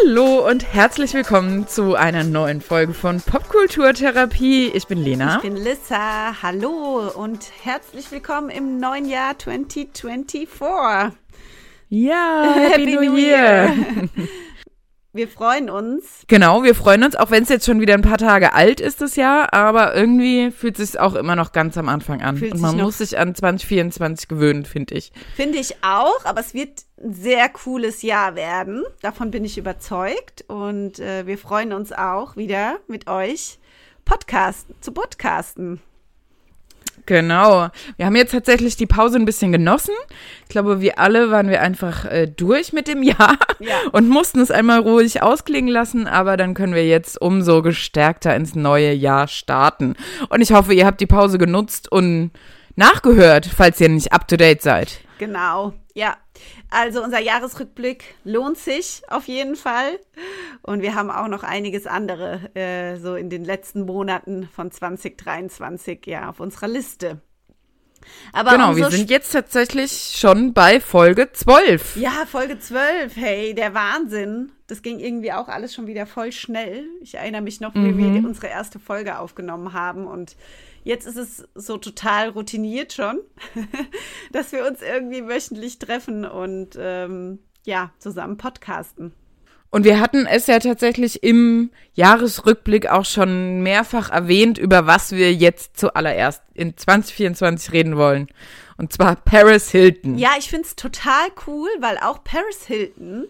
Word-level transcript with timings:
Hallo 0.00 0.48
und 0.48 0.72
herzlich 0.72 1.12
willkommen 1.12 1.66
zu 1.68 1.96
einer 1.96 2.24
neuen 2.24 2.60
Folge 2.60 2.94
von 2.94 3.20
Popkulturtherapie. 3.20 4.68
Ich 4.68 4.86
bin 4.86 5.02
Lena. 5.02 5.36
Ich 5.36 5.42
bin 5.42 5.56
Lissa. 5.56 6.40
Hallo 6.42 7.10
und 7.14 7.50
herzlich 7.62 8.10
willkommen 8.10 8.48
im 8.48 8.78
neuen 8.78 9.06
Jahr 9.06 9.38
2024. 9.38 10.48
Ja, 11.90 12.54
Happy, 12.54 12.70
Happy 12.70 13.06
New, 13.06 13.16
Year. 13.16 13.74
Year. 13.74 14.08
Wir 15.14 15.28
freuen 15.28 15.68
uns. 15.68 16.24
Genau, 16.26 16.62
wir 16.62 16.74
freuen 16.74 17.04
uns, 17.04 17.16
auch 17.16 17.30
wenn 17.30 17.42
es 17.42 17.50
jetzt 17.50 17.66
schon 17.66 17.80
wieder 17.80 17.92
ein 17.92 18.00
paar 18.00 18.16
Tage 18.16 18.54
alt 18.54 18.80
ist, 18.80 19.02
das 19.02 19.14
Jahr, 19.14 19.52
aber 19.52 19.94
irgendwie 19.94 20.50
fühlt 20.50 20.78
es 20.78 20.92
sich 20.92 21.00
auch 21.00 21.14
immer 21.14 21.36
noch 21.36 21.52
ganz 21.52 21.76
am 21.76 21.90
Anfang 21.90 22.22
an. 22.22 22.38
Fühlt 22.38 22.54
Und 22.54 22.62
man 22.62 22.78
muss 22.78 22.96
sich 22.96 23.18
an 23.18 23.34
2024 23.34 24.26
gewöhnen, 24.26 24.64
finde 24.64 24.94
ich. 24.94 25.12
Finde 25.36 25.58
ich 25.58 25.76
auch, 25.84 26.24
aber 26.24 26.40
es 26.40 26.54
wird 26.54 26.84
ein 27.02 27.12
sehr 27.12 27.50
cooles 27.50 28.00
Jahr 28.00 28.36
werden. 28.36 28.84
Davon 29.02 29.30
bin 29.30 29.44
ich 29.44 29.58
überzeugt. 29.58 30.46
Und 30.48 30.98
äh, 30.98 31.26
wir 31.26 31.36
freuen 31.36 31.74
uns 31.74 31.92
auch 31.92 32.36
wieder 32.36 32.78
mit 32.86 33.06
euch 33.06 33.58
Podcasten, 34.06 34.74
zu 34.80 34.92
podcasten. 34.92 35.80
Genau. 37.06 37.68
Wir 37.96 38.06
haben 38.06 38.16
jetzt 38.16 38.32
tatsächlich 38.32 38.76
die 38.76 38.86
Pause 38.86 39.16
ein 39.16 39.24
bisschen 39.24 39.50
genossen. 39.52 39.94
Ich 40.44 40.48
glaube, 40.48 40.80
wir 40.80 40.98
alle 40.98 41.30
waren 41.30 41.48
wir 41.48 41.60
einfach 41.60 42.04
äh, 42.04 42.26
durch 42.26 42.72
mit 42.72 42.86
dem 42.86 43.02
Jahr 43.02 43.36
ja. 43.58 43.74
und 43.92 44.08
mussten 44.08 44.40
es 44.40 44.50
einmal 44.50 44.80
ruhig 44.80 45.22
ausklingen 45.22 45.70
lassen, 45.70 46.06
aber 46.06 46.36
dann 46.36 46.54
können 46.54 46.74
wir 46.74 46.86
jetzt 46.86 47.20
umso 47.20 47.62
gestärkter 47.62 48.36
ins 48.36 48.54
neue 48.54 48.92
Jahr 48.92 49.26
starten. 49.26 49.94
Und 50.28 50.40
ich 50.40 50.52
hoffe, 50.52 50.74
ihr 50.74 50.86
habt 50.86 51.00
die 51.00 51.06
Pause 51.06 51.38
genutzt 51.38 51.90
und 51.90 52.30
nachgehört, 52.76 53.46
falls 53.46 53.80
ihr 53.80 53.88
nicht 53.88 54.12
up 54.12 54.28
to 54.28 54.36
date 54.36 54.62
seid. 54.62 55.00
Genau. 55.22 55.72
Ja, 55.94 56.16
also 56.68 57.00
unser 57.00 57.20
Jahresrückblick 57.20 58.16
lohnt 58.24 58.58
sich 58.58 59.02
auf 59.06 59.28
jeden 59.28 59.54
Fall. 59.54 60.00
Und 60.62 60.82
wir 60.82 60.96
haben 60.96 61.12
auch 61.12 61.28
noch 61.28 61.44
einiges 61.44 61.86
andere 61.86 62.50
äh, 62.56 62.96
so 62.96 63.14
in 63.14 63.30
den 63.30 63.44
letzten 63.44 63.86
Monaten 63.86 64.48
von 64.52 64.72
2023 64.72 66.04
ja 66.06 66.28
auf 66.28 66.40
unserer 66.40 66.66
Liste. 66.66 67.20
Aber 68.32 68.50
genau, 68.50 68.74
wir 68.74 68.90
sind 68.90 69.10
jetzt 69.10 69.30
tatsächlich 69.30 70.16
schon 70.18 70.52
bei 70.52 70.80
Folge 70.80 71.30
12. 71.30 71.94
Ja, 71.94 72.26
Folge 72.26 72.58
12. 72.58 73.14
Hey, 73.14 73.54
der 73.54 73.74
Wahnsinn. 73.74 74.50
Das 74.66 74.82
ging 74.82 74.98
irgendwie 74.98 75.30
auch 75.32 75.46
alles 75.46 75.72
schon 75.72 75.86
wieder 75.86 76.06
voll 76.06 76.32
schnell. 76.32 76.84
Ich 77.00 77.14
erinnere 77.14 77.42
mich 77.42 77.60
noch, 77.60 77.76
wie 77.76 77.78
mhm. 77.78 78.14
wir 78.14 78.28
unsere 78.28 78.48
erste 78.48 78.80
Folge 78.80 79.20
aufgenommen 79.20 79.72
haben 79.72 80.08
und 80.08 80.34
Jetzt 80.84 81.06
ist 81.06 81.16
es 81.16 81.48
so 81.54 81.76
total 81.76 82.30
routiniert 82.30 82.92
schon, 82.92 83.20
dass 84.32 84.52
wir 84.52 84.66
uns 84.66 84.82
irgendwie 84.82 85.26
wöchentlich 85.26 85.78
treffen 85.78 86.24
und 86.24 86.70
ähm, 86.78 87.38
ja, 87.64 87.92
zusammen 87.98 88.36
podcasten. 88.36 89.14
Und 89.70 89.84
wir 89.84 90.00
hatten 90.00 90.26
es 90.26 90.48
ja 90.48 90.58
tatsächlich 90.58 91.22
im 91.22 91.70
Jahresrückblick 91.94 92.90
auch 92.90 93.06
schon 93.06 93.62
mehrfach 93.62 94.10
erwähnt, 94.10 94.58
über 94.58 94.86
was 94.86 95.12
wir 95.12 95.32
jetzt 95.32 95.78
zuallererst 95.78 96.42
in 96.52 96.76
2024 96.76 97.72
reden 97.72 97.96
wollen. 97.96 98.26
Und 98.76 98.92
zwar 98.92 99.16
Paris 99.16 99.70
Hilton. 99.70 100.18
Ja, 100.18 100.32
ich 100.38 100.50
finde 100.50 100.66
es 100.66 100.76
total 100.76 101.28
cool, 101.46 101.70
weil 101.80 101.96
auch 101.96 102.22
Paris 102.22 102.66
Hilton 102.66 103.26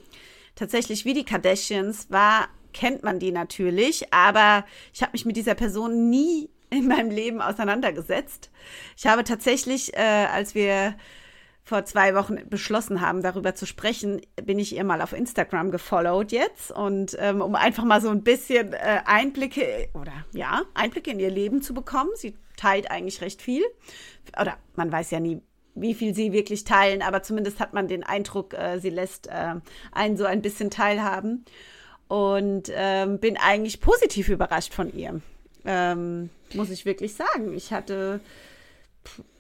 tatsächlich 0.57 1.05
wie 1.05 1.15
die 1.15 1.25
Kardashians 1.25 2.11
war, 2.11 2.49
kennt 2.73 3.05
man 3.05 3.21
die 3.21 3.33
natürlich, 3.33 4.13
aber 4.13 4.65
ich 4.93 5.03
habe 5.03 5.13
mich 5.13 5.25
mit 5.25 5.37
dieser 5.37 5.55
Person 5.55 6.11
nie 6.11 6.49
in 6.73 6.89
meinem 6.89 7.11
Leben 7.11 7.41
auseinandergesetzt. 7.41 8.51
Ich 8.97 9.07
habe 9.07 9.25
tatsächlich, 9.25 9.95
äh, 9.95 10.27
als 10.33 10.55
wir 10.55 10.95
vor 11.65 11.85
zwei 11.85 12.15
Wochen 12.15 12.49
beschlossen 12.49 13.01
haben, 13.01 13.23
darüber 13.23 13.55
zu 13.55 13.67
sprechen, 13.67 14.21
bin 14.43 14.59
ich 14.59 14.75
ihr 14.75 14.83
mal 14.83 15.01
auf 15.01 15.13
Instagram 15.13 15.71
gefollowt 15.71 16.33
jetzt 16.33 16.73
und 16.73 17.17
ähm, 17.21 17.41
um 17.41 17.55
einfach 17.55 17.85
mal 17.85 18.01
so 18.01 18.09
ein 18.09 18.25
bisschen 18.25 18.73
äh, 18.73 19.01
Einblicke 19.05 19.89
oder 19.95 20.13
ja 20.33 20.63
Einblicke 20.75 21.13
in 21.13 21.21
ihr 21.21 21.31
Leben 21.31 21.63
zu 21.63 21.73
bekommen. 21.73 22.11
Sie 22.17 22.37
teilt 22.57 22.91
eigentlich 22.91 23.21
recht 23.21 23.41
viel 23.41 23.63
oder 24.41 24.57
man 24.75 24.91
weiß 24.91 25.13
ja 25.13 25.21
nie, 25.21 25.41
wie 25.75 25.95
viel 25.95 26.15
sie 26.15 26.33
wirklich 26.33 26.65
teilen, 26.65 27.01
aber 27.01 27.23
zumindest 27.23 27.61
hat 27.61 27.75
man 27.75 27.87
den 27.87 28.03
Eindruck, 28.03 28.55
äh, 28.55 28.81
sie 28.81 28.91
lässt 28.91 29.29
äh, 29.29 29.55
einen 29.93 30.17
so 30.17 30.25
ein 30.25 30.43
bisschen 30.43 30.69
teilhaben 30.69 31.45
und 32.09 32.71
ähm, 32.75 33.21
bin 33.21 33.37
eigentlich 33.37 33.81
positiv 33.81 34.29
überrascht 34.29 34.75
von 34.75 34.93
ihr. 34.93 35.21
Ähm, 35.65 36.31
muss 36.55 36.71
ich 36.71 36.85
wirklich 36.85 37.15
sagen. 37.15 37.55
Ich 37.55 37.73
hatte 37.73 38.21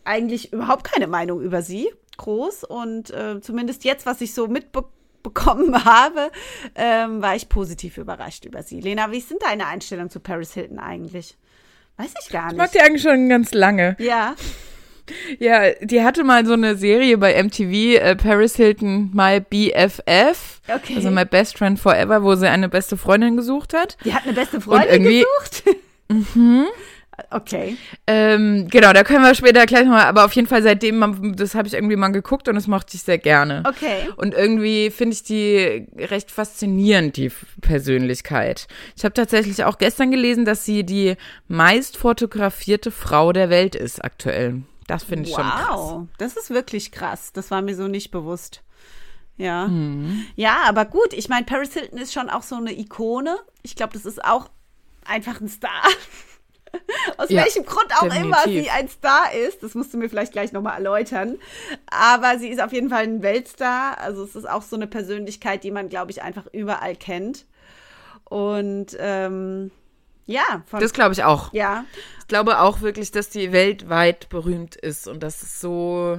eigentlich 0.04 0.52
überhaupt 0.52 0.84
keine 0.84 1.06
Meinung 1.06 1.40
über 1.40 1.62
sie 1.62 1.90
groß 2.16 2.64
und 2.64 3.10
äh, 3.10 3.40
zumindest 3.40 3.84
jetzt, 3.84 4.06
was 4.06 4.20
ich 4.20 4.34
so 4.34 4.46
mitbekommen 4.46 5.84
habe, 5.84 6.30
ähm, 6.74 7.22
war 7.22 7.36
ich 7.36 7.48
positiv 7.48 7.98
überrascht 7.98 8.44
über 8.44 8.62
sie. 8.62 8.80
Lena, 8.80 9.10
wie 9.10 9.20
sind 9.20 9.42
deine 9.42 9.66
Einstellungen 9.66 10.10
zu 10.10 10.20
Paris 10.20 10.52
Hilton 10.54 10.78
eigentlich? 10.78 11.36
Weiß 11.96 12.12
ich 12.22 12.30
gar 12.30 12.44
nicht. 12.44 12.52
Ich 12.52 12.58
mag 12.58 12.72
die 12.72 12.80
eigentlich 12.80 13.02
schon 13.02 13.28
ganz 13.28 13.52
lange. 13.52 13.96
Ja. 13.98 14.34
Ja, 15.40 15.72
die 15.80 16.02
hatte 16.02 16.22
mal 16.22 16.46
so 16.46 16.52
eine 16.52 16.76
Serie 16.76 17.18
bei 17.18 17.42
MTV, 17.42 18.00
äh, 18.00 18.16
Paris 18.16 18.56
Hilton 18.56 19.10
My 19.12 19.40
BFF. 19.40 20.60
Okay. 20.68 20.94
Also 20.96 21.10
My 21.10 21.24
Best 21.24 21.58
Friend 21.58 21.78
Forever, 21.78 22.22
wo 22.22 22.34
sie 22.36 22.48
eine 22.48 22.68
beste 22.68 22.96
Freundin 22.96 23.36
gesucht 23.36 23.74
hat. 23.74 23.96
Die 24.04 24.14
hat 24.14 24.22
eine 24.24 24.32
beste 24.32 24.60
Freundin 24.60 25.02
gesucht? 25.02 25.64
Mhm. 26.12 26.66
Okay. 27.30 27.76
Ähm, 28.06 28.68
genau, 28.70 28.92
da 28.92 29.04
können 29.04 29.22
wir 29.22 29.34
später 29.34 29.66
gleich 29.66 29.84
nochmal, 29.84 30.06
aber 30.06 30.24
auf 30.24 30.32
jeden 30.32 30.48
Fall 30.48 30.62
seitdem, 30.62 31.34
das 31.36 31.54
habe 31.54 31.68
ich 31.68 31.74
irgendwie 31.74 31.96
mal 31.96 32.08
geguckt 32.08 32.48
und 32.48 32.54
das 32.54 32.66
mochte 32.66 32.96
ich 32.96 33.02
sehr 33.02 33.18
gerne. 33.18 33.62
Okay. 33.66 34.08
Und 34.16 34.34
irgendwie 34.34 34.90
finde 34.90 35.14
ich 35.14 35.22
die 35.22 35.86
recht 35.96 36.30
faszinierend, 36.30 37.16
die 37.16 37.30
Persönlichkeit. 37.60 38.66
Ich 38.96 39.04
habe 39.04 39.12
tatsächlich 39.12 39.64
auch 39.64 39.78
gestern 39.78 40.10
gelesen, 40.10 40.44
dass 40.44 40.64
sie 40.64 40.84
die 40.84 41.16
meist 41.48 41.96
fotografierte 41.96 42.90
Frau 42.90 43.32
der 43.32 43.50
Welt 43.50 43.74
ist 43.74 44.02
aktuell. 44.02 44.62
Das 44.86 45.04
finde 45.04 45.28
ich 45.28 45.36
wow. 45.36 45.36
schon 45.36 45.50
krass. 45.50 45.68
Wow, 45.70 46.06
das 46.18 46.36
ist 46.36 46.50
wirklich 46.50 46.92
krass. 46.92 47.32
Das 47.32 47.50
war 47.50 47.62
mir 47.62 47.76
so 47.76 47.88
nicht 47.88 48.10
bewusst. 48.10 48.62
Ja. 49.36 49.68
Mhm. 49.68 50.24
Ja, 50.36 50.62
aber 50.66 50.84
gut, 50.86 51.12
ich 51.12 51.28
meine, 51.28 51.44
Paris 51.44 51.74
Hilton 51.74 51.98
ist 51.98 52.12
schon 52.12 52.30
auch 52.30 52.42
so 52.42 52.56
eine 52.56 52.78
Ikone. 52.78 53.36
Ich 53.62 53.76
glaube, 53.76 53.92
das 53.92 54.06
ist 54.06 54.24
auch 54.24 54.48
einfach 55.06 55.40
ein 55.40 55.48
Star. 55.48 55.82
Aus 57.18 57.28
ja, 57.28 57.44
welchem 57.44 57.66
Grund 57.66 57.92
auch 57.96 58.08
definitiv. 58.08 58.24
immer 58.24 58.42
sie 58.44 58.70
ein 58.70 58.88
Star 58.88 59.32
ist, 59.32 59.62
das 59.62 59.74
musst 59.74 59.92
du 59.92 59.98
mir 59.98 60.08
vielleicht 60.08 60.32
gleich 60.32 60.52
nochmal 60.52 60.74
erläutern. 60.74 61.38
Aber 61.86 62.38
sie 62.38 62.48
ist 62.48 62.62
auf 62.62 62.72
jeden 62.72 62.88
Fall 62.88 63.04
ein 63.04 63.22
Weltstar. 63.22 63.98
Also 63.98 64.24
es 64.24 64.34
ist 64.34 64.48
auch 64.48 64.62
so 64.62 64.76
eine 64.76 64.86
Persönlichkeit, 64.86 65.64
die 65.64 65.70
man, 65.70 65.88
glaube 65.90 66.10
ich, 66.10 66.22
einfach 66.22 66.46
überall 66.52 66.96
kennt. 66.96 67.44
Und 68.24 68.96
ähm, 68.98 69.70
ja, 70.26 70.62
von, 70.66 70.80
das 70.80 70.92
glaube 70.92 71.12
ich 71.12 71.24
auch. 71.24 71.52
Ja. 71.52 71.84
Ich 72.20 72.28
glaube 72.28 72.60
auch 72.60 72.80
wirklich, 72.80 73.10
dass 73.10 73.28
die 73.28 73.52
weltweit 73.52 74.28
berühmt 74.30 74.76
ist 74.76 75.08
und 75.08 75.22
das 75.22 75.42
ist 75.42 75.60
so 75.60 76.18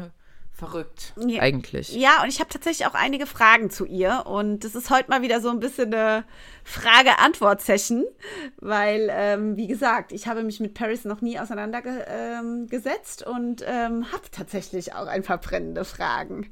verrückt 0.54 1.14
ja. 1.18 1.42
eigentlich. 1.42 1.96
Ja, 1.96 2.22
und 2.22 2.30
ich 2.30 2.40
habe 2.40 2.50
tatsächlich 2.50 2.88
auch 2.88 2.94
einige 2.94 3.26
Fragen 3.26 3.72
zu 3.72 3.86
ihr. 3.86 4.24
Und 4.26 4.64
das 4.64 4.76
ist 4.76 4.92
heute 4.92 5.10
mal 5.10 5.22
wieder 5.22 5.42
so 5.42 5.50
ein 5.50 5.60
bisschen 5.60 5.94
eine 5.94 6.26
Frage-Antwort-Session, 6.64 8.06
weil, 8.58 9.10
ähm, 9.12 9.58
wie 9.58 9.68
gesagt, 9.68 10.12
ich 10.12 10.28
habe 10.28 10.44
mich 10.44 10.60
mit 10.60 10.76
Paris 10.76 11.06
noch 11.06 11.22
nie 11.22 11.40
auseinandergesetzt 11.40 13.26
ähm, 13.28 13.34
und 13.34 13.66
ähm, 13.68 14.12
habe 14.12 14.24
tatsächlich 14.32 14.94
auch 14.94 15.08
ein 15.08 15.24
paar 15.24 15.40
brennende 15.40 15.86
Fragen. 15.86 16.50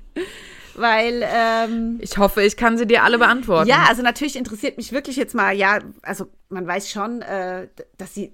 Weil 0.73 1.23
ähm, 1.23 1.99
ich 2.01 2.17
hoffe, 2.17 2.41
ich 2.41 2.57
kann 2.57 2.77
sie 2.77 2.87
dir 2.87 3.03
alle 3.03 3.19
beantworten. 3.19 3.69
Ja, 3.69 3.85
also 3.87 4.01
natürlich 4.01 4.35
interessiert 4.35 4.77
mich 4.77 4.91
wirklich 4.91 5.15
jetzt 5.15 5.35
mal, 5.35 5.55
ja, 5.55 5.79
also 6.01 6.25
man 6.49 6.65
weiß 6.65 6.89
schon, 6.89 7.21
äh, 7.21 7.67
dass 7.97 8.15
sie, 8.15 8.33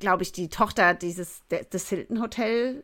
glaube 0.00 0.22
ich, 0.22 0.32
die 0.32 0.48
Tochter 0.48 0.94
dieses 0.94 1.42
des 1.48 1.88
Hilton 1.88 2.20
Hotel 2.20 2.82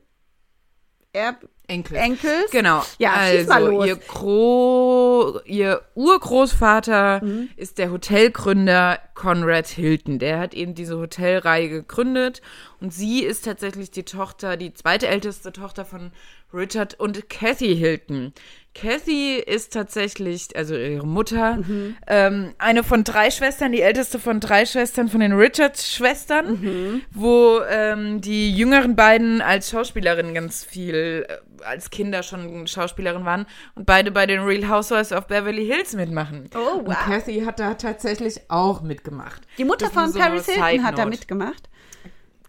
Erb 1.16 1.48
Enkel. 1.66 1.96
Enkels. 1.96 2.50
Genau. 2.52 2.84
Ja, 2.98 3.14
also 3.14 3.82
ihr 3.82 3.96
Gro 3.96 5.40
ihr 5.46 5.82
Urgroßvater 5.94 7.24
mhm. 7.24 7.48
ist 7.56 7.78
der 7.78 7.90
Hotelgründer 7.90 9.00
Conrad 9.14 9.66
Hilton. 9.66 10.18
Der 10.18 10.38
hat 10.38 10.54
eben 10.54 10.74
diese 10.74 10.98
Hotelreihe 10.98 11.68
gegründet 11.68 12.42
und 12.80 12.92
sie 12.92 13.24
ist 13.24 13.46
tatsächlich 13.46 13.90
die 13.90 14.04
Tochter, 14.04 14.56
die 14.56 14.74
zweite 14.74 15.08
älteste 15.08 15.52
Tochter 15.52 15.84
von 15.84 16.12
Richard 16.52 17.00
und 17.00 17.28
Kathy 17.30 17.74
Hilton. 17.74 18.32
Kathy 18.80 19.36
ist 19.38 19.72
tatsächlich, 19.72 20.54
also 20.54 20.76
ihre 20.76 21.06
Mutter, 21.06 21.56
mhm. 21.56 21.96
ähm, 22.06 22.54
eine 22.58 22.84
von 22.84 23.04
drei 23.04 23.30
Schwestern, 23.30 23.72
die 23.72 23.80
älteste 23.80 24.18
von 24.18 24.38
drei 24.40 24.66
Schwestern 24.66 25.08
von 25.08 25.20
den 25.20 25.32
Richards-Schwestern, 25.32 26.46
mhm. 26.60 27.02
wo 27.12 27.60
ähm, 27.68 28.20
die 28.20 28.54
jüngeren 28.54 28.94
beiden 28.94 29.40
als 29.40 29.70
Schauspielerin 29.70 30.34
ganz 30.34 30.62
viel, 30.62 31.26
äh, 31.28 31.64
als 31.64 31.90
Kinder 31.90 32.22
schon 32.22 32.66
Schauspielerin 32.66 33.24
waren 33.24 33.46
und 33.74 33.86
beide 33.86 34.10
bei 34.10 34.26
den 34.26 34.40
Real 34.40 34.68
Housewives 34.68 35.12
of 35.12 35.26
Beverly 35.26 35.66
Hills 35.66 35.94
mitmachen. 35.94 36.50
Oh, 36.54 36.82
wow. 36.84 36.88
Und 36.88 36.94
Kathy 36.94 37.40
hat 37.40 37.58
da 37.58 37.74
tatsächlich 37.74 38.40
auch 38.48 38.82
mitgemacht. 38.82 39.42
Die 39.56 39.64
Mutter 39.64 39.90
von 39.90 40.12
so 40.12 40.18
Paris 40.18 40.46
Hilton 40.46 40.84
hat 40.84 40.98
da 40.98 41.06
mitgemacht? 41.06 41.70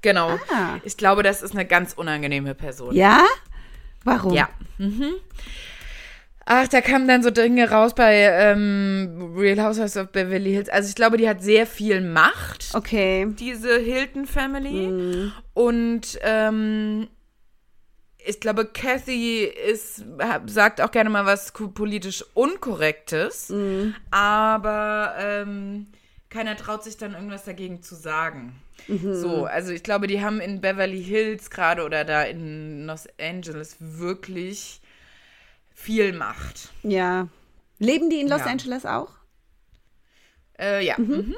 Genau. 0.01 0.31
Ah. 0.51 0.75
Ich 0.83 0.97
glaube, 0.97 1.23
das 1.23 1.41
ist 1.41 1.53
eine 1.53 1.65
ganz 1.65 1.93
unangenehme 1.93 2.53
Person. 2.53 2.93
Ja? 2.93 3.25
Warum? 4.03 4.33
Ja. 4.33 4.49
Mhm. 4.77 5.15
Ach, 6.49 6.65
da 6.69 6.79
kamen 6.79 7.09
dann 7.09 7.23
so 7.23 7.29
Dinge 7.29 7.69
raus 7.69 7.93
bei 7.93 8.15
ähm, 8.15 9.33
Real 9.35 9.61
Housewives 9.61 9.97
of 9.97 10.13
Beverly 10.13 10.53
Hills. 10.53 10.69
Also 10.69 10.87
ich 10.87 10.95
glaube, 10.95 11.17
die 11.17 11.27
hat 11.27 11.43
sehr 11.43 11.67
viel 11.67 11.99
Macht. 11.99 12.69
Okay. 12.73 13.27
Diese 13.37 13.77
Hilton 13.77 14.25
Family. 14.25 14.87
Mm. 14.87 15.33
Und 15.53 16.17
ähm, 16.21 17.09
ich 18.25 18.39
glaube, 18.39 18.63
Kathy 18.65 19.43
ist, 19.43 20.05
sagt 20.45 20.79
auch 20.79 20.91
gerne 20.91 21.09
mal 21.09 21.25
was 21.25 21.51
politisch 21.51 22.23
Unkorrektes. 22.33 23.49
Mm. 23.49 23.89
Aber 24.11 25.15
ähm, 25.19 25.87
keiner 26.29 26.55
traut 26.55 26.81
sich 26.81 26.95
dann 26.95 27.13
irgendwas 27.13 27.43
dagegen 27.43 27.83
zu 27.83 27.93
sagen. 27.95 28.55
Mhm. 28.87 29.15
So, 29.15 29.43
also 29.43 29.73
ich 29.73 29.83
glaube, 29.83 30.07
die 30.07 30.21
haben 30.21 30.39
in 30.39 30.61
Beverly 30.61 31.03
Hills 31.03 31.49
gerade 31.49 31.83
oder 31.83 32.05
da 32.05 32.23
in 32.23 32.85
Los 32.85 33.05
Angeles 33.19 33.75
wirklich 33.79 34.79
viel 35.77 36.11
Macht. 36.11 36.71
Ja. 36.83 37.29
Leben 37.77 38.09
die 38.09 38.19
in 38.19 38.27
Los 38.27 38.41
ja. 38.41 38.47
Angeles 38.47 38.85
auch? 38.85 39.11
Äh, 40.59 40.83
ja. 40.83 40.95
Mhm. 40.97 41.15
Mhm. 41.15 41.35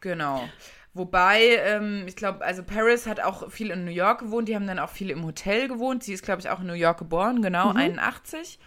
Genau. 0.00 0.48
Wobei, 0.94 1.56
ähm, 1.58 2.04
ich 2.08 2.16
glaube, 2.16 2.44
also 2.44 2.62
Paris 2.62 3.06
hat 3.06 3.20
auch 3.20 3.52
viel 3.52 3.70
in 3.70 3.84
New 3.84 3.90
York 3.90 4.20
gewohnt, 4.20 4.48
die 4.48 4.56
haben 4.56 4.66
dann 4.66 4.78
auch 4.78 4.88
viel 4.88 5.10
im 5.10 5.24
Hotel 5.24 5.68
gewohnt. 5.68 6.02
Sie 6.02 6.14
ist, 6.14 6.24
glaube 6.24 6.40
ich, 6.40 6.48
auch 6.48 6.60
in 6.60 6.66
New 6.66 6.72
York 6.72 6.98
geboren, 6.98 7.42
genau, 7.42 7.70
mhm. 7.70 7.76
81. 7.76 8.58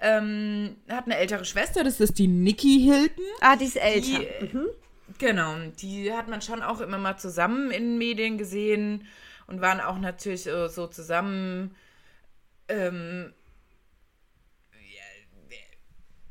Ähm, 0.00 0.76
hat 0.88 1.06
eine 1.06 1.16
ältere 1.16 1.46
Schwester, 1.46 1.82
das 1.82 1.98
ist 1.98 2.18
die 2.18 2.28
Nikki 2.28 2.82
Hilton. 2.84 3.24
Ah, 3.40 3.56
die 3.56 3.64
ist 3.64 3.76
älter. 3.76 4.20
Die, 4.20 4.44
mhm. 4.44 4.66
Genau, 5.18 5.54
die 5.80 6.12
hat 6.12 6.28
man 6.28 6.42
schon 6.42 6.62
auch 6.62 6.80
immer 6.80 6.98
mal 6.98 7.16
zusammen 7.16 7.70
in 7.70 7.96
Medien 7.96 8.36
gesehen 8.36 9.06
und 9.46 9.62
waren 9.62 9.80
auch 9.80 9.98
natürlich 9.98 10.42
so 10.42 10.86
zusammen 10.86 11.74
ähm, 12.68 13.32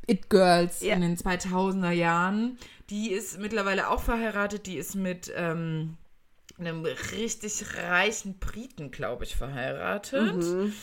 It 0.08 0.30
Girls 0.30 0.82
ja. 0.82 0.96
in 0.96 1.02
den 1.02 1.18
2000er 1.18 1.92
Jahren. 1.92 2.58
Die 2.90 3.12
ist 3.12 3.40
mittlerweile 3.40 3.90
auch 3.90 4.02
verheiratet. 4.02 4.68
Die 4.68 4.78
ist 4.78 4.96
mit 4.96 5.32
ähm, 5.36 5.98
einem 6.60 6.86
richtig 6.86 7.64
reichen 7.78 8.38
Briten, 8.38 8.92
glaube 8.92 9.24
ich, 9.24 9.36
verheiratet. 9.36 10.36
Mhm. 10.36 10.74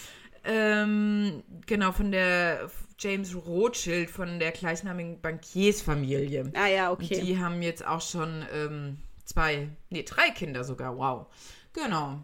Ähm, 0.44 1.42
genau, 1.66 1.92
von 1.92 2.10
der 2.10 2.70
James 2.98 3.34
Rothschild, 3.34 4.10
von 4.10 4.38
der 4.38 4.50
gleichnamigen 4.50 5.20
Bankiersfamilie. 5.20 6.52
Ah 6.54 6.66
ja, 6.66 6.90
okay. 6.90 7.18
Und 7.18 7.26
die 7.26 7.38
haben 7.38 7.62
jetzt 7.62 7.86
auch 7.86 8.00
schon 8.00 8.44
ähm, 8.52 8.98
zwei, 9.24 9.68
nee, 9.90 10.02
drei 10.02 10.30
Kinder 10.30 10.64
sogar, 10.64 10.96
wow. 10.96 11.26
Genau. 11.72 12.22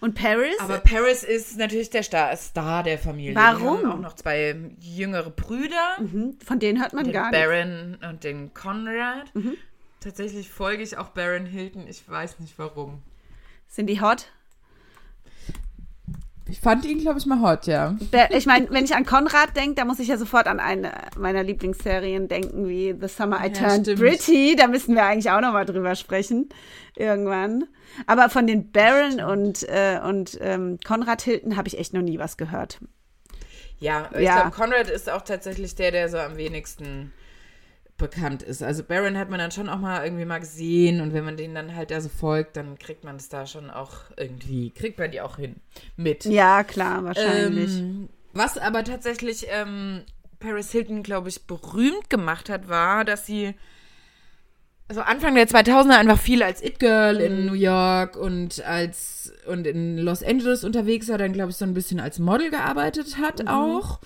Und 0.00 0.14
Paris? 0.14 0.58
Aber 0.58 0.78
Paris 0.78 1.22
ist 1.22 1.56
natürlich 1.58 1.90
der 1.90 2.02
Star, 2.02 2.36
Star 2.36 2.82
der 2.82 2.98
Familie. 2.98 3.34
Warum? 3.34 3.80
Die 3.80 3.86
haben 3.86 3.92
auch 3.92 4.00
noch 4.00 4.14
zwei 4.14 4.56
jüngere 4.80 5.30
Brüder. 5.30 5.96
Mhm. 5.98 6.36
Von 6.44 6.58
denen 6.58 6.80
hört 6.80 6.92
man 6.92 7.04
den 7.04 7.12
gar 7.12 7.30
Baron 7.30 7.90
nichts. 7.92 8.06
und 8.06 8.24
den 8.24 8.54
Conrad. 8.54 9.34
Mhm. 9.34 9.56
Tatsächlich 10.00 10.50
folge 10.50 10.82
ich 10.82 10.98
auch 10.98 11.08
Baron 11.08 11.46
Hilton. 11.46 11.86
Ich 11.88 12.08
weiß 12.08 12.38
nicht 12.40 12.58
warum. 12.58 13.02
Sind 13.68 13.88
die 13.88 14.00
hot? 14.00 14.28
Ich 16.48 16.60
fand 16.60 16.84
ihn, 16.84 17.00
glaube 17.00 17.18
ich, 17.18 17.26
mal 17.26 17.40
hot, 17.40 17.66
ja. 17.66 17.96
Der, 18.12 18.32
ich 18.32 18.46
meine, 18.46 18.70
wenn 18.70 18.84
ich 18.84 18.94
an 18.94 19.04
Konrad 19.04 19.56
denke, 19.56 19.74
da 19.74 19.84
muss 19.84 19.98
ich 19.98 20.08
ja 20.08 20.16
sofort 20.16 20.46
an 20.46 20.60
eine 20.60 20.92
meiner 21.18 21.42
Lieblingsserien 21.42 22.28
denken, 22.28 22.68
wie 22.68 22.94
The 22.98 23.08
Summer 23.08 23.44
I 23.44 23.52
Turned 23.52 23.86
ja, 23.88 23.96
Pretty. 23.96 24.54
Da 24.56 24.68
müssen 24.68 24.94
wir 24.94 25.04
eigentlich 25.04 25.30
auch 25.30 25.40
noch 25.40 25.52
mal 25.52 25.64
drüber 25.64 25.96
sprechen. 25.96 26.48
Irgendwann. 26.94 27.64
Aber 28.06 28.30
von 28.30 28.46
den 28.46 28.70
Baron 28.70 29.20
und, 29.20 29.68
äh, 29.68 29.98
und 30.04 30.38
ähm, 30.40 30.78
Konrad 30.86 31.22
Hilton 31.22 31.56
habe 31.56 31.66
ich 31.66 31.78
echt 31.78 31.92
noch 31.94 32.02
nie 32.02 32.18
was 32.18 32.36
gehört. 32.36 32.78
Ja, 33.78 34.08
ich 34.14 34.20
ja. 34.20 34.42
glaube, 34.42 34.50
Konrad 34.52 34.88
ist 34.88 35.10
auch 35.10 35.22
tatsächlich 35.22 35.74
der, 35.74 35.90
der 35.90 36.08
so 36.08 36.18
am 36.18 36.36
wenigsten 36.36 37.12
bekannt 37.96 38.42
ist. 38.42 38.62
Also 38.62 38.82
Baron 38.82 39.16
hat 39.16 39.30
man 39.30 39.38
dann 39.38 39.50
schon 39.50 39.68
auch 39.68 39.78
mal 39.78 40.04
irgendwie 40.04 40.24
mal 40.24 40.38
gesehen 40.38 41.00
und 41.00 41.14
wenn 41.14 41.24
man 41.24 41.36
den 41.36 41.54
dann 41.54 41.74
halt 41.74 41.90
da 41.90 42.00
so 42.00 42.08
folgt, 42.08 42.56
dann 42.56 42.78
kriegt 42.78 43.04
man 43.04 43.16
es 43.16 43.28
da 43.28 43.46
schon 43.46 43.70
auch 43.70 43.92
irgendwie, 44.16 44.70
kriegt 44.70 44.98
man 44.98 45.10
die 45.10 45.20
auch 45.20 45.36
hin 45.36 45.56
mit. 45.96 46.24
Ja, 46.24 46.62
klar, 46.62 47.04
wahrscheinlich. 47.04 47.78
Ähm, 47.78 48.08
was 48.32 48.58
aber 48.58 48.84
tatsächlich 48.84 49.46
ähm, 49.50 50.02
Paris 50.40 50.72
Hilton, 50.72 51.02
glaube 51.02 51.30
ich, 51.30 51.46
berühmt 51.46 52.10
gemacht 52.10 52.50
hat, 52.50 52.68
war, 52.68 53.04
dass 53.04 53.24
sie 53.24 53.54
also 54.88 55.00
Anfang 55.00 55.34
der 55.34 55.48
2000er 55.48 55.96
einfach 55.96 56.20
viel 56.20 56.42
als 56.42 56.62
It-Girl 56.62 57.16
in 57.16 57.40
mhm. 57.40 57.46
New 57.46 57.54
York 57.54 58.16
und 58.16 58.64
als 58.64 59.32
und 59.46 59.66
in 59.66 59.98
Los 59.98 60.22
Angeles 60.22 60.64
unterwegs 60.64 61.08
war, 61.08 61.18
dann 61.18 61.32
glaube 61.32 61.50
ich 61.50 61.56
so 61.56 61.64
ein 61.64 61.74
bisschen 61.74 61.98
als 61.98 62.18
Model 62.18 62.50
gearbeitet 62.50 63.16
hat 63.18 63.42
mhm. 63.42 63.48
auch. 63.48 64.00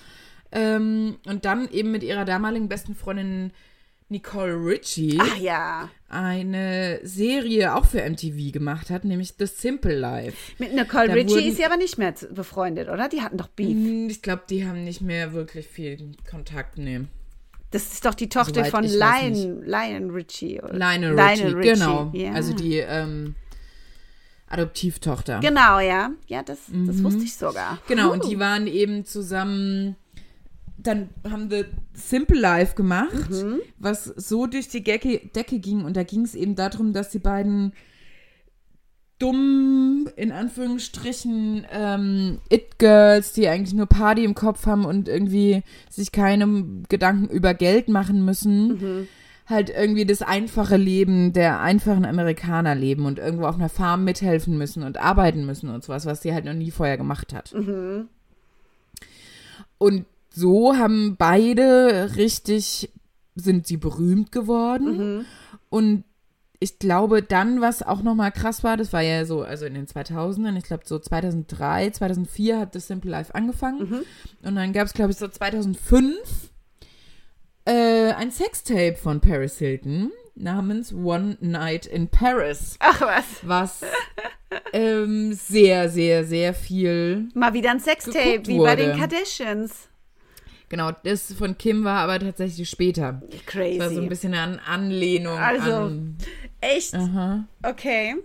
Ähm, 0.51 1.17
und 1.27 1.45
dann 1.45 1.69
eben 1.69 1.91
mit 1.91 2.03
ihrer 2.03 2.25
damaligen 2.25 2.67
besten 2.67 2.95
Freundin 2.95 3.51
Nicole 4.11 4.53
Richie 4.53 5.17
Ach, 5.19 5.37
ja. 5.37 5.89
eine 6.09 6.99
Serie 7.03 7.73
auch 7.73 7.85
für 7.85 8.07
MTV 8.07 8.51
gemacht 8.51 8.89
hat, 8.89 9.05
nämlich 9.05 9.35
The 9.39 9.45
Simple 9.45 9.97
Life. 9.97 10.35
Mit 10.59 10.73
Nicole 10.75 11.07
da 11.07 11.13
Richie 11.13 11.47
ist 11.47 11.57
sie 11.57 11.65
aber 11.65 11.77
nicht 11.77 11.97
mehr 11.97 12.13
befreundet, 12.29 12.89
oder? 12.89 13.07
Die 13.07 13.21
hatten 13.21 13.37
doch 13.37 13.47
Beef. 13.47 13.69
Hm, 13.69 14.09
ich 14.09 14.21
glaube, 14.21 14.43
die 14.49 14.67
haben 14.67 14.83
nicht 14.83 15.01
mehr 15.01 15.31
wirklich 15.31 15.65
viel 15.65 16.11
Kontakt, 16.29 16.77
nee. 16.77 17.01
Das 17.71 17.93
ist 17.93 18.03
doch 18.05 18.13
die 18.13 18.27
Tochter 18.27 18.65
Soweit 18.65 18.71
von 18.71 18.83
Lion, 18.83 19.63
Lion 19.63 20.11
Richie. 20.11 20.61
Oder? 20.61 20.73
Lionel 20.73 21.17
Richie, 21.17 21.43
Richie, 21.45 21.73
genau. 21.73 22.11
Ja. 22.13 22.33
Also 22.33 22.53
die 22.53 22.79
ähm, 22.79 23.35
Adoptivtochter. 24.49 25.39
Genau, 25.39 25.79
ja. 25.79 26.11
Ja, 26.27 26.43
das, 26.43 26.59
das 26.67 26.97
mhm. 26.97 27.03
wusste 27.03 27.23
ich 27.23 27.33
sogar. 27.33 27.79
Genau, 27.87 28.09
uh. 28.09 28.11
und 28.11 28.25
die 28.25 28.37
waren 28.39 28.67
eben 28.67 29.05
zusammen 29.05 29.95
dann 30.83 31.09
haben 31.29 31.49
wir 31.51 31.65
Simple 31.93 32.39
Life 32.39 32.75
gemacht, 32.75 33.29
mhm. 33.29 33.59
was 33.77 34.05
so 34.05 34.47
durch 34.47 34.67
die 34.67 34.83
Decke, 34.83 35.21
Decke 35.35 35.59
ging. 35.59 35.85
Und 35.85 35.95
da 35.95 36.03
ging 36.03 36.21
es 36.21 36.35
eben 36.35 36.55
darum, 36.55 36.93
dass 36.93 37.09
die 37.09 37.19
beiden 37.19 37.73
dummen, 39.19 40.09
in 40.15 40.31
Anführungsstrichen, 40.31 41.65
ähm, 41.71 42.39
It-Girls, 42.49 43.33
die 43.33 43.47
eigentlich 43.47 43.75
nur 43.75 43.85
Party 43.85 44.23
im 44.23 44.33
Kopf 44.33 44.65
haben 44.65 44.85
und 44.85 45.07
irgendwie 45.07 45.61
sich 45.89 46.11
keine 46.11 46.65
Gedanken 46.89 47.29
über 47.29 47.53
Geld 47.53 47.87
machen 47.87 48.25
müssen, 48.25 48.67
mhm. 48.67 49.07
halt 49.45 49.69
irgendwie 49.69 50.05
das 50.05 50.23
einfache 50.23 50.77
Leben 50.77 51.33
der 51.33 51.59
einfachen 51.59 52.05
Amerikaner 52.05 52.73
leben 52.73 53.05
und 53.05 53.19
irgendwo 53.19 53.45
auf 53.45 53.55
einer 53.55 53.69
Farm 53.69 54.03
mithelfen 54.05 54.57
müssen 54.57 54.81
und 54.81 54.97
arbeiten 54.97 55.45
müssen 55.45 55.69
und 55.69 55.83
sowas, 55.83 56.07
was 56.07 56.23
sie 56.23 56.33
halt 56.33 56.45
noch 56.45 56.53
nie 56.53 56.71
vorher 56.71 56.97
gemacht 56.97 57.31
hat. 57.33 57.53
Mhm. 57.53 58.07
Und 59.77 60.05
so 60.33 60.75
haben 60.75 61.15
beide 61.17 62.15
richtig, 62.15 62.91
sind 63.35 63.67
sie 63.67 63.77
berühmt 63.77 64.31
geworden. 64.31 64.97
Mhm. 64.97 65.25
Und 65.69 66.03
ich 66.59 66.77
glaube, 66.77 67.23
dann, 67.23 67.59
was 67.59 67.81
auch 67.81 68.03
nochmal 68.03 68.31
krass 68.31 68.63
war, 68.63 68.77
das 68.77 68.93
war 68.93 69.01
ja 69.01 69.25
so, 69.25 69.41
also 69.41 69.65
in 69.65 69.73
den 69.73 69.87
2000ern, 69.87 70.57
ich 70.57 70.63
glaube 70.63 70.83
so 70.85 70.99
2003, 70.99 71.89
2004 71.89 72.59
hat 72.59 72.73
The 72.73 72.79
Simple 72.79 73.09
Life 73.09 73.33
angefangen. 73.33 73.89
Mhm. 73.89 74.47
Und 74.47 74.55
dann 74.55 74.71
gab 74.71 74.85
es, 74.85 74.93
glaube 74.93 75.11
ich, 75.11 75.17
so 75.17 75.27
2005 75.27 76.15
äh, 77.65 78.11
ein 78.13 78.31
Sextape 78.31 78.95
von 78.95 79.21
Paris 79.21 79.57
Hilton 79.57 80.11
namens 80.35 80.93
One 80.93 81.37
Night 81.41 81.85
in 81.85 82.09
Paris. 82.09 82.77
Ach 82.79 83.01
was. 83.01 83.25
Was 83.43 83.81
ähm, 84.73 85.33
sehr, 85.33 85.89
sehr, 85.89 86.25
sehr 86.25 86.53
viel. 86.53 87.29
Mal 87.33 87.53
wieder 87.53 87.71
ein 87.71 87.79
Sextape, 87.79 88.43
wie 88.45 88.59
bei 88.59 88.75
den 88.75 88.97
Kardashians. 88.97 89.89
Genau, 90.71 90.91
das 91.03 91.33
von 91.33 91.57
Kim 91.57 91.83
war 91.83 91.99
aber 91.99 92.17
tatsächlich 92.17 92.69
später. 92.69 93.21
Crazy. 93.45 93.77
Das 93.77 93.89
war 93.89 93.93
so 93.93 94.01
ein 94.01 94.07
bisschen 94.07 94.33
eine 94.33 94.65
Anlehnung 94.65 95.37
also, 95.37 95.73
an. 95.73 96.17
Echt? 96.61 96.93
Aha. 96.95 97.43
Okay. 97.61 98.15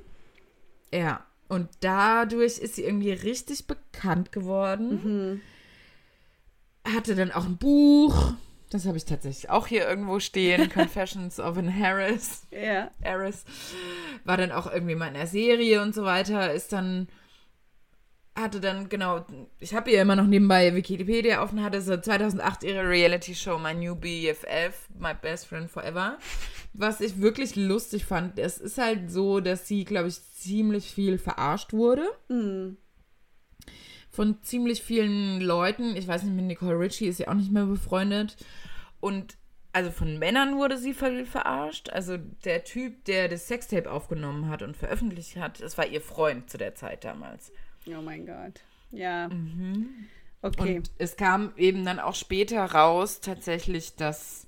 Ja. 0.94 1.26
Und 1.48 1.68
dadurch 1.80 2.58
ist 2.58 2.76
sie 2.76 2.84
irgendwie 2.84 3.10
richtig 3.10 3.66
bekannt 3.66 4.30
geworden. 4.30 5.40
Mhm. 6.84 6.94
Hatte 6.94 7.16
dann 7.16 7.32
auch 7.32 7.46
ein 7.46 7.56
Buch. 7.56 8.34
Das 8.70 8.86
habe 8.86 8.96
ich 8.96 9.06
tatsächlich 9.06 9.50
auch 9.50 9.66
hier 9.66 9.84
irgendwo 9.84 10.20
stehen. 10.20 10.70
Confessions 10.72 11.40
of 11.40 11.58
an 11.58 11.76
Harris. 11.76 12.46
Ja. 12.52 12.92
Harris. 13.04 13.44
War 14.22 14.36
dann 14.36 14.52
auch 14.52 14.72
irgendwie 14.72 14.94
mal 14.94 15.08
in 15.08 15.14
der 15.14 15.26
Serie 15.26 15.82
und 15.82 15.96
so 15.96 16.04
weiter. 16.04 16.54
Ist 16.54 16.72
dann 16.72 17.08
hatte 18.36 18.60
dann, 18.60 18.88
genau, 18.88 19.24
ich 19.58 19.74
habe 19.74 19.90
ihr 19.90 20.02
immer 20.02 20.14
noch 20.14 20.26
nebenbei 20.26 20.74
Wikipedia 20.74 21.42
offen, 21.42 21.62
hatte 21.62 21.80
so 21.80 21.96
2008 21.96 22.64
ihre 22.64 22.88
Reality-Show 22.88 23.58
My 23.58 23.74
New 23.74 23.96
BFF, 23.96 24.88
My 24.98 25.14
Best 25.20 25.46
Friend 25.46 25.70
Forever. 25.70 26.18
Was 26.74 27.00
ich 27.00 27.20
wirklich 27.20 27.56
lustig 27.56 28.04
fand, 28.04 28.38
es 28.38 28.58
ist 28.58 28.76
halt 28.78 29.10
so, 29.10 29.40
dass 29.40 29.66
sie, 29.66 29.84
glaube 29.84 30.08
ich, 30.08 30.22
ziemlich 30.34 30.90
viel 30.90 31.16
verarscht 31.18 31.72
wurde. 31.72 32.06
Mhm. 32.28 32.76
Von 34.10 34.42
ziemlich 34.42 34.82
vielen 34.82 35.40
Leuten. 35.40 35.96
Ich 35.96 36.06
weiß 36.06 36.22
nicht, 36.22 36.34
mit 36.34 36.44
Nicole 36.44 36.78
Richie 36.78 37.06
ist 37.06 37.16
sie 37.16 37.28
auch 37.28 37.34
nicht 37.34 37.52
mehr 37.52 37.66
befreundet. 37.66 38.36
Und 39.00 39.36
also 39.72 39.90
von 39.90 40.18
Männern 40.18 40.56
wurde 40.56 40.78
sie 40.78 40.94
verarscht. 40.94 41.90
Also 41.90 42.16
der 42.16 42.64
Typ, 42.64 43.04
der 43.04 43.28
das 43.28 43.46
Sextape 43.46 43.90
aufgenommen 43.90 44.48
hat 44.48 44.62
und 44.62 44.76
veröffentlicht 44.76 45.36
hat, 45.36 45.60
das 45.60 45.76
war 45.76 45.86
ihr 45.86 46.00
Freund 46.00 46.48
zu 46.48 46.56
der 46.56 46.74
Zeit 46.74 47.04
damals. 47.04 47.52
Oh 47.88 48.02
mein 48.02 48.26
Gott. 48.26 48.60
Ja. 48.90 49.28
Mhm. 49.28 49.88
Okay. 50.42 50.76
Und 50.76 50.90
es 50.98 51.16
kam 51.16 51.52
eben 51.56 51.84
dann 51.84 51.98
auch 51.98 52.14
später 52.14 52.64
raus, 52.64 53.20
tatsächlich, 53.20 53.96
dass 53.96 54.46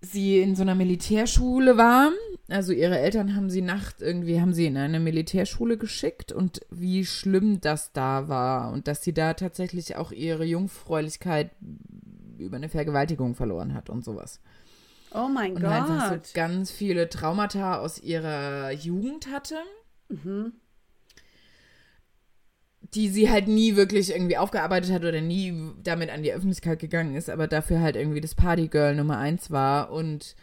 sie 0.00 0.38
in 0.40 0.54
so 0.54 0.62
einer 0.62 0.74
Militärschule 0.74 1.76
war. 1.76 2.12
Also 2.48 2.72
ihre 2.72 2.98
Eltern 2.98 3.34
haben 3.34 3.48
sie 3.48 3.62
nachts 3.62 4.02
irgendwie, 4.02 4.40
haben 4.40 4.52
sie 4.52 4.66
in 4.66 4.76
eine 4.76 5.00
Militärschule 5.00 5.78
geschickt 5.78 6.30
und 6.30 6.60
wie 6.70 7.06
schlimm 7.06 7.60
das 7.60 7.92
da 7.92 8.28
war 8.28 8.72
und 8.72 8.86
dass 8.86 9.02
sie 9.02 9.14
da 9.14 9.32
tatsächlich 9.32 9.96
auch 9.96 10.12
ihre 10.12 10.44
Jungfräulichkeit 10.44 11.50
über 12.38 12.56
eine 12.56 12.68
Vergewaltigung 12.68 13.34
verloren 13.34 13.72
hat 13.72 13.88
und 13.88 14.04
sowas. 14.04 14.40
Oh 15.14 15.28
mein 15.28 15.52
und 15.52 15.62
Gott. 15.62 15.70
einfach 15.70 16.12
so 16.12 16.20
ganz 16.34 16.70
viele 16.70 17.08
Traumata 17.08 17.78
aus 17.78 17.98
ihrer 17.98 18.72
Jugend 18.72 19.28
hatte. 19.32 19.56
Die 22.94 23.08
sie 23.08 23.30
halt 23.30 23.48
nie 23.48 23.76
wirklich 23.76 24.10
irgendwie 24.12 24.36
aufgearbeitet 24.36 24.92
hat 24.92 25.02
oder 25.04 25.20
nie 25.20 25.52
damit 25.82 26.10
an 26.10 26.22
die 26.22 26.32
Öffentlichkeit 26.32 26.78
gegangen 26.78 27.16
ist, 27.16 27.28
aber 27.28 27.46
dafür 27.48 27.80
halt 27.80 27.96
irgendwie 27.96 28.20
das 28.20 28.34
Partygirl 28.34 28.94
Nummer 28.94 29.18
eins 29.18 29.50
war 29.50 29.90
und 29.90 30.36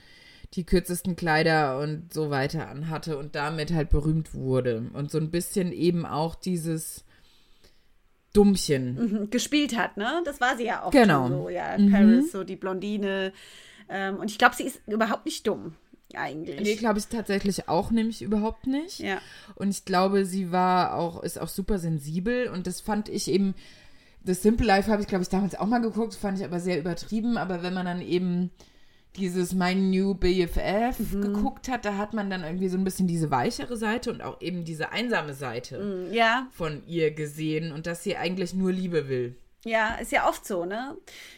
die 0.55 0.65
kürzesten 0.65 1.15
Kleider 1.15 1.79
und 1.79 2.13
so 2.13 2.29
weiter 2.29 2.67
anhatte 2.67 3.17
und 3.17 3.35
damit 3.35 3.71
halt 3.73 3.89
berühmt 3.89 4.33
wurde. 4.33 4.89
Und 4.93 5.09
so 5.09 5.17
ein 5.17 5.31
bisschen 5.31 5.71
eben 5.71 6.05
auch 6.05 6.35
dieses 6.35 7.05
Dummchen. 8.33 8.95
Mhm, 8.95 9.29
gespielt 9.29 9.77
hat, 9.77 9.97
ne? 9.97 10.21
Das 10.25 10.39
war 10.41 10.55
sie 10.57 10.65
ja 10.65 10.83
auch 10.83 10.91
Genau. 10.91 11.27
so, 11.27 11.49
ja. 11.49 11.77
Mhm. 11.77 11.91
Paris, 11.91 12.31
so 12.31 12.43
die 12.43 12.55
Blondine. 12.55 13.33
Ähm, 13.89 14.17
und 14.17 14.31
ich 14.31 14.37
glaube, 14.37 14.55
sie 14.55 14.63
ist 14.63 14.81
überhaupt 14.87 15.25
nicht 15.25 15.45
dumm, 15.47 15.75
eigentlich. 16.17 16.59
Nee, 16.61 16.75
glaube 16.75 16.99
ich 16.99 17.07
tatsächlich 17.07 17.67
auch 17.69 17.91
nämlich 17.91 18.21
überhaupt 18.21 18.67
nicht. 18.67 18.99
ja. 18.99 19.19
Und 19.55 19.69
ich 19.69 19.85
glaube, 19.85 20.25
sie 20.25 20.51
war 20.51 20.95
auch, 20.95 21.23
ist 21.23 21.39
auch 21.39 21.47
super 21.49 21.79
sensibel 21.79 22.47
und 22.47 22.67
das 22.67 22.81
fand 22.81 23.09
ich 23.09 23.29
eben, 23.29 23.53
das 24.23 24.41
Simple 24.43 24.65
Life 24.67 24.91
habe 24.91 25.01
ich, 25.01 25.07
glaube 25.07 25.23
ich, 25.23 25.29
damals 25.29 25.55
auch 25.55 25.65
mal 25.65 25.81
geguckt, 25.81 26.13
fand 26.15 26.37
ich 26.39 26.45
aber 26.45 26.59
sehr 26.59 26.79
übertrieben. 26.79 27.37
Aber 27.37 27.63
wenn 27.63 27.73
man 27.73 27.85
dann 27.85 28.01
eben 28.01 28.51
dieses 29.17 29.53
My 29.53 29.75
New 29.75 30.13
BFF 30.13 30.97
geguckt 31.19 31.67
hat, 31.67 31.83
da 31.85 31.97
hat 31.97 32.13
man 32.13 32.29
dann 32.29 32.43
irgendwie 32.43 32.69
so 32.69 32.77
ein 32.77 32.83
bisschen 32.83 33.07
diese 33.07 33.29
weichere 33.29 33.75
Seite 33.75 34.11
und 34.11 34.21
auch 34.21 34.39
eben 34.41 34.63
diese 34.63 34.91
einsame 34.91 35.33
Seite 35.33 36.07
Ja, 36.11 36.47
von 36.51 36.83
ihr 36.87 37.11
gesehen 37.11 37.71
und 37.71 37.87
dass 37.87 38.03
sie 38.03 38.15
eigentlich 38.15 38.53
nur 38.53 38.71
Liebe 38.71 39.09
will. 39.09 39.35
Ja, 39.65 39.95
ist 39.95 40.11
ja 40.11 40.27
oft 40.27 40.45
so, 40.45 40.65
ne? 40.65 40.97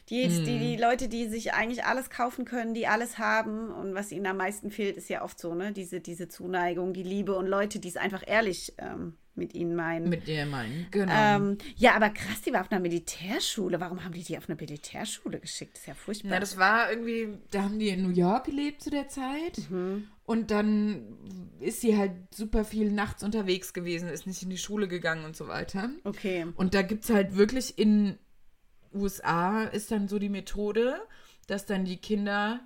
Die, 0.10 0.27
Mhm. 0.27 0.46
die, 0.46 0.60
die 0.60 0.77
Leute, 0.77 1.08
die 1.10 1.27
sich 1.27 1.53
eigentlich 1.53 1.84
alles 1.84 2.10
kaufen 2.10 2.46
können, 2.46 2.74
die 2.74 2.88
alles 2.88 3.18
haben 3.18 3.70
und 3.72 3.94
was 3.96 4.12
ihnen 4.12 4.25
am 4.27 4.38
meisten 4.38 4.72
fehlt, 4.72 4.96
ist 4.98 5.10
ja 5.10 5.24
oft 5.24 5.39
so, 5.39 5.53
ne? 5.56 5.72
Diese, 5.74 6.00
diese 6.00 6.27
Zuneigung, 6.27 6.94
die 6.94 7.03
Liebe 7.03 7.36
und 7.36 7.48
Leute, 7.48 7.80
die 7.80 7.89
es 7.89 7.98
einfach 7.98 8.24
ehrlich 8.25 8.74
ähm, 8.77 9.18
mit 9.36 9.56
ihnen 9.56 9.75
meinen. 9.75 10.10
Mit 10.10 10.27
der 10.27 10.46
meinen, 10.46 10.88
genau. 10.92 11.12
ähm, 11.13 11.58
ja, 11.75 11.96
aber 11.96 12.12
krass, 12.12 12.42
die 12.46 12.53
war 12.53 12.62
auf 12.62 12.72
einer 12.72 12.80
Militärschule. 12.82 13.80
Warum 13.80 14.03
haben 14.03 14.13
die 14.13 14.24
die 14.24 14.38
auf 14.38 14.48
eine 14.48 14.56
Militärschule 14.56 15.39
geschickt? 15.39 15.74
Das 15.74 15.82
ist 15.82 15.88
ja 15.88 15.96
furchtbar. 15.96 16.30
Na, 16.32 16.39
das 16.39 16.58
war 16.58 16.89
irgendwie, 16.92 17.30
da 17.51 17.63
haben 17.63 17.80
die 17.80 17.89
in 17.89 18.03
New 18.03 18.13
York 18.15 18.46
gelebt 18.46 18.84
zu 18.84 18.89
der 18.92 19.08
Zeit. 19.10 19.58
Und 20.25 20.51
dann 20.51 21.18
ist 21.60 21.82
sie 21.82 21.98
halt 21.98 22.13
super 22.34 22.63
viel 22.63 22.92
nachts 22.92 23.24
unterwegs 23.24 23.74
gewesen, 23.74 24.08
ist 24.08 24.25
nicht 24.25 24.42
in 24.42 24.50
die 24.50 24.58
Schule 24.58 24.88
gegangen 24.88 25.25
und 25.25 25.36
so 25.36 25.48
weiter. 25.48 25.89
okay. 26.03 26.46
Und 26.56 26.74
da 26.74 26.82
gibt 26.82 27.03
es 27.03 27.10
halt 27.10 27.36
wirklich 27.36 27.77
in 27.77 28.18
USA 28.94 29.63
ist 29.63 29.92
dann 29.92 30.08
so 30.08 30.20
die 30.20 30.30
Methode, 30.30 31.01
dass 31.48 31.65
dann 31.65 31.84
die 31.84 31.98
Kinder 31.98 32.62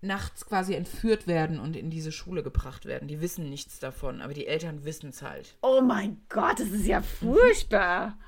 nachts 0.00 0.44
quasi 0.44 0.74
entführt 0.74 1.26
werden 1.26 1.58
und 1.58 1.76
in 1.76 1.88
diese 1.88 2.12
Schule 2.12 2.42
gebracht 2.42 2.84
werden. 2.84 3.08
Die 3.08 3.20
wissen 3.20 3.48
nichts 3.48 3.78
davon, 3.78 4.20
aber 4.20 4.34
die 4.34 4.46
Eltern 4.46 4.84
wissen 4.84 5.10
es 5.10 5.22
halt. 5.22 5.56
Oh 5.62 5.80
mein 5.80 6.20
Gott, 6.28 6.60
das 6.60 6.68
ist 6.68 6.86
ja 6.86 7.00
furchtbar. 7.00 8.18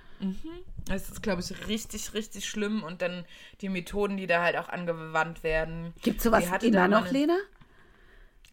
Das 0.87 1.11
ist, 1.11 1.23
glaube 1.23 1.43
ich, 1.43 1.69
richtig, 1.69 2.15
richtig 2.15 2.49
schlimm. 2.49 2.83
Und 2.83 3.03
dann 3.03 3.27
die 3.61 3.69
Methoden, 3.69 4.17
die 4.17 4.27
da 4.27 4.43
halt 4.43 4.57
auch 4.57 4.71
angewandt 4.71 5.43
werden. 5.43 5.93
Gibt 6.03 6.23
sowas 6.23 6.45
Die 6.45 6.51
hatte 6.51 6.67
immer 6.69 6.77
da 6.77 6.89
noch, 6.89 7.11
Lena? 7.11 7.37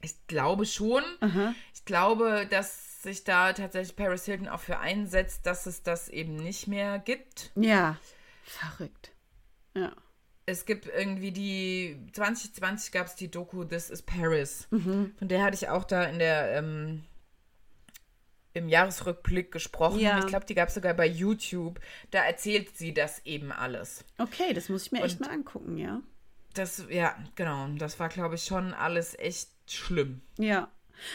Ich 0.04 0.28
glaube 0.28 0.66
schon. 0.66 1.04
Ich 1.74 1.86
glaube, 1.86 2.46
dass 2.50 3.02
sich 3.02 3.24
da 3.24 3.54
tatsächlich 3.54 3.96
Paris 3.96 4.26
Hilton 4.26 4.48
auch 4.48 4.60
für 4.60 4.80
einsetzt, 4.80 5.46
dass 5.46 5.66
es 5.66 5.82
das 5.84 6.10
eben 6.10 6.36
nicht 6.36 6.68
mehr 6.68 7.00
gibt. 7.00 7.52
Ja. 7.56 7.98
Verrückt. 8.44 9.12
Ja. 9.76 9.92
Es 10.46 10.66
gibt 10.66 10.88
irgendwie 10.88 11.32
die 11.32 11.98
2020 12.12 12.92
gab 12.92 13.08
es 13.08 13.16
die 13.16 13.32
Doku 13.32 13.64
This 13.64 13.90
is 13.90 14.02
Paris. 14.02 14.68
Von 14.70 15.14
der 15.22 15.42
hatte 15.42 15.56
ich 15.56 15.70
auch 15.70 15.86
da 15.86 16.04
in 16.04 16.20
der 16.20 16.58
ähm, 16.58 17.04
im 18.54 18.68
Jahresrückblick 18.70 19.52
gesprochen. 19.52 20.00
Ja. 20.00 20.20
Ich 20.20 20.28
glaube, 20.28 20.46
die 20.46 20.54
gab 20.54 20.68
es 20.68 20.76
sogar 20.76 20.94
bei 20.94 21.08
YouTube. 21.08 21.80
Da 22.12 22.24
erzählt 22.24 22.78
sie 22.78 22.94
das 22.94 23.26
eben 23.26 23.52
alles. 23.52 24.04
Okay, 24.18 24.54
das 24.54 24.70
muss 24.70 24.86
ich 24.86 24.92
mir 24.92 25.02
echt 25.04 25.20
Und- 25.20 25.28
mal 25.28 25.34
angucken, 25.34 25.78
ja. 25.78 26.02
Das, 26.54 26.86
ja, 26.90 27.16
genau. 27.36 27.68
Das 27.80 28.00
war, 28.00 28.10
glaube 28.10 28.36
ich, 28.36 28.44
schon 28.44 28.74
alles 28.76 29.18
echt 29.18 29.50
schlimm. 29.68 30.22
Ja. 30.38 30.70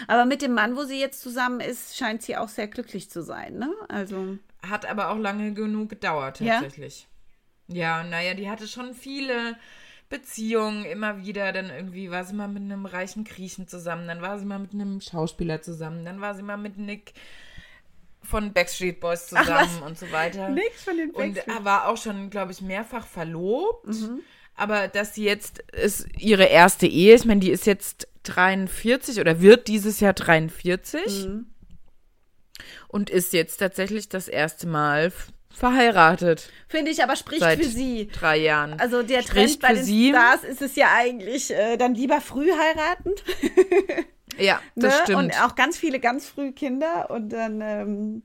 Aber 0.07 0.25
mit 0.27 0.43
dem 0.43 0.53
Mann, 0.55 0.77
wo 0.77 0.85
sie 0.85 1.01
jetzt 1.01 1.21
zusammen 1.23 1.61
ist, 1.61 1.97
scheint 1.97 2.23
sie 2.23 2.37
auch 2.37 2.49
sehr 2.49 2.69
glücklich 2.69 3.11
zu 3.11 3.23
sein, 3.23 3.59
ne? 3.59 3.73
Also. 3.89 4.39
Hat 4.63 4.87
aber 4.87 5.11
auch 5.11 5.19
lange 5.19 5.55
genug 5.55 5.89
gedauert, 5.91 6.41
Ja? 6.41 6.55
tatsächlich. 6.61 7.07
Ja, 7.69 8.03
naja, 8.03 8.35
die 8.35 8.51
hatte 8.51 8.67
schon 8.67 8.93
viele 8.95 9.57
Beziehungen 10.09 10.85
immer 10.85 11.19
wieder. 11.25 11.53
Dann 11.53 11.71
irgendwie 11.71 12.11
war 12.11 12.25
sie 12.25 12.35
mal 12.35 12.49
mit 12.49 12.63
einem 12.63 12.87
reichen 12.87 13.25
Griechen 13.25 13.69
zusammen, 13.69 14.09
dann 14.09 14.21
war 14.23 14.39
sie 14.39 14.47
mal 14.47 14.59
mit 14.59 14.73
einem 14.73 15.01
Schauspieler 15.01 15.63
zusammen, 15.63 16.05
dann 16.05 16.21
war 16.21 16.35
sie 16.35 16.43
mal 16.43 16.57
mit 16.57 16.77
Nick 16.79 17.13
von 18.23 18.53
Backstreet 18.53 19.01
Boys 19.01 19.31
Ach, 19.35 19.43
zusammen 19.43 19.83
und 19.85 19.99
so 19.99 20.11
weiter. 20.13 20.49
Nix 20.51 20.83
von 20.85 20.97
den 20.97 21.11
Und 21.11 21.37
Backstreet- 21.37 21.65
war 21.65 21.89
auch 21.89 21.97
schon, 21.97 22.31
glaube 22.31 22.53
ich, 22.53 22.61
mehrfach 22.61 23.07
verlobt. 23.07 23.87
Mhm. 23.87 24.21
Aber 24.57 24.89
dass 24.89 25.15
sie 25.15 25.25
jetzt 25.25 25.61
ist 25.73 26.07
ihre 26.19 26.45
erste 26.45 26.87
Ehe, 26.87 27.15
ich 27.15 27.25
meine, 27.25 27.41
die 27.41 27.51
ist 27.51 27.65
jetzt 27.67 28.09
43 28.29 29.21
oder 29.21 29.41
wird 29.41 29.69
dieses 29.69 30.01
Jahr 30.01 30.13
43 30.13 31.27
Mhm. 31.27 31.47
und 32.89 33.11
ist 33.11 33.33
jetzt 33.33 33.59
tatsächlich 33.59 34.09
das 34.09 34.29
erste 34.29 34.67
Mal 34.67 35.13
verheiratet 35.51 36.51
Finde 36.69 36.91
ich 36.91 37.03
aber 37.03 37.17
spricht 37.17 37.41
seit 37.41 37.59
für 37.59 37.65
sie. 37.69 38.09
drei 38.13 38.37
Jahren. 38.37 38.79
Also 38.79 39.03
der 39.03 39.23
Trend 39.23 39.51
Spricht 39.51 39.61
bei 39.61 39.69
für 39.69 39.75
den 39.77 39.85
sie. 39.85 40.11
Stars 40.11 40.45
ist 40.45 40.63
es 40.63 40.77
ja 40.77 40.89
eigentlich 40.97 41.51
äh, 41.53 41.77
dann 41.77 41.95
lieber 41.95 42.21
früh 42.21 42.49
heiraten. 42.53 43.13
ja, 44.39 44.61
das 44.77 44.95
ne? 44.95 45.01
stimmt. 45.03 45.19
Und 45.19 45.43
auch 45.43 45.55
ganz 45.57 45.77
viele 45.77 45.99
ganz 46.01 46.29
früh 46.29 46.53
Kinder. 46.53 47.11
Und 47.11 47.31
dann, 47.31 47.61
ähm, 47.61 48.23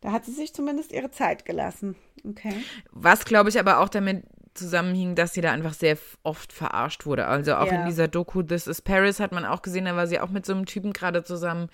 da 0.00 0.12
hat 0.12 0.24
sie 0.26 0.32
sich 0.32 0.54
zumindest 0.54 0.92
ihre 0.92 1.10
Zeit 1.10 1.44
gelassen. 1.44 1.96
Okay. 2.24 2.54
Was, 2.92 3.24
glaube 3.24 3.48
ich, 3.48 3.58
aber 3.58 3.80
auch 3.80 3.88
damit 3.88 4.22
zusammenhing, 4.58 5.14
dass 5.14 5.32
sie 5.34 5.40
da 5.40 5.52
einfach 5.52 5.72
sehr 5.74 5.96
oft 6.22 6.52
verarscht 6.52 7.06
wurde. 7.06 7.26
Also 7.26 7.54
auch 7.54 7.66
Ja. 7.66 7.80
in 7.80 7.86
dieser 7.86 8.08
Doku 8.08 8.42
This 8.42 8.66
is 8.66 8.82
Paris 8.82 9.20
hat 9.20 9.32
man 9.32 9.44
auch 9.44 9.62
gesehen, 9.62 9.86
da 9.86 9.96
war 9.96 10.06
sie 10.06 10.20
auch 10.20 10.30
mit 10.30 10.44
so 10.44 10.52
einem 10.52 10.66
Typen 10.66 10.92
gerade 10.92 11.22
zusammen. 11.24 11.68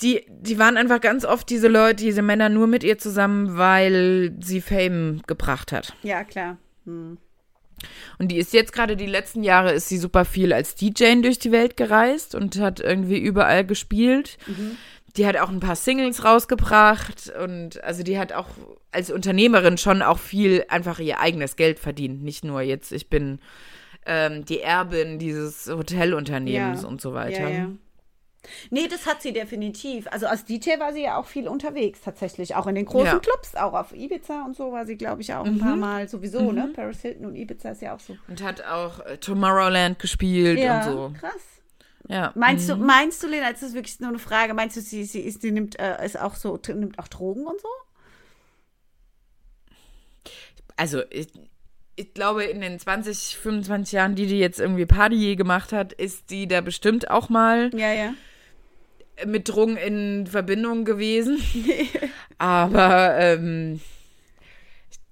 Die, 0.00 0.24
die 0.28 0.58
waren 0.58 0.76
einfach 0.76 1.00
ganz 1.00 1.24
oft 1.24 1.50
diese 1.50 1.66
Leute, 1.68 2.04
diese 2.04 2.22
Männer 2.22 2.48
nur 2.48 2.66
mit 2.68 2.84
ihr 2.84 2.98
zusammen, 2.98 3.56
weil 3.56 4.32
sie 4.40 4.60
Fame 4.60 5.22
gebracht 5.26 5.72
hat. 5.72 5.92
Ja, 6.02 6.22
klar. 6.22 6.56
Hm. 6.84 7.18
Und 8.18 8.28
die 8.28 8.38
ist 8.38 8.52
jetzt 8.52 8.72
gerade 8.72 8.96
die 8.96 9.06
letzten 9.06 9.42
Jahre 9.44 9.72
ist 9.72 9.88
sie 9.88 9.98
super 9.98 10.24
viel 10.24 10.52
als 10.52 10.74
DJ 10.74 11.20
durch 11.22 11.38
die 11.38 11.52
Welt 11.52 11.76
gereist 11.76 12.34
und 12.34 12.58
hat 12.58 12.80
irgendwie 12.80 13.18
überall 13.18 13.64
gespielt. 13.64 14.36
Die 15.18 15.26
hat 15.26 15.36
auch 15.36 15.48
ein 15.50 15.60
paar 15.60 15.76
Singles 15.76 16.24
rausgebracht 16.24 17.32
und 17.42 17.82
also 17.84 18.02
die 18.02 18.18
hat 18.18 18.32
auch 18.32 18.46
als 18.92 19.10
Unternehmerin 19.10 19.76
schon 19.76 20.00
auch 20.00 20.18
viel 20.18 20.64
einfach 20.68 20.98
ihr 21.00 21.20
eigenes 21.20 21.56
Geld 21.56 21.78
verdient. 21.78 22.22
Nicht 22.22 22.44
nur 22.44 22.62
jetzt, 22.62 22.92
ich 22.92 23.10
bin 23.10 23.40
ähm, 24.06 24.44
die 24.44 24.60
Erbin 24.60 25.18
dieses 25.18 25.66
Hotelunternehmens 25.68 26.82
Ja. 26.82 26.88
und 26.88 27.00
so 27.00 27.12
weiter. 27.14 27.42
Ja, 27.42 27.48
ja. 27.48 27.68
Nee, 28.70 28.86
das 28.88 29.04
hat 29.06 29.20
sie 29.20 29.32
definitiv. 29.32 30.06
Also 30.10 30.26
als 30.26 30.44
DJ 30.44 30.78
war 30.78 30.92
sie 30.92 31.02
ja 31.02 31.18
auch 31.18 31.26
viel 31.26 31.48
unterwegs 31.48 32.00
tatsächlich. 32.02 32.54
Auch 32.54 32.66
in 32.68 32.76
den 32.76 32.84
großen 32.86 33.06
Ja. 33.06 33.14
Mhm. 33.16 33.20
Clubs, 33.20 33.54
auch 33.56 33.74
auf 33.74 33.92
Ibiza 33.92 34.44
und 34.46 34.56
so 34.56 34.72
war 34.72 34.86
sie, 34.86 34.96
glaube 34.96 35.20
ich, 35.20 35.34
auch 35.34 35.44
ein 35.44 35.58
paar 35.58 35.76
Mal 35.76 36.08
sowieso, 36.08 36.52
ne? 36.52 36.70
Paris 36.74 37.02
Hilton 37.02 37.26
und 37.26 37.34
Ibiza 37.34 37.70
ist 37.70 37.82
ja 37.82 37.94
auch 37.96 38.00
so. 38.00 38.16
Und 38.28 38.42
hat 38.42 38.62
auch 38.64 39.00
äh, 39.04 39.18
Tomorrowland 39.18 39.98
gespielt 39.98 40.58
und 40.60 40.84
so. 40.84 41.12
krass. 41.18 41.57
Ja. 42.08 42.32
Meinst 42.34 42.68
du, 42.68 42.76
meinst 42.76 43.22
du, 43.22 43.26
Lena, 43.26 43.52
das 43.52 43.62
ist 43.62 43.74
wirklich 43.74 44.00
nur 44.00 44.08
eine 44.08 44.18
Frage, 44.18 44.54
meinst 44.54 44.76
du, 44.76 44.80
sie, 44.80 45.04
sie, 45.04 45.20
ist, 45.20 45.42
sie 45.42 45.52
nimmt, 45.52 45.78
äh, 45.78 46.04
ist 46.04 46.18
auch 46.18 46.34
so, 46.34 46.58
nimmt 46.68 46.98
auch 46.98 47.08
Drogen 47.08 47.46
und 47.46 47.60
so? 47.60 47.68
also 50.78 51.02
ich, 51.10 51.28
ich 51.96 52.14
glaube, 52.14 52.44
in 52.44 52.60
den 52.60 52.78
20, 52.78 53.36
25 53.36 53.92
Jahren, 53.92 54.14
die 54.14 54.26
die 54.26 54.38
jetzt 54.38 54.60
irgendwie 54.60 54.86
Party 54.86 55.36
gemacht 55.36 55.72
hat, 55.72 55.92
ist 55.92 56.30
die 56.30 56.46
da 56.46 56.60
bestimmt 56.60 57.10
auch 57.10 57.28
mal 57.28 57.70
Ja, 57.74 57.92
ja. 57.92 58.14
mit 59.26 59.48
Drogen 59.48 59.76
in 59.76 60.26
Verbindung 60.26 60.84
gewesen. 60.84 61.38
Aber 62.38 63.16
ähm, 63.18 63.80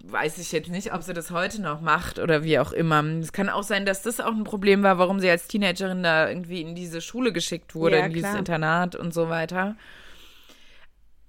weiß 0.09 0.39
ich 0.39 0.53
jetzt 0.53 0.71
nicht, 0.71 0.93
ob 0.95 1.03
sie 1.03 1.13
das 1.15 1.31
heute 1.31 1.61
noch 1.61 1.81
macht 1.81 2.19
oder 2.19 2.45
wie 2.45 2.59
auch 2.59 2.73
immer. 2.73 3.03
Es 3.21 3.33
kann 3.33 3.49
auch 3.49 3.63
sein, 3.63 3.85
dass 3.87 4.03
das 4.03 4.21
auch 4.21 4.33
ein 4.33 4.45
Problem 4.45 4.83
war, 4.83 4.99
warum 4.99 5.19
sie 5.21 5.29
als 5.31 5.49
Teenagerin 5.49 6.03
da 6.03 6.29
irgendwie 6.29 6.61
in 6.63 6.75
diese 6.75 7.01
Schule 7.01 7.33
geschickt 7.33 7.75
wurde, 7.75 7.99
Ja, 7.99 8.07
in 8.07 8.13
dieses 8.13 8.29
klar. 8.31 8.39
Internat 8.39 8.95
und 8.95 9.13
so 9.13 9.29
weiter. 9.29 9.77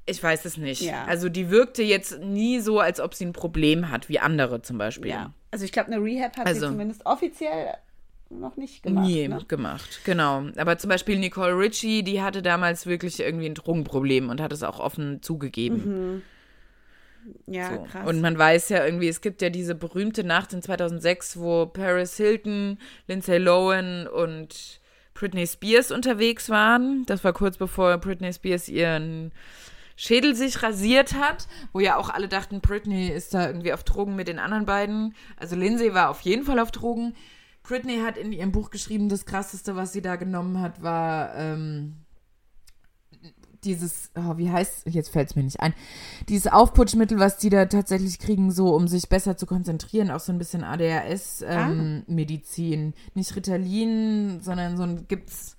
Ich 0.05 0.21
weiß 0.23 0.45
es 0.45 0.57
nicht. 0.57 0.81
Ja. 0.81 1.03
Also 1.05 1.27
die 1.27 1.49
wirkte 1.49 1.83
jetzt 1.83 2.19
nie 2.21 2.59
so, 2.59 2.79
als 2.79 2.99
ob 3.01 3.13
sie 3.13 3.25
ein 3.25 3.33
Problem 3.33 3.89
hat, 3.91 4.07
wie 4.09 4.19
andere 4.19 4.61
zum 4.61 4.77
Beispiel. 4.77 5.11
Ja. 5.11 5.33
Also 5.51 5.65
ich 5.65 5.71
glaube, 5.71 5.91
eine 5.91 6.01
Rehab 6.03 6.37
hat 6.37 6.47
Also- 6.47 6.61
sie 6.61 6.67
zumindest 6.67 7.05
offiziell 7.05 7.73
noch 8.29 8.55
nicht 8.57 8.83
gemacht. 8.83 9.05
Nie 9.07 9.27
Ne? 9.27 9.43
gemacht, 9.47 10.01
genau. 10.03 10.45
Aber 10.57 10.77
zum 10.77 10.89
Beispiel 10.89 11.17
Nicole 11.17 11.57
Ritchie, 11.57 12.03
die 12.03 12.21
hatte 12.21 12.41
damals 12.41 12.85
wirklich 12.85 13.19
irgendwie 13.19 13.47
ein 13.47 13.55
Drogenproblem 13.55 14.29
und 14.29 14.41
hat 14.41 14.51
es 14.53 14.63
auch 14.63 14.79
offen 14.79 15.21
zugegeben. 15.21 16.21
Ja, 17.45 17.73
So. 17.75 17.83
krass. 17.83 18.07
Und 18.07 18.21
man 18.21 18.37
weiß 18.37 18.69
ja 18.69 18.85
irgendwie, 18.85 19.07
es 19.07 19.21
gibt 19.21 19.41
ja 19.41 19.49
diese 19.49 19.75
berühmte 19.75 20.23
Nacht 20.23 20.53
in 20.53 20.61
2006, 20.61 21.39
wo 21.39 21.65
Paris 21.65 22.17
Hilton, 22.17 22.77
Lindsay 23.07 23.37
Lohan 23.37 24.07
und 24.07 24.79
Britney 25.13 25.47
Spears 25.47 25.91
unterwegs 25.91 26.49
waren. 26.49 27.03
Das 27.05 27.23
war 27.23 27.33
kurz 27.33 27.57
bevor 27.57 27.97
Britney 27.97 28.31
Spears 28.33 28.69
ihren 28.69 29.31
Schädel 29.95 30.35
sich 30.35 30.61
rasiert 30.61 31.15
hat, 31.15 31.47
wo 31.73 31.79
ja 31.79 31.95
auch 31.97 32.09
alle 32.09 32.27
dachten, 32.27 32.61
Britney 32.61 33.07
ist 33.07 33.33
da 33.33 33.47
irgendwie 33.47 33.73
auf 33.73 33.83
Drogen 33.83 34.15
mit 34.15 34.27
den 34.27 34.37
anderen 34.37 34.65
beiden. 34.67 35.15
Also 35.37 35.55
Lindsay 35.55 35.93
war 35.95 36.09
auf 36.09 36.21
jeden 36.21 36.43
Fall 36.43 36.59
auf 36.59 36.69
Drogen. 36.71 37.15
Britney 37.63 37.99
hat 37.99 38.15
in 38.15 38.31
ihrem 38.31 38.51
Buch 38.51 38.69
geschrieben, 38.69 39.09
das 39.09 39.25
krasseste, 39.25 39.75
was 39.75 39.91
sie 39.93 40.01
da 40.03 40.15
genommen 40.15 40.61
hat, 40.61 40.83
war 40.83 41.35
ähm, 41.35 42.05
dieses, 43.67 44.09
oh, 44.15 44.37
wie 44.37 44.49
heißt, 44.49 44.87
jetzt 44.87 45.09
fällt 45.09 45.29
es 45.29 45.35
mir 45.35 45.43
nicht 45.43 45.59
ein, 45.59 45.73
dieses 46.29 46.49
Aufputschmittel, 46.51 47.19
was 47.19 47.37
die 47.37 47.49
da 47.49 47.65
tatsächlich 47.65 48.17
kriegen, 48.19 48.49
so 48.51 48.73
um 48.73 48.87
sich 48.87 49.09
besser 49.09 49.35
zu 49.37 49.45
konzentrieren, 49.45 50.09
auch 50.09 50.21
so 50.21 50.31
ein 50.31 50.37
bisschen 50.39 50.63
ADHS-Medizin. 50.63 52.93
Nicht 53.13 53.35
Ritalin, 53.35 54.39
sondern 54.41 54.77
so 54.77 54.83
ein, 54.83 55.05
gibt's 55.07 55.57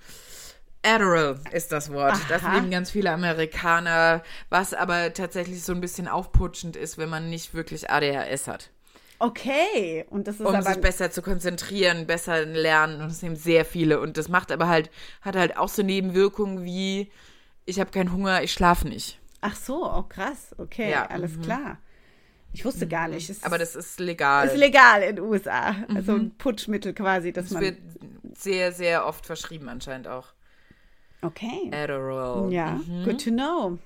Adderall 0.83 1.39
ist 1.53 1.73
das 1.73 1.93
Wort. 1.93 2.17
Das 2.29 2.45
Aha. 2.45 2.55
nehmen 2.55 2.71
ganz 2.71 2.91
viele 2.91 3.11
Amerikaner, 3.11 4.23
was 4.49 4.75
aber 4.75 5.13
tatsächlich 5.13 5.63
so 5.63 5.73
ein 5.73 5.81
bisschen 5.81 6.09
aufputschend 6.09 6.77
ist, 6.77 6.99
wenn 6.99 7.09
man 7.09 7.31
nicht 7.31 7.53
wirklich 7.53 7.91
ADHS 7.91 8.47
hat. 8.47 8.71
okay. 9.19 10.07
Und 10.09 10.29
das 10.29 10.37
ist 10.37 10.47
Um 10.47 10.55
aber. 10.55 10.63
sich 10.63 10.81
besser 10.81 11.11
zu 11.11 11.21
konzentrieren, 11.21 12.07
besser 12.07 12.45
lernen. 12.47 13.03
Und 13.03 13.11
das 13.11 13.23
nehmen 13.23 13.37
sehr 13.37 13.65
viele. 13.65 14.01
Und 14.01 14.17
das 14.17 14.29
macht 14.29 14.53
aber 14.53 14.69
halt, 14.69 14.91
hat 15.21 15.37
halt 15.37 15.57
auch 15.57 15.69
so 15.69 15.83
Nebenwirkungen 15.83 16.65
wie, 16.65 17.11
ich 17.69 17.79
habe 17.81 17.91
keinen 17.91 18.13
Hunger, 18.13 18.43
ich 18.43 18.53
schlafe 18.53 18.89
nicht. 18.89 19.19
Ach 19.41 19.55
so, 19.55 19.85
oh 19.91 20.03
krass. 20.03 20.55
Okay, 20.59 20.91
Ja, 20.91 21.07
alles 21.07 21.37
mhm. 21.37 21.43
klar. 21.43 21.79
Ich 22.53 22.65
wusste 22.65 22.89
gar 22.89 23.09
nicht. 23.09 23.29
Es 23.29 23.45
Aber 23.45 23.59
das 23.59 23.77
ist 23.77 24.01
legal. 24.01 24.47
ist 24.49 24.57
legal 24.57 25.03
in 25.03 25.17
den 25.17 25.25
USA. 25.25 25.75
Also 25.95 26.15
ein 26.15 26.35
Putschmittel 26.39 26.95
quasi, 26.95 27.33
dass 27.33 27.45
Das 27.47 27.53
man. 27.53 27.63
wird 27.63 27.79
sehr, 28.35 28.73
sehr 28.73 29.07
oft 29.07 29.27
verschrieben 29.27 29.69
anscheinend 29.69 30.09
auch. 30.09 30.29
Okay. 31.21 31.71
Adderall. 31.73 32.51
Ja, 32.53 32.81
good 33.05 33.23
to 33.23 33.31
know. 33.31 33.79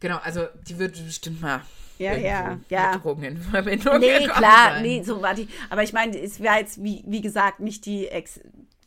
Genau, 0.00 0.18
also 0.18 0.46
die 0.68 0.78
wird 0.78 0.92
bestimmt 1.04 1.40
mal 1.42 1.60
Ja, 1.98 2.14
ja, 2.16 2.58
ja. 2.68 2.96
Drogen 2.96 3.24
in 3.24 3.36
Verbindung 3.36 3.98
Nee, 4.00 4.26
klar, 4.26 4.72
sein. 4.74 4.82
nee, 4.82 5.02
so 5.02 5.20
war 5.20 5.34
die. 5.34 5.48
Aber 5.68 5.82
ich 5.82 5.92
meine, 5.92 6.18
es 6.18 6.40
wäre 6.40 6.56
jetzt, 6.58 6.82
wie, 6.82 7.04
wie 7.06 7.20
gesagt, 7.20 7.60
nicht 7.60 7.84
die 7.86 8.08
Ex. 8.08 8.40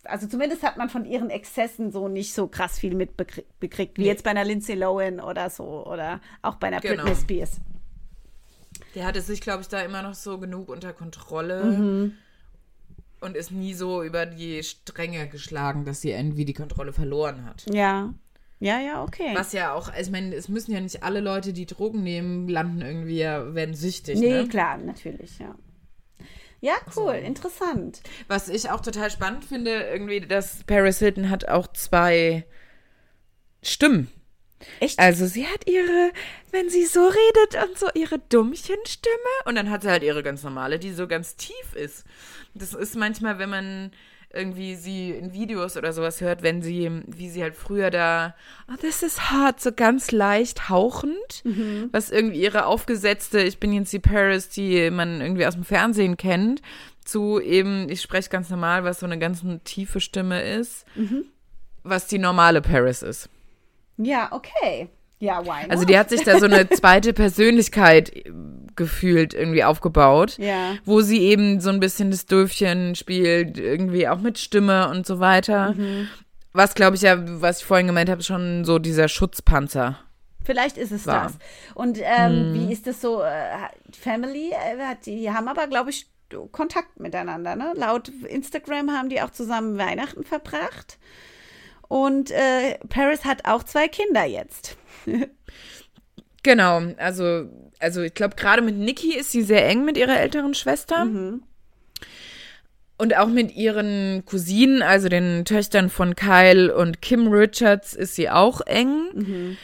Also 0.08 0.28
zumindest 0.28 0.64
hat 0.64 0.78
man 0.78 0.90
von 0.90 1.06
ihren 1.06 1.30
Exzessen 1.30 1.92
so 1.92 2.08
nicht 2.08 2.34
so 2.34 2.48
krass 2.48 2.78
viel 2.80 2.96
mitbekriegt, 2.96 3.98
wie 3.98 4.02
Nee. 4.04 4.08
jetzt 4.08 4.24
bei 4.24 4.30
einer 4.32 4.44
Lindsay 4.44 4.76
Lohan 4.76 5.20
oder 5.20 5.50
so 5.50 5.86
oder 5.86 6.22
auch 6.42 6.56
bei 6.56 6.68
einer 6.68 6.80
Genau. 6.80 7.04
Britney 7.04 7.16
Spears. 7.22 7.60
Der 8.94 9.06
hatte 9.06 9.22
sich, 9.22 9.42
glaube 9.42 9.62
ich, 9.62 9.68
da 9.68 9.82
immer 9.82 10.02
noch 10.02 10.14
so 10.14 10.38
genug 10.38 10.70
unter 10.70 10.94
Kontrolle 10.94 11.64
Mhm. 11.66 12.14
und 13.22 13.36
ist 13.36 13.52
nie 13.52 13.74
so 13.74 14.04
über 14.04 14.26
die 14.26 14.64
Stränge 14.64 15.28
geschlagen, 15.28 15.86
dass 15.86 16.02
sie 16.02 16.12
irgendwie 16.12 16.46
die 16.46 16.54
Kontrolle 16.54 16.94
verloren 16.94 17.46
hat. 17.46 17.66
Ja. 17.72 18.14
Ja, 18.62 18.80
ja, 18.80 19.04
okay. 19.04 19.32
Was 19.34 19.52
ja 19.52 19.74
auch, 19.74 19.90
also 19.90 20.02
ich 20.02 20.12
meine, 20.12 20.34
es 20.34 20.48
müssen 20.48 20.72
ja 20.72 20.80
nicht 20.80 21.04
alle 21.04 21.20
Leute, 21.20 21.52
die 21.52 21.66
Drogen 21.66 22.04
nehmen, 22.04 22.48
landen 22.48 22.82
irgendwie, 22.82 23.20
werden 23.20 23.76
süchtig. 23.76 24.18
nee, 24.18 24.30
ne? 24.44 24.48
klar, 24.48 24.78
natürlich, 24.78 25.40
ja. 25.40 25.56
Ja, 26.66 26.78
cool, 26.96 27.14
interessant. 27.14 28.02
Was 28.28 28.50
ich 28.50 28.72
auch 28.72 28.82
total 28.82 29.12
spannend 29.12 29.46
finde, 29.46 29.84
irgendwie, 29.84 30.20
dass 30.20 30.64
Paris 30.64 30.98
Hilton 30.98 31.30
hat 31.30 31.48
auch 31.48 31.68
zwei 31.68 32.44
Stimmen. 33.62 34.08
Echt? 34.80 34.98
Also 34.98 35.28
sie 35.28 35.46
hat 35.46 35.70
ihre, 35.70 36.12
wenn 36.50 36.72
sie 36.72 36.88
so 36.88 37.08
redet 37.08 37.70
und 37.70 37.78
so 37.78 37.86
ihre 37.94 38.18
Dummchenstimme 38.18 39.16
und 39.46 39.54
dann 39.54 39.70
hat 39.70 39.84
sie 39.84 39.92
halt 39.92 40.02
ihre 40.02 40.24
ganz 40.24 40.42
normale, 40.42 40.80
die 40.80 40.92
so 40.92 41.08
ganz 41.08 41.36
tief 41.36 41.76
ist. 41.76 42.04
Das 42.56 42.74
ist 42.74 42.96
manchmal, 42.96 43.38
wenn 43.38 43.52
man 43.52 43.92
irgendwie 44.36 44.76
sie 44.76 45.12
in 45.12 45.34
Videos 45.34 45.78
oder 45.78 45.94
sowas 45.94 46.22
hört, 46.22 46.44
wenn 46.44 46.62
sie, 46.62 47.02
wie 47.08 47.30
sie 47.30 47.42
halt 47.42 47.56
früher 47.56 47.90
da, 47.90 48.36
oh, 48.70 48.76
this 48.80 49.02
is 49.02 49.32
hard, 49.32 49.60
so 49.60 49.72
ganz 49.72 50.12
leicht 50.12 50.70
hauchend, 50.70 51.44
was 51.92 52.12
irgendwie 52.12 52.42
ihre 52.42 52.66
aufgesetzte, 52.66 53.42
ich 53.42 53.60
bin 53.60 53.72
jetzt 53.74 53.94
die 53.94 54.00
Paris, 54.00 54.50
die 54.50 54.92
man 54.92 55.22
irgendwie 55.22 55.46
aus 55.46 55.56
dem 55.56 55.64
Fernsehen 55.64 56.18
kennt, 56.18 56.62
zu 57.04 57.40
eben, 57.40 57.90
ich 57.90 58.02
spreche 58.02 58.30
ganz 58.30 58.50
normal, 58.50 58.84
was 58.84 59.00
so 59.00 59.06
eine 59.06 59.20
ganz 59.20 59.44
tiefe 59.64 60.00
Stimme 60.00 60.42
ist, 60.44 60.86
was 61.84 62.08
die 62.08 62.20
normale 62.20 62.62
Paris 62.62 63.02
ist. 63.02 63.30
Ja, 63.98 64.32
okay. 64.32 64.90
Ja, 65.26 65.44
why 65.44 65.64
not? 65.64 65.72
Also 65.72 65.86
die 65.86 65.98
hat 65.98 66.10
sich 66.10 66.24
da 66.24 66.40
so 66.40 66.46
eine 66.46 66.70
zweite 66.70 67.14
Persönlichkeit 67.14 68.16
äh, 68.16 68.32
gefühlt 68.76 69.34
irgendwie 69.34 69.64
aufgebaut, 69.64 70.38
Ja. 70.38 70.74
wo 70.86 71.02
sie 71.02 71.20
eben 71.22 71.60
so 71.62 71.70
ein 71.70 71.80
bisschen 71.80 72.12
das 72.12 72.26
Döfchen 72.26 72.96
spielt, 72.96 73.58
irgendwie 73.58 74.08
auch 74.08 74.20
mit 74.20 74.38
Stimme 74.38 74.90
und 74.90 75.06
so 75.06 75.20
weiter. 75.20 75.74
Mhm. 75.74 76.08
Was 76.54 76.74
glaube 76.76 76.96
ich 76.96 77.02
ja, 77.02 77.18
was 77.42 77.60
ich 77.60 77.66
vorhin 77.66 77.88
gemeint 77.88 78.10
habe, 78.10 78.22
schon 78.24 78.64
so 78.66 78.80
dieser 78.80 79.08
Schutzpanzer. 79.08 80.00
Vielleicht 80.44 80.78
ist 80.78 80.92
es 80.92 81.08
War. 81.08 81.24
das. 81.24 81.34
Und 81.74 82.00
ähm, 82.02 82.52
Mhm. 82.52 82.54
wie 82.70 82.74
ist 82.74 82.86
das 82.86 83.02
so? 83.02 83.22
Äh, 83.24 83.58
Family, 84.00 84.52
äh, 84.52 84.96
die 85.06 85.32
haben 85.32 85.48
aber, 85.48 85.68
glaube 85.68 85.90
ich, 85.90 86.06
Kontakt 86.52 87.00
miteinander. 87.00 87.56
Ne? 87.56 87.74
Laut 87.76 88.10
Instagram 88.28 88.92
haben 88.92 89.10
die 89.10 89.22
auch 89.22 89.30
zusammen 89.32 89.78
Weihnachten 89.78 90.24
verbracht. 90.24 90.98
Und 91.88 92.32
äh, 92.32 92.78
Paris 92.90 93.26
hat 93.26 93.46
auch 93.46 93.64
zwei 93.64 93.88
Kinder 93.88 94.26
jetzt. 94.26 94.76
Genau, 96.44 96.82
also 96.98 97.50
also 97.80 98.02
ich 98.02 98.14
glaube 98.14 98.36
gerade 98.36 98.62
mit 98.62 98.76
Nikki 98.76 99.16
ist 99.16 99.32
sie 99.32 99.42
sehr 99.42 99.68
eng 99.68 99.86
mit 99.86 99.98
ihrer 99.98 100.20
älteren 100.20 100.54
Schwester. 100.54 101.06
Mhm. 101.06 101.44
Und 102.98 103.18
auch 103.18 103.28
mit 103.28 103.54
ihren 103.56 104.24
Cousinen, 104.26 104.82
also 104.82 105.10
den 105.10 105.44
Töchtern 105.44 105.90
von 105.90 106.16
Kyle 106.16 106.74
und 106.74 107.02
Kim 107.02 107.28
Richards, 107.28 107.94
ist 107.94 108.16
sie 108.16 108.30
auch 108.30 108.62
eng. 108.62 109.10
Mhm. 109.14 109.58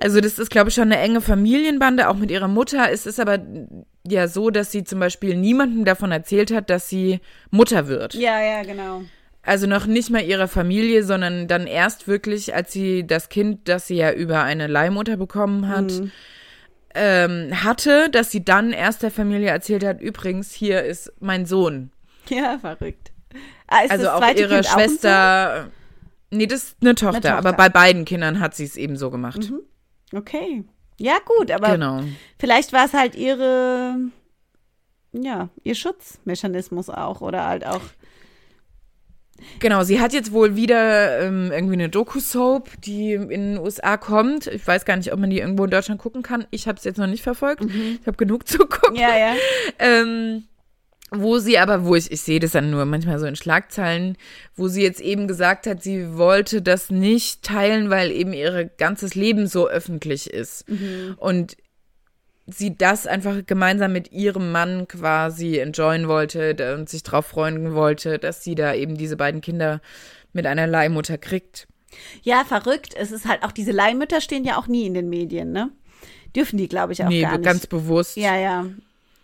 Also 0.00 0.20
das 0.20 0.40
ist, 0.40 0.50
glaube 0.50 0.70
ich, 0.70 0.74
schon 0.74 0.90
eine 0.90 0.98
enge 0.98 1.20
Familienbande, 1.20 2.08
auch 2.08 2.16
mit 2.16 2.32
ihrer 2.32 2.48
Mutter. 2.48 2.90
Es 2.90 3.06
ist 3.06 3.20
aber 3.20 3.38
ja 4.04 4.26
so, 4.26 4.50
dass 4.50 4.72
sie 4.72 4.82
zum 4.82 4.98
Beispiel 4.98 5.36
niemandem 5.36 5.84
davon 5.84 6.10
erzählt 6.10 6.52
hat, 6.52 6.70
dass 6.70 6.88
sie 6.88 7.20
Mutter 7.50 7.86
wird. 7.86 8.14
Ja, 8.14 8.42
ja, 8.42 8.64
genau. 8.64 9.02
Also 9.44 9.66
noch 9.66 9.86
nicht 9.86 10.10
mal 10.10 10.22
ihrer 10.22 10.46
Familie, 10.46 11.02
sondern 11.02 11.48
dann 11.48 11.66
erst 11.66 12.06
wirklich, 12.06 12.54
als 12.54 12.72
sie 12.72 13.04
das 13.06 13.28
Kind, 13.28 13.68
das 13.68 13.88
sie 13.88 13.96
ja 13.96 14.12
über 14.12 14.42
eine 14.44 14.68
Leihmutter 14.68 15.16
bekommen 15.16 15.66
hat, 15.68 15.92
ähm, 16.94 17.64
hatte, 17.64 18.08
dass 18.10 18.30
sie 18.30 18.44
dann 18.44 18.72
erst 18.72 19.02
der 19.02 19.10
Familie 19.10 19.48
erzählt 19.48 19.84
hat, 19.84 20.00
übrigens, 20.00 20.52
hier 20.52 20.82
ist 20.82 21.12
mein 21.20 21.46
Sohn. 21.46 21.90
Ja, 22.28 22.58
verrückt. 22.58 23.10
Ah, 23.66 23.80
ist 23.84 23.90
Also 23.90 24.04
das 24.04 24.12
auch 24.14 24.18
zweite 24.20 24.40
ihre 24.42 24.54
kind 24.60 24.66
auch 24.68 24.76
ein 24.76 24.80
Schwester. 24.88 25.68
Nee, 26.30 26.46
das 26.46 26.62
ist 26.64 26.76
eine 26.80 26.94
Tochter, 26.94 27.12
Tochter. 27.20 27.36
aber 27.38 27.52
bei 27.54 27.68
beiden 27.68 28.04
Kindern 28.04 28.38
hat 28.40 28.54
sie 28.54 28.64
es 28.64 28.76
eben 28.76 28.96
so 28.96 29.10
gemacht. 29.10 29.42
Sohn? 29.42 29.62
Okay. 30.14 30.64
Ja, 30.98 31.14
gut, 31.24 31.50
aber 31.50 31.72
Genau. 31.72 32.02
vielleicht 32.38 32.72
war 32.72 32.84
es 32.84 32.92
halt 32.92 33.16
ihre, 33.16 33.96
ja, 35.12 35.48
ihr 35.64 35.74
Schutzmechanismus 35.74 36.90
auch 36.90 37.20
oder 37.22 37.46
halt 37.46 37.66
auch. 37.66 37.80
Genau, 39.58 39.82
sie 39.82 40.00
hat 40.00 40.12
jetzt 40.12 40.32
wohl 40.32 40.56
wieder 40.56 41.20
ähm, 41.20 41.50
irgendwie 41.52 41.74
eine 41.74 41.88
Doku-Soap, 41.88 42.68
die 42.82 43.12
in 43.14 43.28
den 43.28 43.58
USA 43.58 43.96
kommt. 43.96 44.46
Ich 44.46 44.66
weiß 44.66 44.84
gar 44.84 44.96
nicht, 44.96 45.12
ob 45.12 45.18
man 45.18 45.30
die 45.30 45.38
irgendwo 45.38 45.64
in 45.64 45.70
Deutschland 45.70 46.00
gucken 46.00 46.22
kann. 46.22 46.46
Ich 46.50 46.66
habe 46.68 46.78
es 46.78 46.84
jetzt 46.84 46.98
noch 46.98 47.06
nicht 47.06 47.22
verfolgt. 47.22 47.64
Ich 47.64 48.06
habe 48.06 48.16
genug 48.16 48.46
zu 48.48 48.58
gucken. 48.58 48.96
Ja, 48.96 49.16
ja. 49.16 49.34
Ähm, 49.78 50.44
wo 51.14 51.38
sie 51.38 51.58
aber, 51.58 51.84
wo 51.84 51.94
ich, 51.94 52.10
ich 52.10 52.22
sehe 52.22 52.40
das 52.40 52.52
dann 52.52 52.70
nur 52.70 52.86
manchmal 52.86 53.18
so 53.18 53.26
in 53.26 53.36
Schlagzeilen, 53.36 54.16
wo 54.56 54.68
sie 54.68 54.82
jetzt 54.82 55.00
eben 55.00 55.28
gesagt 55.28 55.66
hat, 55.66 55.82
sie 55.82 56.16
wollte 56.16 56.62
das 56.62 56.90
nicht 56.90 57.42
teilen, 57.42 57.90
weil 57.90 58.10
eben 58.10 58.32
ihr 58.32 58.70
ganzes 58.78 59.14
Leben 59.14 59.46
so 59.46 59.68
öffentlich 59.68 60.30
ist. 60.30 60.64
Und 61.18 61.56
sie 62.46 62.76
das 62.76 63.06
einfach 63.06 63.46
gemeinsam 63.46 63.92
mit 63.92 64.12
ihrem 64.12 64.50
Mann 64.52 64.88
quasi 64.88 65.58
enjoyen 65.58 66.08
wollte 66.08 66.74
und 66.76 66.88
sich 66.88 67.02
drauf 67.02 67.26
freuen 67.26 67.74
wollte, 67.74 68.18
dass 68.18 68.42
sie 68.42 68.54
da 68.54 68.74
eben 68.74 68.96
diese 68.96 69.16
beiden 69.16 69.40
Kinder 69.40 69.80
mit 70.32 70.46
einer 70.46 70.66
Leihmutter 70.66 71.18
kriegt. 71.18 71.68
Ja, 72.22 72.44
verrückt. 72.44 72.94
Es 72.96 73.12
ist 73.12 73.26
halt 73.28 73.42
auch, 73.44 73.52
diese 73.52 73.70
Leihmütter 73.72 74.20
stehen 74.20 74.44
ja 74.44 74.56
auch 74.58 74.66
nie 74.66 74.86
in 74.86 74.94
den 74.94 75.08
Medien, 75.08 75.52
ne? 75.52 75.70
Dürfen 76.34 76.56
die, 76.56 76.68
glaube 76.68 76.94
ich, 76.94 77.04
auch 77.04 77.08
nee, 77.08 77.20
gar 77.22 77.32
nicht. 77.32 77.44
ganz 77.44 77.66
bewusst. 77.66 78.16
Ja, 78.16 78.36
ja. 78.36 78.66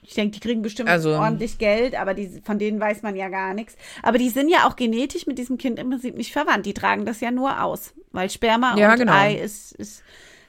Ich 0.03 0.15
denke, 0.15 0.33
die 0.33 0.41
kriegen 0.41 0.63
bestimmt 0.63 0.89
Also- 0.89 1.11
ordentlich 1.15 1.59
Geld, 1.59 1.95
aber 1.99 2.15
die, 2.15 2.41
von 2.45 2.59
denen 2.59 2.79
weiß 2.81 3.03
man 3.03 3.17
ja 3.17 3.29
gar 3.29 3.53
nichts. 3.55 3.77
Aber 4.03 4.19
die 4.19 4.29
sind 4.29 4.49
ja 4.51 4.67
auch 4.69 4.77
genetisch 4.77 5.27
mit 5.27 5.39
diesem 5.39 5.59
Kind 5.59 5.79
im 5.79 5.91
Prinzip 5.91 6.17
nicht 6.17 6.33
verwandt. 6.33 6.67
Die 6.67 6.75
tragen 6.75 7.05
das 7.07 7.21
ja 7.21 7.31
nur 7.31 7.63
aus. 7.63 7.95
Weil 8.13 8.31
Sperma 8.31 8.77
Ja, 8.77 8.93
und 8.93 8.99
genau. 8.99 9.13
Ei 9.13 9.35
ist, 9.35 9.73
ist 9.73 10.03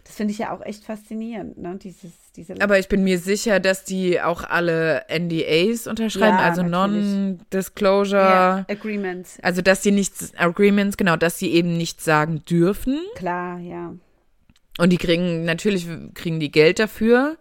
Das 0.05 0.15
finde 0.15 0.31
ich 0.33 0.39
ja 0.39 0.53
auch 0.55 0.61
echt 0.61 0.83
faszinierend, 0.83 1.57
ne? 1.57 1.77
Dieses, 1.81 2.11
diese 2.31 2.59
Aber 2.61 2.79
ich 2.79 2.87
bin 2.87 3.03
mir 3.03 3.19
sicher, 3.19 3.59
dass 3.59 3.83
die 3.83 4.21
auch 4.21 4.43
alle 4.43 5.03
NDAs 5.09 5.87
unterschreiben, 5.87 6.37
Ja, 6.37 6.43
also. 6.43 6.63
Non-Disclosure. 6.63 8.21
ja, 8.21 8.65
Agreements. 8.69 9.39
Also, 9.41 9.61
dass 9.61 9.83
sie 9.83 9.91
nichts, 9.91 10.33
Agreements, 10.37 10.97
genau, 10.97 11.15
dass 11.15 11.39
sie 11.39 11.51
eben 11.51 11.77
nichts 11.77 12.05
sagen 12.05 12.43
dürfen. 12.45 12.99
Klar, 13.15 13.59
ja. 13.59 13.93
Und 14.77 14.89
die 14.91 14.97
kriegen, 14.97 15.43
natürlich 15.43 15.87
kriegen 16.13 16.39
die 16.39 16.51
Geld 16.51 16.79
dafür. 16.79 17.37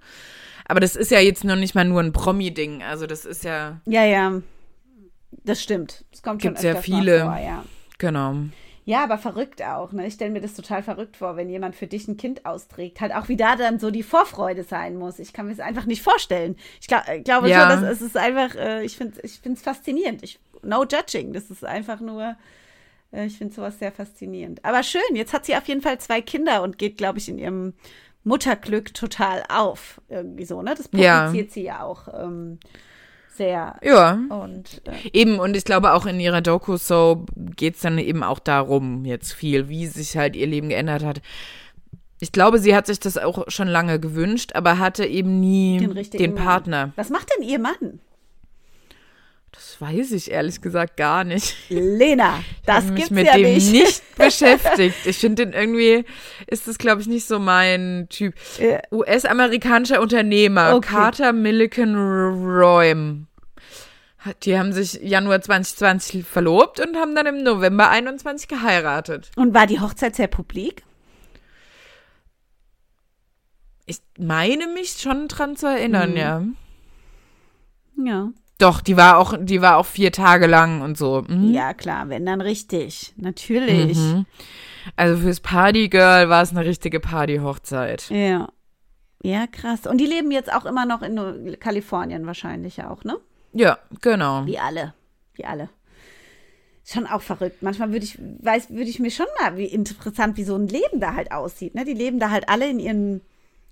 Aber 0.66 0.80
das 0.80 0.96
ist 0.96 1.10
ja 1.10 1.20
jetzt 1.20 1.44
noch 1.44 1.56
nicht 1.56 1.74
mal 1.74 1.84
nur 1.84 2.00
ein 2.00 2.12
Promi-Ding. 2.12 2.82
Also, 2.82 3.06
das 3.06 3.24
ist 3.24 3.44
ja, 3.44 3.80
Ja, 3.86 4.04
ja. 4.04 4.42
Das 5.44 5.62
stimmt. 5.62 6.04
Es 6.12 6.22
kommt 6.22 6.42
schon 6.42 6.54
ja 6.54 6.58
öfters 6.58 6.74
mal 6.74 6.82
viele. 6.82 7.20
Vor, 7.20 7.38
ja. 7.38 7.64
genau. 7.98 8.36
Ja, 8.88 9.04
aber 9.04 9.18
verrückt 9.18 9.62
auch, 9.62 9.92
ne? 9.92 10.06
Ich 10.06 10.14
stelle 10.14 10.30
mir 10.30 10.40
das 10.40 10.54
total 10.54 10.82
verrückt 10.82 11.18
vor, 11.18 11.36
wenn 11.36 11.50
jemand 11.50 11.76
für 11.76 11.86
dich 11.86 12.08
ein 12.08 12.16
Kind 12.16 12.46
austrägt. 12.46 13.02
Halt 13.02 13.14
auch 13.14 13.28
wie 13.28 13.36
da 13.36 13.54
dann 13.54 13.78
so 13.78 13.90
die 13.90 14.02
Vorfreude 14.02 14.64
sein 14.64 14.96
muss. 14.96 15.18
Ich 15.18 15.34
kann 15.34 15.44
mir 15.44 15.54
das 15.54 15.60
einfach 15.60 15.84
nicht 15.84 16.00
vorstellen. 16.00 16.56
Ich 16.80 16.86
glaub, 16.86 17.06
äh, 17.06 17.20
glaube 17.20 17.50
Ja. 17.50 17.60
schon, 17.60 17.68
dass 17.68 17.82
es 17.82 18.00
ist 18.00 18.16
einfach, 18.16 18.54
äh, 18.54 18.82
ich 18.86 18.96
finde 18.96 19.20
es 19.22 19.60
faszinierend. 19.60 20.22
Ich, 20.22 20.40
no 20.62 20.84
judging. 20.84 21.34
Das 21.34 21.50
ist 21.50 21.66
einfach 21.66 22.00
nur, 22.00 22.34
äh, 23.12 23.26
ich 23.26 23.36
finde 23.36 23.54
sowas 23.54 23.78
sehr 23.78 23.92
faszinierend. 23.92 24.64
Aber 24.64 24.82
schön, 24.82 25.02
jetzt 25.12 25.34
hat 25.34 25.44
sie 25.44 25.54
auf 25.54 25.68
jeden 25.68 25.82
Fall 25.82 25.98
zwei 26.00 26.22
Kinder 26.22 26.62
und 26.62 26.78
geht, 26.78 26.96
glaube 26.96 27.18
ich, 27.18 27.28
in 27.28 27.38
ihrem 27.38 27.74
Mutterglück 28.24 28.94
total 28.94 29.42
auf. 29.50 30.00
Irgendwie 30.08 30.46
so, 30.46 30.62
ne? 30.62 30.74
Das 30.74 30.88
Ja. 30.94 31.26
publiziert 31.26 31.50
sie 31.52 31.64
ja 31.64 31.82
auch 31.82 32.08
ähm, 32.18 32.58
sehr. 33.38 33.76
Ja. 33.82 34.18
Und 34.28 34.82
äh, 34.86 35.08
Eben, 35.14 35.38
und 35.38 35.56
ich 35.56 35.64
glaube 35.64 35.94
auch 35.94 36.04
in 36.04 36.20
ihrer 36.20 36.42
Doku 36.42 36.76
so 36.76 37.24
geht's 37.36 37.80
dann 37.80 37.96
eben 37.98 38.22
auch 38.22 38.38
darum, 38.40 39.06
jetzt 39.06 39.32
viel, 39.32 39.68
wie 39.70 39.86
sich 39.86 40.16
halt 40.18 40.36
ihr 40.36 40.46
Leben 40.46 40.68
geändert 40.68 41.02
hat. 41.02 41.22
Ich 42.20 42.32
glaube, 42.32 42.58
sie 42.58 42.74
hat 42.76 42.86
sich 42.86 43.00
das 43.00 43.16
auch 43.16 43.44
schon 43.48 43.68
lange 43.68 44.00
gewünscht, 44.00 44.50
aber 44.54 44.78
hatte 44.78 45.06
eben 45.06 45.40
nie 45.40 45.78
den 45.78 45.88
den, 45.90 45.96
richtigen 45.96 46.34
Mann. 46.34 46.44
Partner. 46.44 46.92
Was 46.96 47.08
macht 47.10 47.28
denn 47.38 47.48
ihr 47.48 47.58
Mann? 47.60 48.00
Das 49.52 49.80
weiß 49.80 50.12
ich 50.12 50.30
ehrlich 50.30 50.60
gesagt 50.60 50.96
gar 50.96 51.24
nicht. 51.24 51.54
Lena, 51.70 52.40
das 52.66 52.84
Ich 52.86 52.94
gibt's 52.96 53.10
mich 53.10 53.24
mit 53.24 53.26
ja 53.28 53.34
dem 53.36 53.54
nicht. 53.54 53.72
nicht 53.72 54.02
beschäftigt. 54.18 54.96
Ich 55.06 55.18
finde 55.18 55.46
den 55.46 55.52
irgendwie, 55.54 56.04
ist 56.48 56.66
das 56.68 56.76
glaube 56.76 57.00
ich 57.00 57.06
nicht 57.06 57.26
so 57.26 57.38
mein 57.38 58.08
Typ. 58.10 58.34
Ja. 58.58 58.80
US-amerikanischer 58.92 60.00
Unternehmer, 60.02 60.74
Okay. 60.74 60.88
Carter 60.88 61.32
Milliken 61.32 61.94
Roym. 61.94 63.27
Die 64.42 64.58
haben 64.58 64.72
sich 64.72 64.94
Januar 64.94 65.40
2020 65.40 66.26
verlobt 66.26 66.80
und 66.80 66.96
haben 66.96 67.14
dann 67.14 67.26
im 67.26 67.42
November 67.42 67.88
21 67.90 68.48
geheiratet. 68.48 69.30
Und 69.36 69.54
war 69.54 69.66
die 69.66 69.80
Hochzeit 69.80 70.16
sehr 70.16 70.26
publik? 70.26 70.82
Ich 73.86 74.00
meine 74.18 74.66
mich 74.66 74.90
schon 74.98 75.28
dran 75.28 75.56
zu 75.56 75.66
erinnern, 75.66 76.10
Mhm. 76.10 76.16
ja. 76.16 76.42
Ja. 78.04 78.28
Doch, 78.58 78.80
die 78.80 78.96
war 78.96 79.18
auch, 79.18 79.34
die 79.40 79.62
war 79.62 79.76
auch 79.76 79.86
vier 79.86 80.10
Tage 80.12 80.46
lang 80.46 80.82
und 80.82 80.98
so. 80.98 81.24
Mhm. 81.26 81.52
Ja, 81.52 81.74
klar, 81.74 82.08
wenn 82.08 82.26
dann 82.26 82.40
richtig. 82.40 83.14
Natürlich. 83.16 83.96
Mhm. 83.96 84.26
Also 84.96 85.20
fürs 85.22 85.40
Partygirl 85.40 86.28
war 86.28 86.42
es 86.42 86.50
eine 86.50 86.64
richtige 86.64 86.98
Partyhochzeit. 87.00 88.10
Ja. 88.10 88.48
Ja, 89.22 89.46
krass. 89.46 89.86
Und 89.86 89.98
die 89.98 90.06
leben 90.06 90.30
jetzt 90.32 90.52
auch 90.52 90.64
immer 90.64 90.86
noch 90.86 91.02
in 91.02 91.56
Kalifornien 91.60 92.26
wahrscheinlich 92.26 92.82
auch, 92.84 93.04
ne? 93.04 93.16
Ja, 93.58 93.78
genau. 94.00 94.46
Wie 94.46 94.58
alle. 94.58 94.94
Wie 95.34 95.44
alle. 95.44 95.68
Schon 96.84 97.06
auch 97.06 97.22
verrückt. 97.22 97.60
Manchmal 97.60 97.92
würde 97.92 98.04
ich, 98.04 98.18
weiß, 98.18 98.70
würde 98.70 98.88
ich 98.88 99.00
mir 99.00 99.10
schon 99.10 99.26
mal, 99.40 99.56
wie 99.56 99.66
interessant, 99.66 100.36
wie 100.36 100.44
so 100.44 100.54
ein 100.54 100.68
Leben 100.68 101.00
da 101.00 101.14
halt 101.14 101.32
aussieht. 101.32 101.74
Ne? 101.74 101.84
Die 101.84 101.92
leben 101.92 102.20
da 102.20 102.30
halt 102.30 102.48
alle 102.48 102.70
in 102.70 102.78
ihren 102.78 103.20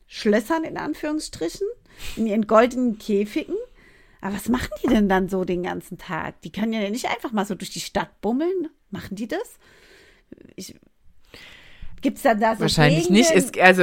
Schlössern, 0.08 0.64
in 0.64 0.76
Anführungsstrichen, 0.76 1.66
in 2.16 2.26
ihren 2.26 2.46
goldenen 2.46 2.98
Käfigen. 2.98 3.54
Aber 4.20 4.34
was 4.34 4.48
machen 4.48 4.70
die 4.82 4.88
denn 4.88 5.08
dann 5.08 5.28
so 5.28 5.44
den 5.44 5.62
ganzen 5.62 5.98
Tag? 5.98 6.40
Die 6.42 6.50
können 6.50 6.72
ja 6.72 6.90
nicht 6.90 7.08
einfach 7.08 7.32
mal 7.32 7.46
so 7.46 7.54
durch 7.54 7.70
die 7.70 7.80
Stadt 7.80 8.20
bummeln. 8.20 8.68
Machen 8.90 9.14
die 9.16 9.28
das? 9.28 9.58
Gibt 12.06 12.18
es 12.18 12.22
dann 12.22 12.38
da 12.38 12.54
so 12.54 12.60
Wahrscheinlich 12.60 13.10
nicht. 13.10 13.30
Gegenden, 13.34 13.50
Ist, 13.56 13.60
also, 13.60 13.82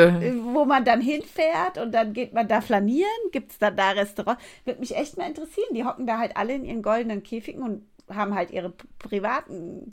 wo 0.54 0.64
man 0.64 0.86
dann 0.86 1.02
hinfährt 1.02 1.78
und 1.78 1.92
dann 1.92 2.14
geht 2.14 2.34
man 2.34 2.48
da 2.48 2.62
flanieren? 2.62 3.10
Gibt 3.34 3.52
es 3.52 3.58
dann 3.60 3.76
da 3.76 3.90
Restaurants? 3.90 4.42
Würde 4.64 4.80
mich 4.80 4.96
echt 4.96 5.18
mal 5.18 5.28
interessieren. 5.28 5.68
Die 5.76 5.84
hocken 5.84 6.08
da 6.08 6.20
halt 6.20 6.38
alle 6.38 6.56
in 6.56 6.64
ihren 6.64 6.82
goldenen 6.82 7.22
Käfigen 7.22 7.62
und 7.64 7.82
haben 8.10 8.34
halt 8.34 8.52
ihre 8.52 8.72
privaten 8.98 9.92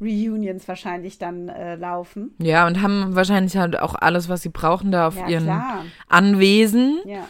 Reunions 0.00 0.66
wahrscheinlich 0.68 1.18
dann 1.18 1.50
äh, 1.50 1.74
laufen. 1.76 2.34
ja, 2.38 2.66
und 2.66 2.80
haben 2.80 3.14
wahrscheinlich 3.14 3.58
halt 3.58 3.78
auch 3.78 3.94
alles, 3.94 4.30
was 4.30 4.40
sie 4.40 4.48
brauchen, 4.48 4.90
da 4.90 5.08
auf 5.08 5.16
Ja, 5.16 5.28
ihren 5.28 5.44
klar. 5.44 5.84
Anwesen. 6.08 6.98
Ja. 7.04 7.26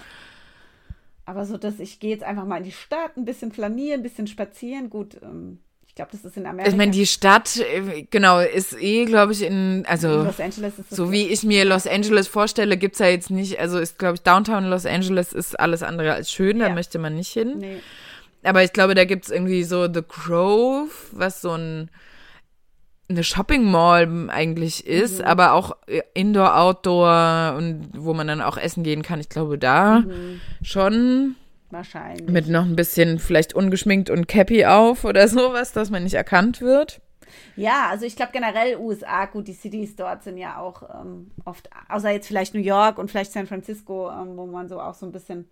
Aber 1.24 1.44
so, 1.44 1.56
dass 1.56 1.80
ich 1.80 1.98
gehe 1.98 2.10
jetzt 2.10 2.22
einfach 2.22 2.44
mal 2.44 2.58
in 2.58 2.62
die 2.64 2.70
Stadt, 2.72 3.16
ein 3.16 3.24
bisschen 3.24 3.50
flanieren, 3.50 4.00
ein 4.00 4.02
bisschen 4.04 4.28
spazieren. 4.28 4.90
Gut, 4.90 5.18
ähm, 5.22 5.58
glaube, 5.96 6.10
das 6.12 6.24
ist 6.24 6.36
in 6.36 6.46
Amerika. 6.46 6.70
Ich 6.70 6.76
meine, 6.76 6.92
die 6.92 7.06
Stadt, 7.06 7.56
äh, 7.56 8.06
genau, 8.10 8.38
ist 8.40 8.80
eh, 8.80 9.04
glaube 9.06 9.32
ich, 9.32 9.42
in, 9.42 9.80
in 9.80 9.86
also 9.86 10.22
Los 10.22 10.38
Angeles 10.40 10.78
ist 10.78 10.90
so 10.94 11.10
wie 11.10 11.26
ich 11.26 11.42
mir 11.42 11.64
Los 11.64 11.86
Angeles 11.86 12.28
vorstelle, 12.28 12.76
gibt's 12.76 13.00
ja 13.00 13.06
jetzt 13.08 13.30
nicht, 13.30 13.58
also 13.58 13.78
ist, 13.78 13.98
glaube 13.98 14.14
ich, 14.14 14.22
Downtown 14.22 14.66
Los 14.66 14.86
Angeles 14.86 15.32
ist 15.32 15.58
alles 15.58 15.82
andere 15.82 16.12
als 16.12 16.30
schön, 16.30 16.60
da 16.60 16.68
Ja. 16.68 16.74
möchte 16.74 16.98
man 17.00 17.16
nicht 17.16 17.32
hin. 17.32 17.58
Nee. 17.58 17.78
Aber 18.44 18.62
ich 18.62 18.72
glaube, 18.72 18.94
da 18.94 19.04
gibt's 19.04 19.28
irgendwie 19.30 19.64
so 19.64 19.92
The 19.92 20.02
Grove, 20.06 20.90
was 21.12 21.40
so 21.42 21.50
ein 21.52 21.90
eine 23.08 23.22
Shopping 23.22 23.62
Mall 23.70 24.28
eigentlich 24.30 24.84
ist, 24.84 25.20
Mhm. 25.20 25.24
aber 25.26 25.52
auch 25.52 25.76
Indoor, 26.14 26.58
Outdoor 26.58 27.54
und 27.56 27.88
wo 27.96 28.14
man 28.14 28.26
dann 28.26 28.40
auch 28.42 28.56
essen 28.58 28.82
gehen 28.82 29.02
kann. 29.02 29.20
Ich 29.20 29.28
glaube, 29.28 29.58
da 29.58 30.00
Mhm. 30.00 30.40
schon 30.62 31.36
Wahrscheinlich. 31.70 32.28
mit 32.28 32.48
noch 32.48 32.64
ein 32.64 32.76
bisschen 32.76 33.18
vielleicht 33.18 33.54
ungeschminkt 33.54 34.08
und 34.10 34.28
Cappy 34.28 34.64
auf 34.66 35.04
oder 35.04 35.26
sowas, 35.28 35.72
dass 35.72 35.90
man 35.90 36.04
nicht 36.04 36.14
erkannt 36.14 36.60
wird. 36.60 37.00
Ja, 37.56 37.88
also 37.90 38.06
ich 38.06 38.14
glaube 38.16 38.32
generell 38.32 38.76
USA, 38.76 39.26
gut, 39.26 39.48
die 39.48 39.52
Cities 39.52 39.96
dort 39.96 40.22
sind 40.22 40.38
ja 40.38 40.58
auch 40.58 40.82
ähm, 41.00 41.30
oft, 41.44 41.68
außer 41.88 42.10
jetzt 42.10 42.28
vielleicht 42.28 42.54
New 42.54 42.60
York 42.60 42.98
und 42.98 43.10
vielleicht 43.10 43.32
San 43.32 43.46
Francisco, 43.46 44.10
ähm, 44.10 44.36
wo 44.36 44.46
man 44.46 44.68
so 44.68 44.80
auch 44.80 44.94
so 44.94 45.06
ein 45.06 45.12
bisschen, 45.12 45.48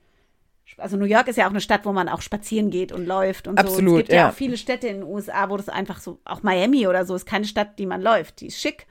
also 0.78 0.96
New 0.96 1.04
York 1.04 1.26
ist 1.28 1.36
ja 1.36 1.46
auch 1.46 1.50
eine 1.50 1.60
Stadt, 1.60 1.84
wo 1.84 1.92
man 1.92 2.08
auch 2.08 2.22
spazieren 2.22 2.70
geht 2.70 2.92
und 2.92 3.06
läuft 3.06 3.48
und 3.48 3.58
so. 3.58 3.62
Und 3.64 3.68
Absolut, 3.70 3.92
es 3.94 3.98
gibt 3.98 4.08
ja. 4.12 4.16
ja. 4.16 4.28
auch 4.30 4.34
viele 4.34 4.56
Städte 4.56 4.86
in 4.86 5.00
den 5.00 5.04
USA, 5.04 5.50
wo 5.50 5.56
das 5.56 5.68
einfach 5.68 5.98
so, 6.00 6.20
auch 6.24 6.42
Miami 6.42 6.86
oder 6.86 7.04
so, 7.04 7.14
ist 7.16 7.26
keine 7.26 7.44
Stadt, 7.44 7.78
die 7.78 7.86
man 7.86 8.00
läuft, 8.00 8.40
die 8.40 8.46
ist 8.46 8.60
schick. 8.60 8.86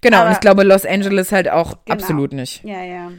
Genau, 0.00 0.18
Aber- 0.18 0.26
und 0.28 0.32
ich 0.34 0.40
glaube, 0.40 0.62
Los 0.64 0.84
Angeles 0.84 1.30
halt 1.32 1.48
auch 1.48 1.78
Genau. 1.84 1.94
absolut 1.94 2.32
nicht. 2.32 2.64
Ja, 2.64 2.82
ja. 2.82 3.12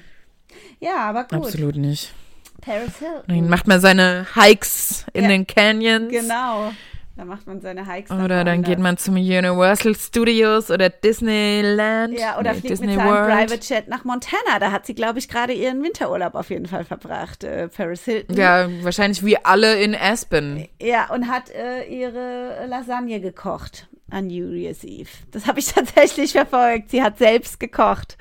Ja, 0.79 0.97
aber 0.97 1.23
gut. 1.23 1.33
Absolut 1.45 1.75
nicht. 1.77 2.13
Paris 2.61 2.97
Hilton. 2.99 3.23
Dann 3.27 3.49
macht 3.49 3.67
man 3.67 3.79
seine 3.81 4.25
Hikes 4.35 5.05
in 5.13 5.23
Ja. 5.23 5.29
den 5.29 5.47
Canyons. 5.47 6.11
Genau. 6.11 6.71
Da 7.17 7.25
macht 7.25 7.45
man 7.45 7.59
seine 7.61 7.85
Hikes. 7.91 8.09
Oder 8.09 8.43
dann 8.45 8.63
geht 8.63 8.77
woanders. 8.79 8.83
man 8.83 8.97
zum 8.97 9.15
Universal 9.15 9.95
Studios 9.95 10.71
oder 10.71 10.89
Disneyland. 10.89 12.17
Ja, 12.17 12.39
oder 12.39 12.53
Nee, 12.53 12.59
fliegt 12.59 12.71
Disney 12.71 12.87
mit 12.87 12.95
seinem 12.95 13.09
World. 13.09 13.29
Private 13.49 13.73
Jet 13.73 13.87
nach 13.89 14.05
Montana. 14.05 14.59
Da 14.59 14.71
hat 14.71 14.85
sie, 14.85 14.95
glaube 14.95 15.19
ich, 15.19 15.27
gerade 15.27 15.51
ihren 15.53 15.83
Winterurlaub 15.83 16.35
auf 16.35 16.49
jeden 16.49 16.65
Fall 16.67 16.85
verbracht, 16.85 17.43
äh, 17.43 17.67
Paris 17.67 18.05
Hilton. 18.05 18.37
Ja, 18.37 18.67
wahrscheinlich 18.81 19.23
wie 19.25 19.37
alle 19.37 19.81
in 19.83 19.93
Aspen. 19.93 20.67
Ja, 20.81 21.11
und 21.13 21.27
hat 21.27 21.49
äh, 21.51 21.83
ihre 21.83 22.65
Lasagne 22.67 23.19
gekocht 23.19 23.87
an 24.09 24.27
New 24.27 24.51
Year's 24.53 24.83
Eve. 24.83 25.09
Das 25.31 25.45
habe 25.47 25.59
ich 25.59 25.67
tatsächlich 25.73 26.31
verfolgt. 26.31 26.89
Sie 26.91 27.03
hat 27.03 27.17
selbst 27.17 27.59
gekocht. 27.59 28.17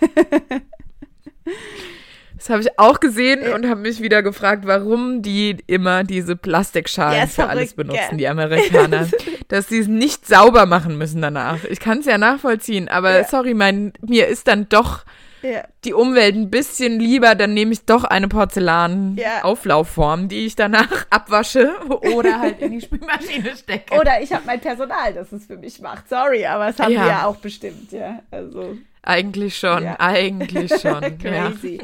Das 2.44 2.50
habe 2.50 2.60
ich 2.60 2.78
auch 2.78 3.00
gesehen 3.00 3.50
und 3.54 3.66
habe 3.70 3.80
mich 3.80 4.02
wieder 4.02 4.22
gefragt, 4.22 4.66
warum 4.66 5.22
die 5.22 5.56
immer 5.66 6.04
diese 6.04 6.36
Plastikschalen 6.36 7.20
Ja, 7.20 7.26
für 7.26 7.48
alles 7.48 7.72
benutzen, 7.72 8.02
gell? 8.10 8.18
die 8.18 8.28
Amerikaner. 8.28 9.08
dass 9.48 9.68
sie 9.68 9.78
es 9.78 9.88
nicht 9.88 10.26
sauber 10.26 10.66
machen 10.66 10.98
müssen 10.98 11.22
danach. 11.22 11.64
Ich 11.64 11.80
kann 11.80 12.00
es 12.00 12.04
ja 12.06 12.18
nachvollziehen, 12.18 12.88
aber 12.88 13.20
Ja. 13.20 13.24
sorry, 13.24 13.54
mein, 13.54 13.94
mir 14.06 14.26
ist 14.28 14.46
dann 14.46 14.68
doch 14.68 15.06
Ja. 15.40 15.62
die 15.86 15.94
Umwelt 15.94 16.34
ein 16.34 16.50
bisschen 16.50 17.00
lieber, 17.00 17.34
dann 17.34 17.54
nehme 17.54 17.72
ich 17.72 17.86
doch 17.86 18.04
eine 18.04 18.26
Ja. 18.26 18.28
Porzellan-Auflaufform, 18.38 20.28
die 20.28 20.44
ich 20.46 20.54
danach 20.56 21.06
abwasche 21.10 21.70
oder 22.14 22.40
halt 22.40 22.60
in 22.60 22.72
die 22.72 22.80
Spülmaschine 22.82 23.56
stecke. 23.56 23.94
Oder 23.98 24.20
ich 24.22 24.32
habe 24.34 24.42
mein 24.46 24.60
Personal, 24.60 25.14
das 25.14 25.32
es 25.32 25.46
für 25.46 25.56
mich 25.56 25.80
macht. 25.80 26.08
Sorry, 26.10 26.44
aber 26.46 26.68
es 26.68 26.78
haben 26.78 26.92
Ja. 26.92 27.00
wir 27.04 27.08
ja 27.08 27.24
auch 27.26 27.36
bestimmt, 27.36 27.90
ja. 27.92 28.20
Also 28.30 28.76
Eigentlich 29.06 29.58
schon, 29.58 29.84
Ja. 29.84 29.96
eigentlich 30.00 30.72
schon. 30.80 31.02
ja. 31.02 31.50
crazy. 31.50 31.80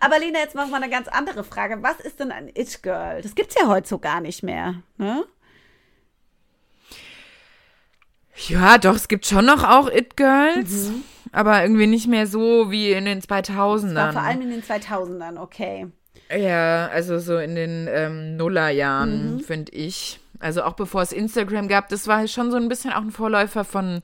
Aber 0.00 0.18
Lena, 0.18 0.40
jetzt 0.40 0.54
noch 0.56 0.68
mal 0.68 0.82
eine 0.82 0.90
ganz 0.90 1.08
andere 1.08 1.44
Frage. 1.44 1.78
Was 1.82 2.00
ist 2.00 2.18
denn 2.20 2.32
ein 2.32 2.48
It-Girl? 2.48 3.22
Das 3.22 3.34
gibt's 3.34 3.54
ja 3.60 3.68
heute 3.68 3.88
so 3.88 3.98
gar 3.98 4.20
nicht 4.20 4.42
mehr. 4.42 4.74
Ne? 4.98 5.24
ja, 8.48 8.78
doch, 8.78 8.96
es 8.96 9.08
gibt 9.08 9.26
schon 9.26 9.46
noch 9.46 9.62
auch 9.62 9.88
It-Girls, 9.88 10.90
aber 11.30 11.62
irgendwie 11.62 11.86
nicht 11.86 12.08
mehr 12.08 12.26
so 12.26 12.70
wie 12.70 12.90
in 12.92 13.04
den 13.04 13.20
2000ern. 13.20 13.94
War 13.94 14.12
vor 14.12 14.22
allem 14.22 14.42
in 14.42 14.50
den 14.50 14.62
2000ern, 14.62 15.40
okay. 15.40 15.86
Ja, 16.36 16.88
also 16.88 17.18
so 17.20 17.38
in 17.38 17.54
den 17.54 17.86
ähm, 17.88 18.36
Nullerjahren, 18.36 19.40
finde 19.40 19.70
ich. 19.72 20.18
Also 20.40 20.64
auch 20.64 20.72
bevor 20.72 21.02
es 21.02 21.12
Instagram 21.12 21.68
gab, 21.68 21.88
das 21.90 22.08
war 22.08 22.26
schon 22.26 22.50
so 22.50 22.56
ein 22.56 22.68
bisschen 22.68 22.92
auch 22.92 23.02
ein 23.02 23.12
Vorläufer 23.12 23.64
von 23.64 24.02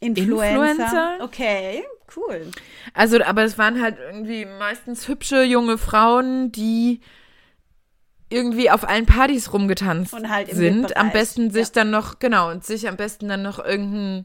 Influencer. 0.00 0.48
Influencer? 0.48 1.18
Okay, 1.22 1.84
Cool. 2.14 2.50
Also, 2.94 3.22
aber 3.22 3.44
es 3.44 3.58
waren 3.58 3.80
halt 3.82 3.98
irgendwie 3.98 4.44
meistens 4.44 5.08
hübsche 5.08 5.42
junge 5.42 5.78
Frauen, 5.78 6.52
die 6.52 7.00
irgendwie 8.28 8.70
auf 8.70 8.88
allen 8.88 9.06
Partys 9.06 9.52
rumgetanzt 9.52 10.14
halt 10.28 10.50
sind. 10.50 10.96
Am 10.96 11.12
besten 11.12 11.50
sich 11.50 11.68
ja. 11.68 11.72
dann 11.74 11.90
noch, 11.90 12.18
genau, 12.18 12.50
und 12.50 12.64
sich 12.64 12.88
am 12.88 12.96
besten 12.96 13.28
dann 13.28 13.42
noch 13.42 13.58
irgendeinen 13.58 14.24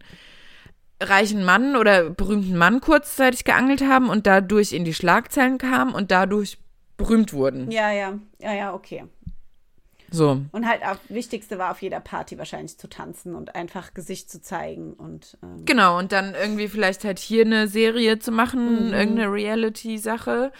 reichen 1.02 1.44
Mann 1.44 1.76
oder 1.76 2.10
berühmten 2.10 2.58
Mann 2.58 2.82
kurzzeitig 2.82 3.44
geangelt 3.44 3.84
haben 3.84 4.10
und 4.10 4.28
dadurch 4.28 4.72
in 4.72 4.86
die 4.86 4.94
Schlagzeilen 4.94 5.58
kamen 5.58 5.94
und 5.94 6.12
dadurch 6.12 6.60
berühmt 6.98 7.34
wurden. 7.34 7.72
Ja, 7.72 7.92
ja, 7.92 8.20
ja, 8.40 8.54
ja, 8.54 8.74
okay. 8.74 9.06
So. 10.14 10.42
Und 10.52 10.68
halt 10.68 10.84
auch 10.84 10.98
Wichtigste 11.08 11.58
war 11.58 11.72
auf 11.72 11.82
jeder 11.82 12.02
Party 12.02 12.38
wahrscheinlich 12.38 12.78
zu 12.78 12.90
tanzen 12.90 13.34
und 13.34 13.56
einfach 13.56 13.94
Gesicht 13.94 14.30
zu 14.30 14.42
zeigen 14.42 14.94
und 14.94 15.38
ähm 15.42 15.64
genau 15.64 15.98
und 15.98 16.12
dann 16.12 16.36
irgendwie 16.36 16.68
vielleicht 16.68 17.06
halt 17.06 17.18
hier 17.18 17.46
eine 17.46 17.70
Serie 17.70 18.20
zu 18.20 18.32
machen, 18.32 18.88
mhm. 18.88 18.94
irgendeine 18.94 19.32
Reality-Sache 19.32 20.52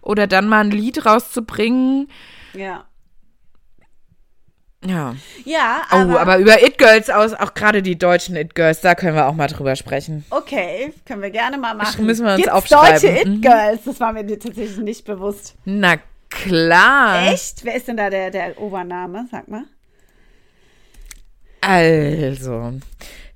oder 0.00 0.28
dann 0.28 0.48
mal 0.48 0.60
ein 0.60 0.70
Lied 0.70 1.04
rauszubringen. 1.04 2.08
Ja. 2.54 2.84
Ja. 4.84 5.14
Ja, 5.44 5.82
aber. 5.90 6.14
Oh, 6.14 6.16
aber 6.16 6.38
über 6.38 6.62
It 6.62 6.78
Girls 6.78 7.10
aus, 7.10 7.34
auch 7.34 7.52
gerade 7.52 7.82
die 7.82 7.98
deutschen 7.98 8.36
It 8.36 8.54
Girls, 8.54 8.80
da 8.80 8.94
können 8.94 9.14
wir 9.14 9.26
auch 9.26 9.34
mal 9.34 9.48
drüber 9.48 9.76
sprechen. 9.76 10.24
Okay, 10.30 10.94
können 11.04 11.20
wir 11.20 11.30
gerne 11.30 11.58
mal 11.58 11.74
machen. 11.74 12.06
Müssen 12.06 12.24
wir 12.24 12.32
uns 12.32 12.42
Gibt's 12.42 12.52
aufschreiben. 12.52 12.92
deutsche 12.92 13.08
It 13.08 13.26
mhm. 13.26 13.40
Girls, 13.42 13.84
das 13.84 14.00
war 14.00 14.12
mir 14.12 14.26
tatsächlich 14.26 14.78
nicht 14.78 15.04
bewusst. 15.04 15.56
Na 15.64 15.96
klar. 16.30 17.32
Echt? 17.32 17.64
Wer 17.64 17.74
ist 17.74 17.88
denn 17.88 17.96
da 17.96 18.08
der, 18.10 18.30
der 18.30 18.60
Obername? 18.60 19.26
Sag 19.30 19.48
mal. 19.48 19.64
Also, 21.60 22.72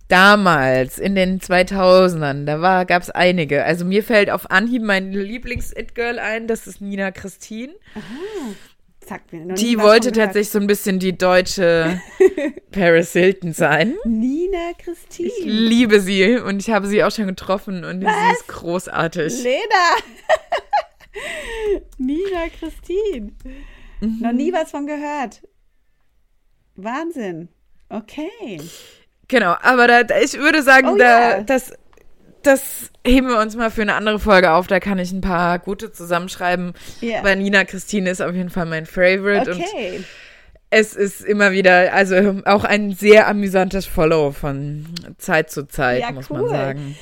damals 0.09 0.99
in 0.99 1.15
den 1.15 1.41
2000ern, 1.41 2.47
da 2.47 2.85
gab 2.85 3.03
es 3.03 3.11
einige. 3.11 3.65
Also 3.65 3.85
mir 3.85 4.03
fällt 4.03 4.31
auf 4.31 4.51
Anhieb 4.51 4.83
mein 4.83 5.13
Lieblings-It-Girl 5.13 6.19
ein, 6.19 6.47
das 6.47 6.67
ist 6.67 6.81
Nina 6.81 7.11
Christine. 7.11 7.75
Aha. 7.95 8.55
Sagt 9.07 9.35
mir 9.35 9.45
noch 9.45 9.55
die 9.57 9.79
wollte 9.79 10.13
tatsächlich 10.13 10.49
so 10.49 10.59
ein 10.59 10.67
bisschen 10.67 10.99
die 10.99 11.17
deutsche 11.17 12.01
Paris 12.71 13.13
Hilton 13.13 13.53
sein. 13.53 13.95
Nina 14.05 14.73
Christine. 14.79 15.29
Ich 15.29 15.45
liebe 15.45 16.01
sie 16.01 16.39
und 16.39 16.61
ich 16.61 16.71
habe 16.71 16.87
sie 16.87 17.05
auch 17.05 17.11
schon 17.11 17.27
getroffen 17.27 17.85
und 17.85 18.03
Was? 18.03 18.15
sie 18.15 18.33
ist 18.33 18.49
großartig. 18.49 19.43
Lena. 19.43 19.59
Nina 21.98 22.48
Christine. 22.59 23.33
Mhm. 24.00 24.18
Noch 24.20 24.33
nie 24.33 24.53
was 24.53 24.70
von 24.70 24.87
gehört. 24.87 25.42
Wahnsinn. 26.77 27.48
Okay. 27.88 28.61
Genau, 29.29 29.55
aber 29.62 29.87
da, 29.87 30.18
ich 30.20 30.38
würde 30.38 30.62
sagen, 30.62 30.88
oh, 30.88 30.96
da, 30.96 31.38
ja. 31.38 31.42
das 31.42 31.72
das 32.46 32.90
heben 33.07 33.29
wir 33.29 33.38
uns 33.38 33.57
mal 33.57 33.70
für 33.70 33.83
eine 33.83 33.94
andere 33.94 34.18
Folge 34.18 34.53
auf. 34.53 34.66
Da 34.66 34.81
kann 34.81 34.98
ich 34.98 35.12
ein 35.12 35.20
paar 35.20 35.59
gute 35.59 35.92
zusammenschreiben. 35.92 36.74
Yeah. 37.03 37.20
Aber 37.20 37.35
Nina 37.35 37.64
Christine 37.64 38.11
ist 38.11 38.20
auf 38.20 38.35
jeden 38.35 38.50
Fall 38.50 38.66
mein 38.66 38.87
Favorite. 38.87 39.50
Okay. 39.50 39.96
Und 39.96 40.05
es 40.70 40.94
ist 40.94 41.24
immer 41.24 41.53
wieder, 41.53 41.92
also 41.92 42.42
auch 42.44 42.64
ein 42.64 42.92
sehr 42.92 43.29
amüsantes 43.29 43.87
Follow 43.87 44.33
von 44.33 44.87
Zeit 45.18 45.50
zu 45.50 45.68
Zeit, 45.68 46.00
ja, 46.00 46.12
muss 46.12 46.31
cool. 46.31 46.42
man 46.42 46.48
sagen. 46.48 46.96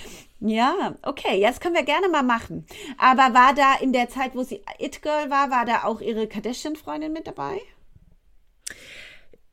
Ja, 0.45 0.97
okay, 1.03 1.39
ja, 1.39 1.49
das 1.49 1.61
können 1.61 1.77
wir 1.77 1.85
gerne 1.85 2.09
mal 2.09 2.25
machen. 2.25 2.67
Aber 2.99 3.33
war 3.33 3.55
da 3.55 3.77
in 3.81 3.93
der 3.93 4.09
Zeit, 4.09 4.35
wo 4.35 4.43
sie 4.43 4.61
It 4.79 5.01
Girl 5.01 5.31
war, 5.31 5.51
war 5.51 5.65
da 5.65 5.85
auch 5.85 6.01
ihre 6.01 6.27
Kardashian-Freundin 6.27 7.13
mit 7.13 7.29
dabei? 7.29 7.61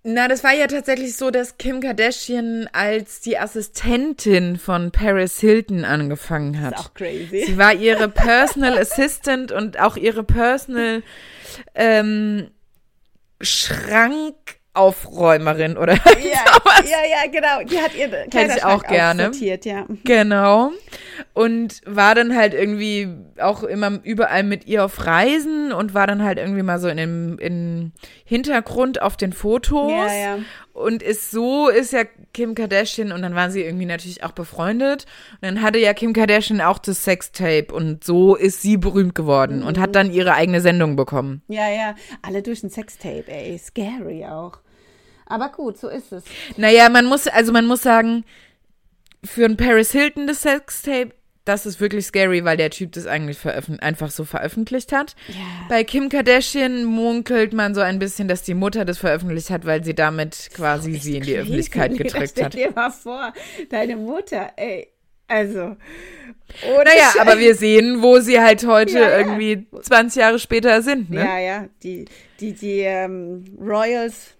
Na, 0.02 0.28
das 0.28 0.44
war 0.44 0.54
ja 0.54 0.66
tatsächlich 0.66 1.16
so, 1.16 1.30
dass 1.30 1.58
Kim 1.58 1.82
Kardashian 1.82 2.68
als 2.72 3.20
die 3.20 3.38
Assistentin 3.38 4.58
von 4.58 4.92
Paris 4.92 5.40
Hilton 5.40 5.86
angefangen 5.86 6.60
hat. 6.60 6.74
Das 6.74 6.80
ist 6.80 6.88
auch 6.88 6.94
crazy. 6.96 7.44
Sie 7.46 7.58
war 7.58 7.74
ihre 7.74 8.10
Personal 8.10 8.78
Assistant 8.80 9.52
und 9.52 9.78
auch 9.80 9.96
ihre 9.96 10.24
Personal 10.24 11.04
ähm, 11.76 12.50
Schrank 13.42 14.59
Aufräumerin 14.74 15.78
oder 15.78 15.94
ja. 16.06 16.60
Ja, 16.86 16.98
ja, 17.10 17.30
genau. 17.30 17.64
Die 17.70 17.78
hat 17.78 17.94
ihr 17.94 18.10
Hätte 18.10 18.56
ich 18.58 18.64
auch 18.64 18.84
gerne. 18.84 19.32
Ja. 19.34 19.86
Genau. 20.06 20.72
Und 21.34 21.82
war 21.86 22.16
dann 22.16 22.36
halt 22.36 22.54
irgendwie 22.54 23.10
auch 23.40 23.64
immer 23.64 24.00
überall 24.04 24.44
mit 24.44 24.66
ihr 24.66 24.86
auf 24.86 25.06
Reisen 25.06 25.74
und 25.74 25.94
war 25.94 26.08
dann 26.08 26.24
halt 26.24 26.38
irgendwie 26.38 26.64
mal 26.64 26.80
so 26.80 26.88
in 26.88 26.98
dem 26.98 27.40
in 27.40 27.92
Hintergrund 28.24 29.02
auf 29.02 29.18
den 29.18 29.34
Fotos. 29.34 29.92
Ja, 29.92 30.14
ja. 30.14 30.38
Und 30.80 31.04
ist 31.04 31.32
so, 31.32 31.68
ist 31.68 31.92
ja 31.92 32.04
Kim 32.34 32.56
Kardashian 32.56 33.12
und 33.12 33.22
dann 33.22 33.36
waren 33.36 33.52
sie 33.52 33.62
irgendwie 33.62 33.86
natürlich 33.86 34.24
auch 34.24 34.32
befreundet. 34.32 35.06
Und 35.34 35.44
dann 35.44 35.62
hatte 35.62 35.78
ja 35.78 35.94
Kim 35.94 36.14
Kardashian 36.14 36.62
auch 36.62 36.78
das 36.80 37.04
Sextape 37.04 37.74
und 37.74 38.04
so 38.04 38.36
ist 38.36 38.62
sie 38.62 38.78
berühmt 38.78 39.14
geworden 39.14 39.60
mhm. 39.60 39.68
und 39.68 39.78
hat 39.78 39.94
dann 39.94 40.10
ihre 40.12 40.34
eigene 40.34 40.62
Sendung 40.62 40.96
bekommen. 40.96 41.42
Ja, 41.50 41.70
ja. 41.70 41.96
Alle 42.22 42.42
durch 42.42 42.64
ein 42.64 42.70
Sextape, 42.70 43.26
ey. 43.28 43.58
Scary 43.58 44.26
auch. 44.26 44.60
Aber 45.26 45.50
gut, 45.50 45.78
so 45.78 45.90
ist 45.90 46.14
es. 46.14 46.24
Naja, 46.56 46.88
man 46.90 47.06
muss, 47.06 47.28
also 47.28 47.52
man 47.52 47.68
muss 47.68 47.82
sagen, 47.82 48.24
für 49.24 49.46
ein 49.46 49.58
Paris 49.58 49.92
Hilton 49.92 50.28
das 50.28 50.44
Sextape, 50.44 51.12
das 51.50 51.66
ist 51.66 51.82
wirklich 51.82 52.06
scary, 52.06 52.46
weil 52.46 52.58
der 52.58 52.70
Typ 52.70 52.92
das 52.92 53.08
eigentlich 53.08 53.40
einfach 53.82 54.12
so 54.12 54.24
veröffentlicht 54.24 54.92
hat. 54.92 55.16
Ja. 55.28 55.36
Bei 55.68 55.84
Kim 55.84 56.08
Kardashian 56.08 56.86
munkelt 56.86 57.54
man 57.54 57.74
so 57.74 57.82
ein 57.82 57.98
bisschen, 57.98 58.28
dass 58.28 58.44
die 58.44 58.54
Mutter 58.54 58.86
das 58.86 59.00
veröffentlicht 59.00 59.50
hat, 59.50 59.66
weil 59.66 59.84
sie 59.84 59.96
damit 59.96 60.50
quasi 60.54 60.96
sie 60.96 61.18
in 61.18 61.24
die 61.24 61.32
crazy. 61.32 61.42
Öffentlichkeit 61.42 61.98
gedrückt 61.98 62.30
stell 62.30 62.46
hat. 62.46 62.54
Stell 62.54 62.68
dir 62.68 62.76
mal 62.76 62.92
vor, 62.92 63.34
deine 63.70 63.96
Mutter, 63.96 64.52
ey, 64.58 64.90
also. 65.28 65.76
naja, 66.64 67.14
aber 67.20 67.40
wir 67.40 67.56
sehen, 67.56 68.02
wo 68.04 68.20
sie 68.20 68.40
halt 68.40 68.66
heute 68.68 69.00
ja, 69.00 69.10
ja. 69.10 69.18
irgendwie 69.18 69.66
20 69.82 70.20
Jahre 70.20 70.40
später 70.40 70.82
sind, 70.84 71.10
ne? 71.10 71.24
Ja, 71.24 71.40
ja, 71.40 71.68
die, 71.82 72.06
die, 72.40 72.54
die 72.54 72.82
ähm, 72.82 73.44
Royals 73.60 74.36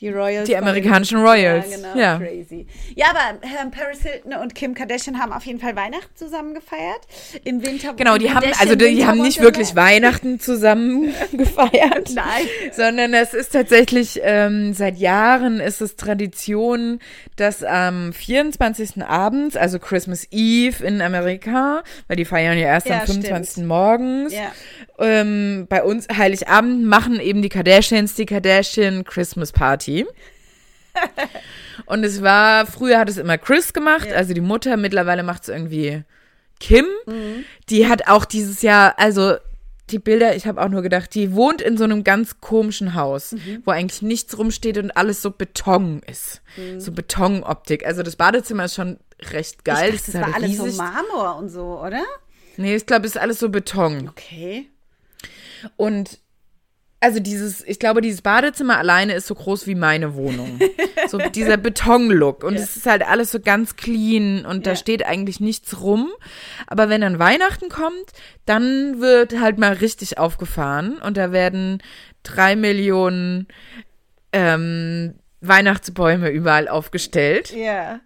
die 0.00 0.08
Royals. 0.08 0.48
Die 0.48 0.56
amerikanischen 0.56 1.18
Royals. 1.18 1.66
Ja, 1.70 1.76
genau, 1.76 1.98
ja. 1.98 2.18
crazy. 2.18 2.66
Ja, 2.94 3.06
aber 3.10 3.38
ähm, 3.42 3.70
Paris 3.70 4.02
Hilton 4.02 4.32
und 4.32 4.54
Kim 4.54 4.74
Kardashian 4.74 5.20
haben 5.20 5.32
auf 5.32 5.44
jeden 5.44 5.60
Fall 5.60 5.76
Weihnachten 5.76 6.14
zusammen 6.14 6.54
gefeiert. 6.54 7.00
Im 7.44 7.64
Winter. 7.64 7.92
Genau, 7.94 8.16
die 8.16 8.32
haben, 8.32 8.46
also 8.58 8.74
die, 8.74 8.94
die 8.94 9.06
haben 9.06 9.20
nicht 9.20 9.40
wirklich 9.40 9.76
Weihnachten 9.76 10.40
zusammen 10.40 11.12
gefeiert. 11.32 12.10
Nein. 12.14 12.46
Sondern 12.72 13.12
es 13.12 13.34
ist 13.34 13.52
tatsächlich, 13.52 14.20
ähm, 14.22 14.72
seit 14.72 14.96
Jahren 14.96 15.60
ist 15.60 15.82
es 15.82 15.96
Tradition, 15.96 17.00
dass 17.36 17.62
am 17.62 18.14
24. 18.14 19.02
abends, 19.04 19.56
also 19.56 19.78
Christmas 19.78 20.26
Eve 20.30 20.84
in 20.84 21.02
Amerika, 21.02 21.82
weil 22.08 22.16
die 22.16 22.24
feiern 22.24 22.56
ja 22.56 22.68
erst 22.68 22.86
ja, 22.86 23.00
am 23.00 23.06
25. 23.06 23.50
Stimmt. 23.50 23.66
morgens, 23.66 24.32
ja. 24.32 24.52
ähm, 24.98 25.66
bei 25.68 25.82
uns 25.82 26.06
Heiligabend 26.08 26.84
machen 26.84 27.20
eben 27.20 27.42
die 27.42 27.48
Kardashians 27.50 28.14
die 28.14 28.26
Kardashian 28.26 29.04
Christmas 29.04 29.52
Party. 29.52 29.89
Party. 29.90 30.06
Und 31.86 32.04
es 32.04 32.22
war, 32.22 32.66
früher 32.66 32.98
hat 32.98 33.08
es 33.08 33.16
immer 33.16 33.38
Chris 33.38 33.72
gemacht, 33.72 34.06
ja. 34.06 34.16
also 34.16 34.34
die 34.34 34.40
Mutter, 34.40 34.76
mittlerweile 34.76 35.22
macht 35.22 35.42
es 35.44 35.48
irgendwie 35.48 36.02
Kim. 36.58 36.86
Mhm. 37.06 37.44
Die 37.68 37.88
hat 37.88 38.08
auch 38.08 38.24
dieses 38.24 38.62
Jahr, 38.62 38.98
also 38.98 39.36
die 39.90 39.98
Bilder, 39.98 40.36
ich 40.36 40.46
habe 40.46 40.60
auch 40.62 40.68
nur 40.68 40.82
gedacht, 40.82 41.14
die 41.14 41.32
wohnt 41.32 41.62
in 41.62 41.76
so 41.76 41.84
einem 41.84 42.04
ganz 42.04 42.40
komischen 42.40 42.94
Haus, 42.94 43.32
mhm. 43.32 43.62
wo 43.64 43.70
eigentlich 43.72 44.02
nichts 44.02 44.36
rumsteht 44.38 44.78
und 44.78 44.90
alles 44.92 45.22
so 45.22 45.30
Beton 45.30 46.00
ist. 46.06 46.42
Mhm. 46.56 46.80
So 46.80 46.92
Betonoptik. 46.92 47.86
Also 47.86 48.02
das 48.02 48.16
Badezimmer 48.16 48.66
ist 48.66 48.74
schon 48.74 48.98
recht 49.32 49.64
geil. 49.64 49.94
Ich 49.94 50.02
dachte, 50.02 50.12
das, 50.12 50.20
das 50.22 50.28
war 50.28 50.34
alles 50.34 50.50
riesig. 50.50 50.76
so 50.76 50.82
Marmor 50.82 51.36
und 51.36 51.48
so, 51.48 51.80
oder? 51.80 52.02
Nee, 52.56 52.76
ich 52.76 52.86
glaube, 52.86 53.06
es 53.06 53.14
ist 53.14 53.20
alles 53.20 53.38
so 53.38 53.48
Beton. 53.48 54.08
Okay. 54.08 54.68
Und 55.76 56.18
also 57.00 57.18
dieses, 57.18 57.66
ich 57.66 57.78
glaube, 57.78 58.02
dieses 58.02 58.20
Badezimmer 58.20 58.76
alleine 58.76 59.14
ist 59.14 59.26
so 59.26 59.34
groß 59.34 59.66
wie 59.66 59.74
meine 59.74 60.14
Wohnung. 60.14 60.58
so 61.08 61.16
dieser 61.34 61.56
Betonlook. 61.56 62.44
Und 62.44 62.54
es 62.54 62.74
ja. 62.74 62.78
ist 62.78 62.86
halt 62.86 63.08
alles 63.08 63.32
so 63.32 63.40
ganz 63.40 63.76
clean 63.76 64.44
und 64.44 64.66
ja. 64.66 64.72
da 64.72 64.76
steht 64.76 65.06
eigentlich 65.06 65.40
nichts 65.40 65.80
rum. 65.80 66.10
Aber 66.66 66.90
wenn 66.90 67.00
dann 67.00 67.18
Weihnachten 67.18 67.70
kommt, 67.70 68.12
dann 68.44 69.00
wird 69.00 69.40
halt 69.40 69.58
mal 69.58 69.72
richtig 69.72 70.18
aufgefahren 70.18 70.98
und 70.98 71.16
da 71.16 71.32
werden 71.32 71.82
drei 72.22 72.54
Millionen 72.54 73.48
ähm, 74.32 75.14
Weihnachtsbäume 75.40 76.28
überall 76.28 76.68
aufgestellt. 76.68 77.50
Ja. 77.52 78.00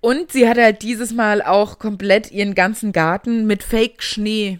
Und 0.00 0.32
sie 0.32 0.48
hat 0.48 0.58
halt 0.58 0.82
dieses 0.82 1.12
Mal 1.12 1.42
auch 1.42 1.78
komplett 1.78 2.32
ihren 2.32 2.56
ganzen 2.56 2.90
Garten 2.90 3.46
mit 3.46 3.62
Fake-Schnee 3.62 4.58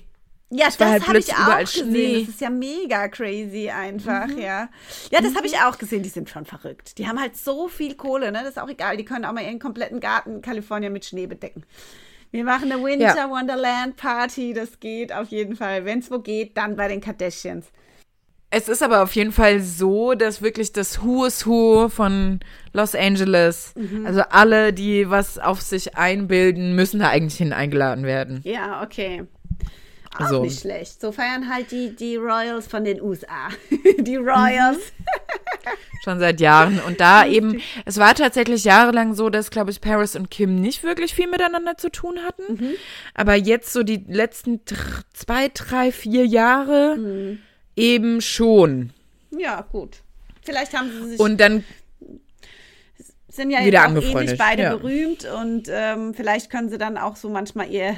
ja, 0.51 0.67
das 0.67 0.79
halt 0.81 1.07
habe 1.07 1.19
ich 1.19 1.35
auch 1.35 1.59
gesehen. 1.59 1.91
Schnee. 1.91 2.21
Das 2.21 2.29
ist 2.31 2.41
ja 2.41 2.49
mega 2.49 3.09
crazy 3.09 3.69
einfach, 3.69 4.29
mhm. 4.29 4.39
ja. 4.39 4.69
Ja, 5.11 5.21
das 5.21 5.33
mhm. 5.33 5.37
habe 5.37 5.47
ich 5.47 5.59
auch 5.59 5.77
gesehen. 5.77 6.03
Die 6.03 6.09
sind 6.09 6.31
schon 6.31 6.47
verrückt. 6.47 6.97
Die 6.97 7.07
haben 7.07 7.21
halt 7.21 7.37
so 7.37 7.69
viel 7.69 7.95
Kohle, 7.97 8.33
ne? 8.33 8.41
Das 8.41 8.51
ist 8.51 8.59
auch 8.59 8.69
egal. 8.69 8.97
Die 8.97 9.05
können 9.05 9.27
auch 9.27 9.33
mal 9.33 9.45
ihren 9.45 9.59
kompletten 9.59 10.01
Garten 10.01 10.37
in 10.37 10.43
Kalifornien 10.43 10.93
mit 10.93 11.05
Schnee 11.05 11.27
bedecken. 11.27 11.65
Wir 12.31 12.45
machen 12.45 12.73
eine 12.73 12.83
Winter 12.83 13.15
ja. 13.17 13.31
Wonderland 13.31 13.97
Party. 13.97 14.55
Das 14.55 14.81
geht 14.81 15.13
auf 15.13 15.29
jeden 15.29 15.55
Fall. 15.55 15.85
Wenn 15.85 15.99
es 15.99 16.11
wo 16.11 16.19
geht, 16.19 16.57
dann 16.57 16.77
bei 16.77 16.89
den 16.89 17.01
Kardashians. 17.01 17.67
Es 18.51 18.69
ist 18.69 18.83
aber 18.83 19.03
auf 19.03 19.15
jeden 19.15 19.33
Fall 19.33 19.61
so, 19.61 20.15
dass 20.15 20.41
wirklich 20.41 20.73
das 20.73 21.03
Who 21.03 21.27
is 21.27 21.47
Who 21.47 21.91
von 21.91 22.41
Los 22.73 22.95
Angeles, 22.95 23.75
mhm. 23.77 24.07
also 24.07 24.23
alle, 24.31 24.73
die 24.73 25.11
was 25.11 25.39
auf 25.39 25.61
sich 25.61 25.99
einbilden, 25.99 26.75
müssen 26.75 27.01
da 27.01 27.11
eigentlich 27.11 27.37
hin 27.37 27.53
eingeladen 27.53 28.05
werden. 28.05 28.41
Ja, 28.45 28.83
okay. 28.83 29.27
Auch 30.17 30.29
so. 30.29 30.43
nicht 30.43 30.61
schlecht. 30.61 31.01
So 31.01 31.13
feiern 31.13 31.53
halt 31.53 31.71
die, 31.71 31.95
die 31.95 32.17
Royals 32.17 32.67
von 32.67 32.85
den 32.85 33.01
USA. 33.01 33.49
die 33.99 34.17
Royals. 34.17 34.79
Schon 36.05 36.19
seit 36.19 36.41
Jahren. 36.41 36.81
Und 36.81 37.01
da 37.01 37.27
eben, 37.27 37.61
es 37.85 37.99
war 37.99 38.15
tatsächlich 38.15 38.65
jahrelang 38.65 39.15
so, 39.15 39.31
dass, 39.31 39.51
glaube 39.51 39.71
ich, 39.71 39.81
Paris 39.81 40.17
und 40.17 40.31
Kim 40.31 40.61
nicht 40.61 40.83
wirklich 40.83 41.15
viel 41.15 41.29
miteinander 41.29 41.77
zu 41.77 41.91
tun 41.91 42.21
hatten. 42.25 42.55
Mhm. 42.55 42.75
Aber 43.15 43.35
jetzt 43.35 43.73
so 43.73 43.83
die 43.83 44.05
letzten 44.09 44.61
zwei, 45.13 45.49
drei, 45.53 45.93
vier 45.93 46.25
Jahre 46.25 46.97
mhm. 46.97 47.39
eben 47.77 48.21
schon. 48.21 48.91
Ja, 49.31 49.67
gut. 49.73 49.99
Vielleicht 50.43 50.77
haben 50.77 50.91
sie 50.91 51.11
sich. 51.11 51.21
Und 51.21 51.39
dann 51.39 51.65
sind 53.29 53.51
ja 53.51 53.65
wieder 53.65 53.87
auch 53.87 54.03
ähnlich 54.03 54.39
beide 54.39 54.63
ja. 54.63 54.77
berühmt 54.77 55.25
und 55.25 55.69
ähm, 55.71 56.13
vielleicht 56.15 56.51
können 56.51 56.69
sie 56.69 56.79
dann 56.79 56.99
auch 56.99 57.17
so 57.17 57.29
manchmal 57.29 57.71
ihr 57.71 57.95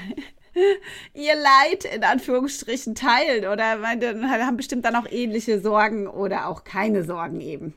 ihr 1.14 1.34
Leid 1.34 1.84
in 1.84 2.04
Anführungsstrichen 2.04 2.94
teilen 2.94 3.46
oder 3.46 3.80
haben 3.82 4.56
bestimmt 4.56 4.84
dann 4.84 4.96
auch 4.96 5.06
ähnliche 5.10 5.60
Sorgen 5.60 6.06
oder 6.06 6.48
auch 6.48 6.64
keine 6.64 7.04
Sorgen 7.04 7.40
eben. 7.40 7.74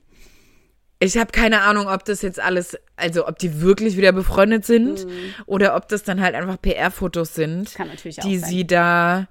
Ich 0.99 1.17
habe 1.17 1.31
keine 1.31 1.61
Ahnung, 1.61 1.87
ob 1.87 2.05
das 2.05 2.21
jetzt 2.21 2.39
alles, 2.39 2.77
also 2.95 3.27
ob 3.27 3.37
die 3.37 3.61
wirklich 3.61 3.97
wieder 3.97 4.13
befreundet 4.13 4.65
sind 4.65 5.05
mhm. 5.05 5.33
oder 5.45 5.75
ob 5.75 5.89
das 5.89 6.03
dann 6.03 6.21
halt 6.21 6.33
einfach 6.33 6.61
PR-Fotos 6.61 7.35
sind, 7.35 7.75
die 8.23 8.37
sie 8.37 8.65
da 8.65 9.27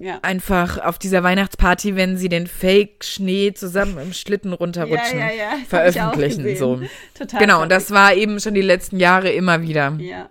ja. 0.00 0.18
einfach 0.22 0.78
auf 0.78 0.98
dieser 0.98 1.22
Weihnachtsparty, 1.22 1.94
wenn 1.94 2.16
sie 2.16 2.28
den 2.28 2.48
Fake-Schnee 2.48 3.52
zusammen 3.54 3.98
im 3.98 4.12
Schlitten 4.12 4.52
runterrutschen, 4.52 5.18
ja, 5.20 5.30
ja, 5.30 5.58
veröffentlichen. 5.68 6.56
So. 6.56 6.80
Total 7.14 7.38
genau, 7.38 7.62
und 7.62 7.70
das 7.70 7.92
war 7.92 8.14
eben 8.14 8.40
schon 8.40 8.54
die 8.54 8.62
letzten 8.62 8.98
Jahre 8.98 9.30
immer 9.30 9.62
wieder. 9.62 9.96
Ja. 10.00 10.28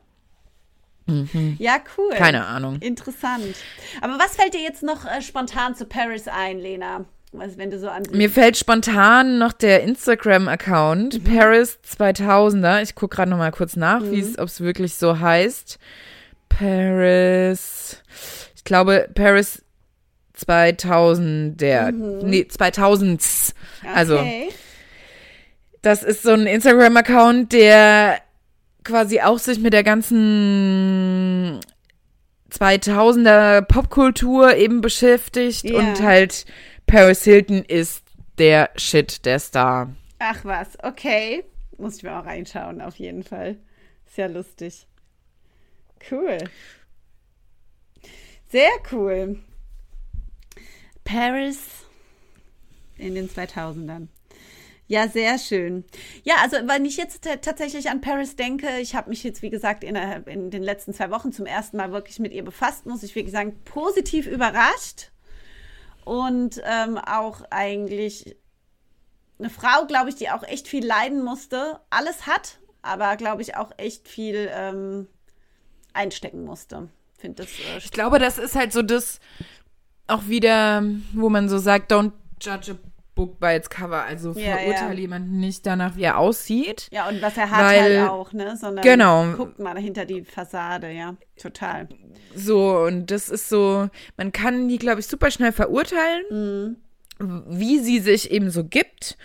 Mhm. 1.11 1.55
Ja, 1.59 1.77
cool. 1.97 2.13
Keine 2.15 2.45
Ahnung. 2.45 2.77
Interessant. 2.79 3.55
Aber 4.01 4.17
was 4.19 4.35
fällt 4.35 4.53
dir 4.53 4.61
jetzt 4.61 4.83
noch 4.83 5.05
äh, 5.05 5.21
spontan 5.21 5.75
zu 5.75 5.85
Paris 5.85 6.27
ein, 6.27 6.59
Lena? 6.59 7.05
Also 7.37 7.57
wenn 7.57 7.71
du 7.71 7.79
so 7.79 7.87
an 7.87 8.03
Mir 8.11 8.29
fällt 8.29 8.57
spontan 8.57 9.37
noch 9.37 9.53
der 9.53 9.83
Instagram-Account 9.83 11.19
mhm. 11.19 11.23
Paris 11.23 11.79
2000er. 11.87 12.81
Ich 12.81 12.95
gucke 12.95 13.15
gerade 13.15 13.31
noch 13.31 13.37
mal 13.37 13.51
kurz 13.51 13.75
nach, 13.75 14.01
mhm. 14.01 14.35
ob 14.37 14.47
es 14.47 14.59
wirklich 14.59 14.95
so 14.95 15.19
heißt. 15.19 15.79
Paris. 16.49 18.01
Ich 18.55 18.63
glaube 18.65 19.09
Paris 19.13 19.63
2000 20.33 21.59
der 21.59 21.91
mhm. 21.91 22.19
nee 22.23 22.47
2000s. 22.49 23.53
Also 23.95 24.19
okay. 24.19 24.49
das 25.81 26.03
ist 26.03 26.23
so 26.23 26.31
ein 26.31 26.47
Instagram-Account, 26.47 27.53
der 27.53 28.19
quasi 28.83 29.21
auch 29.21 29.39
sich 29.39 29.59
mit 29.59 29.73
der 29.73 29.83
ganzen 29.83 31.59
2000er 32.51 33.61
Popkultur 33.61 34.55
eben 34.55 34.81
beschäftigt 34.81 35.65
yeah. 35.65 35.79
und 35.79 36.01
halt 36.01 36.45
Paris 36.85 37.23
Hilton 37.23 37.63
ist 37.63 38.03
der 38.37 38.69
Shit, 38.75 39.25
der 39.25 39.39
Star. 39.39 39.93
Ach 40.19 40.43
was, 40.43 40.77
okay. 40.83 41.43
Muss 41.77 41.97
ich 41.97 42.03
mir 42.03 42.19
auch 42.19 42.25
reinschauen, 42.25 42.81
auf 42.81 42.97
jeden 42.97 43.23
Fall. 43.23 43.57
Ist 44.05 44.17
ja 44.17 44.27
lustig. 44.27 44.87
Cool. 46.09 46.37
Sehr 48.49 48.69
cool. 48.91 49.39
Paris 51.03 51.85
in 52.97 53.15
den 53.15 53.29
2000ern. 53.29 54.07
Ja, 54.91 55.07
sehr 55.07 55.39
schön. 55.39 55.85
Ja, 56.23 56.35
also 56.41 56.57
wenn 56.65 56.83
ich 56.83 56.97
jetzt 56.97 57.25
tatsächlich 57.41 57.89
an 57.89 58.01
Paris 58.01 58.35
denke, 58.35 58.67
ich 58.81 58.93
habe 58.93 59.09
mich 59.09 59.23
jetzt, 59.23 59.41
wie 59.41 59.49
gesagt, 59.49 59.85
in, 59.85 59.95
in, 59.95 60.51
den 60.51 60.61
letzten 60.61 60.93
zwei 60.93 61.09
Wochen 61.11 61.31
zum 61.31 61.45
ersten 61.45 61.77
Mal 61.77 61.93
wirklich 61.93 62.19
mit 62.19 62.33
ihr 62.33 62.43
befasst, 62.43 62.85
muss 62.85 63.01
ich 63.01 63.15
wirklich 63.15 63.31
sagen, 63.31 63.57
positiv 63.63 64.27
überrascht. 64.27 65.11
Und 66.03 66.61
ähm, 66.65 66.97
auch 66.97 67.41
eigentlich 67.51 68.35
eine 69.39 69.49
Frau, 69.49 69.85
glaube 69.87 70.09
ich, 70.09 70.15
die 70.15 70.29
auch 70.29 70.43
echt 70.43 70.67
viel 70.67 70.85
leiden 70.85 71.23
musste, 71.23 71.79
alles 71.89 72.27
hat, 72.27 72.59
aber 72.81 73.15
glaube 73.15 73.43
ich 73.43 73.55
auch 73.55 73.71
echt 73.77 74.09
viel 74.09 74.49
ähm, 74.53 75.07
einstecken 75.93 76.43
musste. 76.43 76.89
Find 77.17 77.39
das, 77.39 77.47
äh, 77.47 77.77
ich 77.77 77.91
glaube, 77.91 78.19
das 78.19 78.37
ist 78.37 78.55
halt 78.55 78.73
so 78.73 78.81
das 78.81 79.21
auch 80.07 80.27
wieder, 80.27 80.83
wo 81.13 81.29
man 81.29 81.47
so 81.47 81.59
sagt, 81.59 81.93
don't 81.93 82.11
judge 82.41 82.73
a 82.73 82.90
Book 83.15 83.39
by 83.39 83.55
its 83.55 83.69
Cover. 83.69 84.03
Also 84.03 84.31
ja, 84.33 84.57
verurteile 84.57 84.95
ja. 84.95 85.01
jemanden 85.01 85.39
nicht 85.39 85.65
danach, 85.65 85.95
wie 85.95 86.03
er 86.03 86.17
aussieht. 86.17 86.87
Ja, 86.91 87.07
und 87.09 87.21
was 87.21 87.37
er 87.37 87.49
hat 87.49 87.63
weil, 87.63 87.99
halt 87.99 88.09
auch, 88.09 88.33
ne? 88.33 88.55
Sondern 88.57 88.83
genau. 88.83 89.33
guckt 89.33 89.59
mal 89.59 89.77
hinter 89.77 90.05
die 90.05 90.23
Fassade, 90.23 90.91
ja. 90.91 91.15
Total. 91.39 91.87
So, 92.35 92.77
und 92.79 93.11
das 93.11 93.29
ist 93.29 93.49
so, 93.49 93.89
man 94.17 94.31
kann 94.31 94.67
die, 94.67 94.77
glaube 94.77 94.99
ich, 94.99 95.07
super 95.07 95.31
schnell 95.31 95.51
verurteilen. 95.51 96.23
Mhm 96.29 96.77
wie 97.21 97.79
sie 97.79 97.99
sich 97.99 98.31
eben 98.31 98.49
so 98.49 98.63
gibt, 98.63 99.17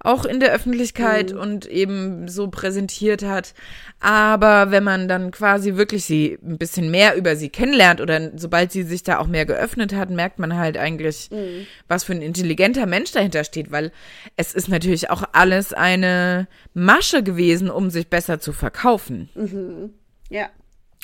auch 0.00 0.24
in 0.24 0.40
der 0.40 0.52
Öffentlichkeit 0.52 1.32
mhm. 1.32 1.40
und 1.40 1.66
eben 1.66 2.28
so 2.28 2.48
präsentiert 2.48 3.22
hat. 3.24 3.54
Aber 4.00 4.70
wenn 4.70 4.84
man 4.84 5.08
dann 5.08 5.30
quasi 5.30 5.76
wirklich 5.76 6.04
sie 6.04 6.38
ein 6.42 6.58
bisschen 6.58 6.90
mehr 6.90 7.16
über 7.16 7.36
sie 7.36 7.48
kennenlernt 7.48 8.00
oder 8.00 8.32
sobald 8.36 8.72
sie 8.72 8.82
sich 8.82 9.02
da 9.02 9.18
auch 9.18 9.26
mehr 9.26 9.46
geöffnet 9.46 9.94
hat, 9.94 10.10
merkt 10.10 10.38
man 10.38 10.56
halt 10.56 10.76
eigentlich, 10.76 11.30
mhm. 11.30 11.66
was 11.88 12.04
für 12.04 12.12
ein 12.12 12.22
intelligenter 12.22 12.86
Mensch 12.86 13.12
dahinter 13.12 13.44
steht, 13.44 13.70
weil 13.70 13.92
es 14.36 14.54
ist 14.54 14.68
natürlich 14.68 15.10
auch 15.10 15.22
alles 15.32 15.72
eine 15.72 16.48
Masche 16.74 17.22
gewesen, 17.22 17.70
um 17.70 17.90
sich 17.90 18.08
besser 18.08 18.40
zu 18.40 18.52
verkaufen. 18.52 19.30
Mhm. 19.34 19.94
Ja. 20.28 20.48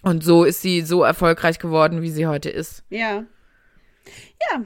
Und 0.02 0.24
so 0.24 0.44
ist 0.44 0.62
sie 0.62 0.82
so 0.82 1.02
erfolgreich 1.02 1.58
geworden, 1.58 2.02
wie 2.02 2.10
sie 2.10 2.26
heute 2.26 2.50
ist. 2.50 2.84
Ja. 2.90 3.24
Ja, 4.50 4.64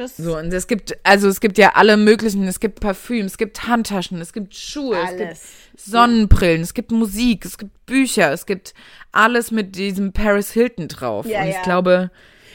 das 0.00 0.16
so, 0.16 0.36
und 0.36 0.52
es 0.52 0.66
gibt, 0.66 0.98
also 1.04 1.28
es 1.28 1.40
gibt 1.40 1.58
ja 1.58 1.72
alle 1.74 1.96
möglichen, 1.96 2.46
es 2.46 2.60
gibt 2.60 2.80
Parfüm, 2.80 3.26
es 3.26 3.38
gibt 3.38 3.66
Handtaschen, 3.66 4.20
es 4.20 4.32
gibt 4.32 4.54
Schuhe, 4.54 4.96
alles. 4.96 5.10
es 5.12 5.18
gibt 5.18 5.80
Sonnenbrillen, 5.80 6.58
ja. 6.58 6.62
es 6.62 6.74
gibt 6.74 6.90
Musik, 6.90 7.44
es 7.44 7.58
gibt 7.58 7.86
Bücher, 7.86 8.32
es 8.32 8.46
gibt 8.46 8.74
alles 9.12 9.50
mit 9.50 9.76
diesem 9.76 10.12
Paris 10.12 10.52
Hilton 10.52 10.88
drauf. 10.88 11.26
Ja, 11.26 11.42
und 11.42 11.48
ich 11.48 11.54
ja. 11.54 11.62
glaube. 11.62 12.10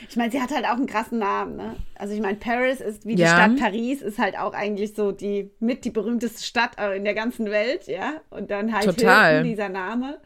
Ich 0.10 0.15
meine, 0.15 0.31
sie 0.31 0.41
hat 0.41 0.51
halt 0.51 0.65
auch 0.65 0.75
einen 0.75 0.86
krassen 0.86 1.19
Namen, 1.19 1.55
ne? 1.55 1.75
Also 1.95 2.13
ich 2.13 2.21
meine, 2.21 2.38
Paris 2.38 2.79
ist 2.79 3.05
wie 3.05 3.15
die 3.15 3.23
Stadt 3.23 3.58
Paris, 3.58 4.01
ist 4.01 4.19
halt 4.19 4.38
auch 4.38 4.53
eigentlich 4.53 4.93
so 4.93 5.12
die 5.12 5.49
mit 5.60 5.84
die 5.84 5.89
berühmteste 5.89 6.43
Stadt 6.43 6.71
in 6.95 7.03
der 7.03 7.15
ganzen 7.15 7.49
Welt, 7.49 7.88
ja. 7.88 8.21
Und 8.29 8.51
dann 8.51 8.73
halt 8.73 8.86
Total. 8.86 9.36
Hilton, 9.36 9.49
dieser 9.49 9.69
Name. 9.69 10.19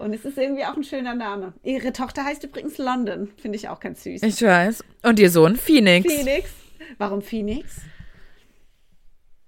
Und 0.00 0.14
es 0.14 0.24
ist 0.24 0.38
irgendwie 0.38 0.64
auch 0.64 0.76
ein 0.76 0.82
schöner 0.82 1.14
Name. 1.14 1.52
Ihre 1.62 1.92
Tochter 1.92 2.24
heißt 2.24 2.42
übrigens 2.42 2.78
London. 2.78 3.30
Finde 3.36 3.56
ich 3.56 3.68
auch 3.68 3.80
ganz 3.80 4.02
süß. 4.02 4.22
Ich 4.22 4.40
weiß. 4.40 4.82
Und 5.02 5.18
ihr 5.18 5.30
Sohn 5.30 5.56
Phoenix. 5.56 6.10
Phoenix. 6.10 6.50
Warum 6.96 7.20
Phoenix? 7.20 7.82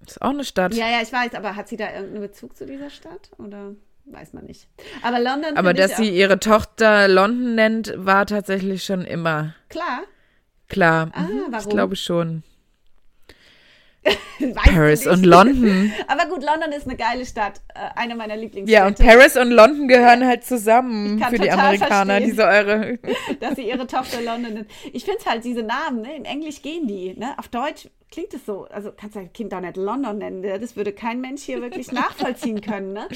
Ist 0.07 0.21
auch 0.21 0.31
eine 0.31 0.45
Stadt. 0.45 0.75
Ja, 0.75 0.91
ja, 0.91 1.01
ich 1.03 1.11
weiß. 1.11 1.35
Aber 1.37 1.57
hat 1.57 1.69
sie 1.69 1.79
da 1.79 1.91
irgendeinen 1.95 2.21
Bezug 2.21 2.55
zu 2.55 2.67
dieser 2.67 2.91
Stadt? 2.91 3.31
Oder 3.39 3.75
weiß 4.05 4.35
man 4.35 4.45
nicht. 4.45 4.69
Aber 5.03 5.21
London. 5.21 5.57
Aber 5.57 5.73
dass 5.73 5.97
sie 5.97 6.11
ihre 6.11 6.39
Tochter 6.39 7.09
London 7.09 7.55
nennt, 7.55 7.95
war 7.97 8.27
tatsächlich 8.27 8.85
schon 8.85 9.07
immer. 9.07 9.55
Klar. 9.71 10.03
Klar. 10.69 11.11
Ah, 11.15 11.23
mhm. 11.23 11.45
warum? 11.49 11.61
Ich 11.61 11.69
glaube 11.71 11.97
schon. 11.97 12.43
Paris 14.55 15.07
und 15.07 15.25
London. 15.25 15.93
Aber 16.09 16.27
gut, 16.27 16.43
London 16.43 16.73
ist 16.73 16.87
eine 16.87 16.97
geile 16.97 17.25
Stadt. 17.25 17.61
Äh, 17.75 17.99
eine 17.99 18.17
meiner 18.17 18.37
Lieblingsstädte. 18.37 18.73
Ja, 18.73 18.87
und 18.87 18.99
Paris 18.99 19.37
und 19.37 19.51
London 19.51 19.89
gehören 19.89 20.27
halt 20.27 20.45
zusammen 20.45 21.23
für 21.31 21.39
die 21.39 21.51
Amerikaner, 21.51 22.21
diese 22.21 22.45
eure. 22.45 22.99
dass 23.41 23.57
sie 23.57 23.69
ihre 23.69 23.87
Tochter 23.87 24.21
London 24.21 24.55
nennt. 24.55 24.71
Ich 24.93 25.05
finde 25.05 25.19
es 25.21 25.27
halt, 25.27 25.45
diese 25.45 25.63
Namen, 25.63 26.03
ne? 26.03 26.17
in 26.17 26.25
Englisch 26.25 26.63
gehen 26.63 26.87
die. 26.87 27.15
Ne? 27.17 27.35
Auf 27.39 27.49
Deutsch 27.49 27.89
klingt 28.13 28.35
es 28.35 28.47
so. 28.47 28.69
Also 28.71 28.93
kannst 28.97 29.17
du 29.17 29.21
dein 29.21 29.33
Kind 29.33 29.53
doch 29.53 29.61
nicht 29.61 29.77
London 29.77 30.19
nennen. 30.19 30.41
Ne? 30.43 30.61
Das 30.61 30.77
würde 30.77 30.93
kein 30.93 31.21
Mensch 31.21 31.43
hier 31.43 31.61
wirklich 31.61 31.91
nachvollziehen 31.93 32.61
können. 32.61 32.93
Ne? 32.93 33.09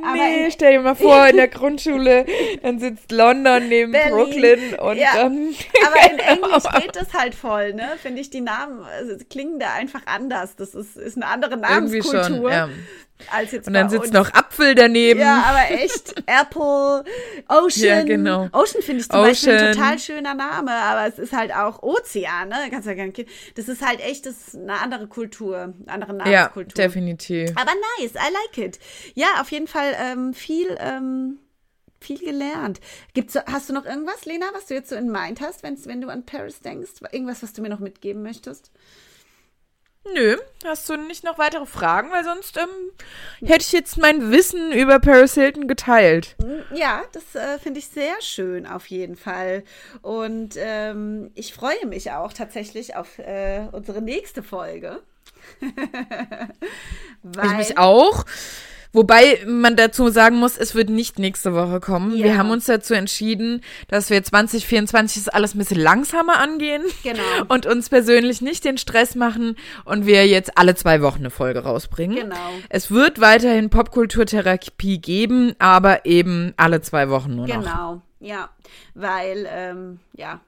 Aber 0.00 0.14
nee, 0.14 0.50
stell 0.52 0.74
dir 0.74 0.80
mal 0.80 0.94
vor, 0.94 1.26
in 1.26 1.36
der 1.36 1.48
Grundschule, 1.48 2.26
dann 2.62 2.78
sitzt 2.78 3.10
London 3.10 3.68
neben 3.68 3.90
Berlin. 3.90 4.14
Brooklyn 4.14 4.74
und 4.78 4.98
ja. 4.98 5.08
dann. 5.14 5.54
Aber 5.86 6.12
in 6.12 6.18
Englisch 6.44 6.64
geht 6.80 6.94
das 6.94 7.12
halt 7.12 7.34
voll, 7.34 7.74
ne? 7.74 7.92
Finde 8.00 8.20
ich, 8.20 8.30
die 8.30 8.42
Namen 8.42 8.84
also, 8.84 9.16
klingen 9.28 9.58
da 9.58 9.72
einfach 9.72 10.02
anders. 10.06 10.54
Das 10.54 10.74
ist, 10.74 10.96
ist 10.96 11.16
eine 11.16 11.26
andere 11.26 11.56
Namenskultur. 11.56 12.14
Irgendwie 12.14 12.36
schon, 12.36 12.52
ja 12.52 12.68
Und 13.66 13.72
dann 13.72 13.88
sitzt 13.88 14.12
noch 14.12 14.32
Apfel 14.34 14.74
daneben. 14.74 15.20
Ja, 15.20 15.44
aber 15.44 15.70
echt. 15.70 16.14
Apple, 16.26 17.04
Ocean. 17.48 17.84
Ja, 17.84 18.02
genau. 18.02 18.48
Ocean 18.52 18.82
finde 18.82 19.00
ich 19.00 19.08
zum 19.08 19.20
Ocean. 19.20 19.30
Beispiel 19.30 19.52
ein 19.52 19.72
total 19.74 19.98
schöner 19.98 20.34
Name, 20.34 20.72
aber 20.72 21.06
es 21.06 21.18
ist 21.18 21.32
halt 21.32 21.54
auch 21.54 21.82
Ozean, 21.82 22.48
ne? 22.48 22.56
Kannst 22.70 22.88
ja. 22.88 22.94
Das 23.54 23.68
ist 23.68 23.86
halt 23.86 24.00
echt 24.00 24.26
das 24.26 24.48
ist 24.48 24.56
eine 24.56 24.80
andere 24.80 25.06
Kultur, 25.06 25.74
eine 25.86 25.92
andere 25.92 26.14
Namenskultur. 26.14 26.74
Ja, 26.76 26.84
definitiv. 26.84 27.50
Aber 27.56 27.72
nice, 27.98 28.12
I 28.14 28.32
like 28.32 28.58
it. 28.58 28.78
Ja, 29.14 29.40
auf 29.40 29.50
jeden 29.50 29.68
Fall 29.68 29.94
ähm, 29.98 30.34
viel, 30.34 30.76
ähm, 30.80 31.38
viel 32.00 32.18
gelernt. 32.18 32.80
Gibt's, 33.14 33.38
hast 33.46 33.68
du 33.68 33.72
noch 33.72 33.84
irgendwas, 33.84 34.24
Lena, 34.26 34.46
was 34.52 34.66
du 34.66 34.74
jetzt 34.74 34.90
so 34.90 34.96
in 34.96 35.10
Mind 35.10 35.40
hast, 35.40 35.62
wenn 35.62 36.00
du 36.00 36.08
an 36.08 36.26
Paris 36.26 36.60
denkst? 36.60 36.90
Irgendwas, 37.12 37.42
was 37.42 37.52
du 37.52 37.62
mir 37.62 37.70
noch 37.70 37.80
mitgeben 37.80 38.22
möchtest? 38.22 38.70
Nö, 40.12 40.36
hast 40.64 40.88
du 40.88 40.96
nicht 40.96 41.24
noch 41.24 41.38
weitere 41.38 41.64
Fragen? 41.64 42.10
Weil 42.12 42.24
sonst 42.24 42.56
ähm, 42.58 42.68
hätte 43.40 43.62
ich 43.62 43.72
jetzt 43.72 43.96
mein 43.96 44.30
Wissen 44.30 44.70
über 44.72 44.98
Paris 44.98 45.34
Hilton 45.34 45.66
geteilt. 45.66 46.36
Mm, 46.38 46.76
ja, 46.76 47.02
das 47.12 47.34
äh, 47.34 47.58
finde 47.58 47.80
ich 47.80 47.88
sehr 47.88 48.20
schön 48.20 48.66
auf 48.66 48.86
jeden 48.86 49.16
Fall. 49.16 49.64
Und 50.02 50.56
ähm, 50.58 51.30
ich 51.34 51.54
freue 51.54 51.86
mich 51.86 52.10
auch 52.10 52.32
tatsächlich 52.32 52.96
auf 52.96 53.18
äh, 53.18 53.66
unsere 53.72 54.02
nächste 54.02 54.42
Folge. 54.42 55.00
ich 55.60 57.56
mich 57.56 57.78
auch. 57.78 58.24
Wobei 58.94 59.40
man 59.44 59.74
dazu 59.74 60.08
sagen 60.08 60.36
muss, 60.36 60.56
es 60.56 60.76
wird 60.76 60.88
nicht 60.88 61.18
nächste 61.18 61.52
Woche 61.52 61.80
kommen. 61.80 62.16
Ja. 62.16 62.24
Wir 62.24 62.38
haben 62.38 62.50
uns 62.50 62.66
dazu 62.66 62.94
entschieden, 62.94 63.60
dass 63.88 64.08
wir 64.08 64.22
2024 64.22 65.24
das 65.24 65.34
alles 65.34 65.54
ein 65.54 65.58
bisschen 65.58 65.80
langsamer 65.80 66.38
angehen. 66.38 66.84
Genau. 67.02 67.20
Und 67.48 67.66
uns 67.66 67.88
persönlich 67.88 68.40
nicht 68.40 68.64
den 68.64 68.78
Stress 68.78 69.16
machen 69.16 69.56
und 69.84 70.06
wir 70.06 70.26
jetzt 70.26 70.56
alle 70.56 70.76
zwei 70.76 71.02
Wochen 71.02 71.18
eine 71.18 71.30
Folge 71.30 71.64
rausbringen. 71.64 72.16
Genau. 72.16 72.36
Es 72.68 72.90
wird 72.90 73.20
weiterhin 73.20 73.68
Popkulturtherapie 73.68 74.98
geben, 74.98 75.54
aber 75.58 76.06
eben 76.06 76.54
alle 76.56 76.80
zwei 76.80 77.10
Wochen 77.10 77.34
nur 77.34 77.48
noch. 77.48 77.54
Genau, 77.54 78.02
ja. 78.20 78.48
Weil, 78.94 79.48
ähm, 79.50 79.98
ja, 80.16 80.40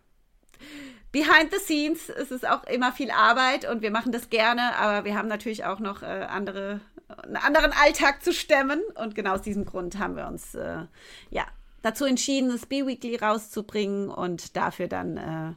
behind 1.16 1.50
the 1.50 1.58
scenes 1.58 2.10
ist 2.10 2.30
es 2.30 2.44
auch 2.44 2.64
immer 2.64 2.92
viel 2.92 3.10
Arbeit 3.10 3.66
und 3.66 3.80
wir 3.80 3.90
machen 3.90 4.12
das 4.12 4.28
gerne, 4.28 4.76
aber 4.76 5.06
wir 5.06 5.16
haben 5.16 5.28
natürlich 5.28 5.64
auch 5.64 5.78
noch 5.78 6.02
äh, 6.02 6.26
andere 6.28 6.80
einen 7.08 7.36
anderen 7.36 7.72
Alltag 7.72 8.22
zu 8.22 8.34
stemmen. 8.34 8.82
Und 8.96 9.14
genau 9.14 9.34
aus 9.34 9.42
diesem 9.42 9.64
Grund 9.64 9.98
haben 9.98 10.16
wir 10.16 10.26
uns 10.26 10.54
äh, 10.54 10.84
ja 11.30 11.46
dazu 11.80 12.04
entschieden, 12.04 12.50
das 12.50 12.66
B-Weekly 12.66 13.16
rauszubringen 13.16 14.10
und 14.10 14.56
dafür 14.56 14.88
dann 14.88 15.16
äh, 15.16 15.52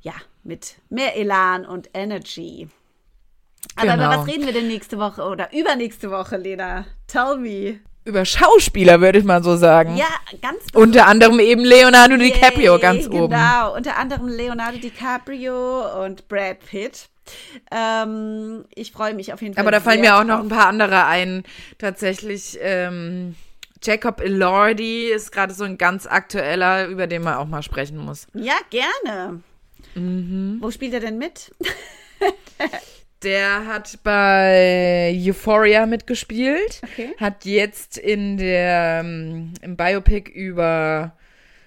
ja 0.00 0.14
mit 0.42 0.76
mehr 0.88 1.16
Elan 1.16 1.66
und 1.66 1.90
Energy. 1.94 2.68
Aber 3.76 3.92
genau. 3.92 4.06
über 4.06 4.18
was 4.18 4.26
reden 4.26 4.46
wir 4.46 4.52
denn 4.52 4.66
nächste 4.66 4.98
Woche 4.98 5.22
oder 5.22 5.52
übernächste 5.52 6.10
Woche, 6.10 6.36
Lena? 6.36 6.84
Tell 7.06 7.36
me 7.36 7.80
über 8.04 8.24
Schauspieler, 8.24 9.00
würde 9.00 9.18
ich 9.18 9.24
mal 9.24 9.42
so 9.42 9.56
sagen. 9.56 9.96
Ja, 9.96 10.06
ganz 10.42 10.64
Unter 10.74 11.06
anderem 11.06 11.38
eben 11.38 11.64
Leonardo 11.64 12.16
Yay, 12.16 12.32
DiCaprio 12.32 12.78
ganz 12.78 13.08
genau, 13.08 13.24
oben. 13.24 13.34
Genau, 13.34 13.74
unter 13.74 13.96
anderem 13.96 14.28
Leonardo 14.28 14.78
DiCaprio 14.78 16.04
und 16.04 16.28
Brad 16.28 16.60
Pitt. 16.60 17.08
Ähm, 17.70 18.64
ich 18.74 18.92
freue 18.92 19.14
mich 19.14 19.32
auf 19.32 19.40
jeden 19.40 19.54
Fall. 19.54 19.62
Aber 19.62 19.70
da 19.70 19.80
fallen 19.80 20.00
mir 20.00 20.16
auch 20.16 20.24
noch 20.24 20.40
ein 20.40 20.48
paar 20.48 20.66
andere 20.66 21.06
ein. 21.06 21.44
Tatsächlich, 21.78 22.58
ähm, 22.60 23.34
Jacob 23.82 24.20
Elordi 24.20 25.06
ist 25.06 25.32
gerade 25.32 25.54
so 25.54 25.64
ein 25.64 25.78
ganz 25.78 26.06
aktueller, 26.06 26.86
über 26.86 27.06
den 27.06 27.22
man 27.22 27.34
auch 27.34 27.46
mal 27.46 27.62
sprechen 27.62 27.98
muss. 27.98 28.26
Ja, 28.34 28.54
gerne. 28.70 29.40
Mhm. 29.94 30.58
Wo 30.60 30.70
spielt 30.70 30.92
er 30.94 31.00
denn 31.00 31.18
mit? 31.18 31.52
Der 33.24 33.66
hat 33.66 33.98
bei 34.02 35.12
Euphoria 35.14 35.86
mitgespielt. 35.86 36.82
Okay. 36.82 37.14
Hat 37.18 37.44
jetzt 37.44 37.96
in 37.96 38.36
der 38.36 39.00
ähm, 39.02 39.54
im 39.62 39.76
Biopic 39.76 40.30
über 40.30 41.16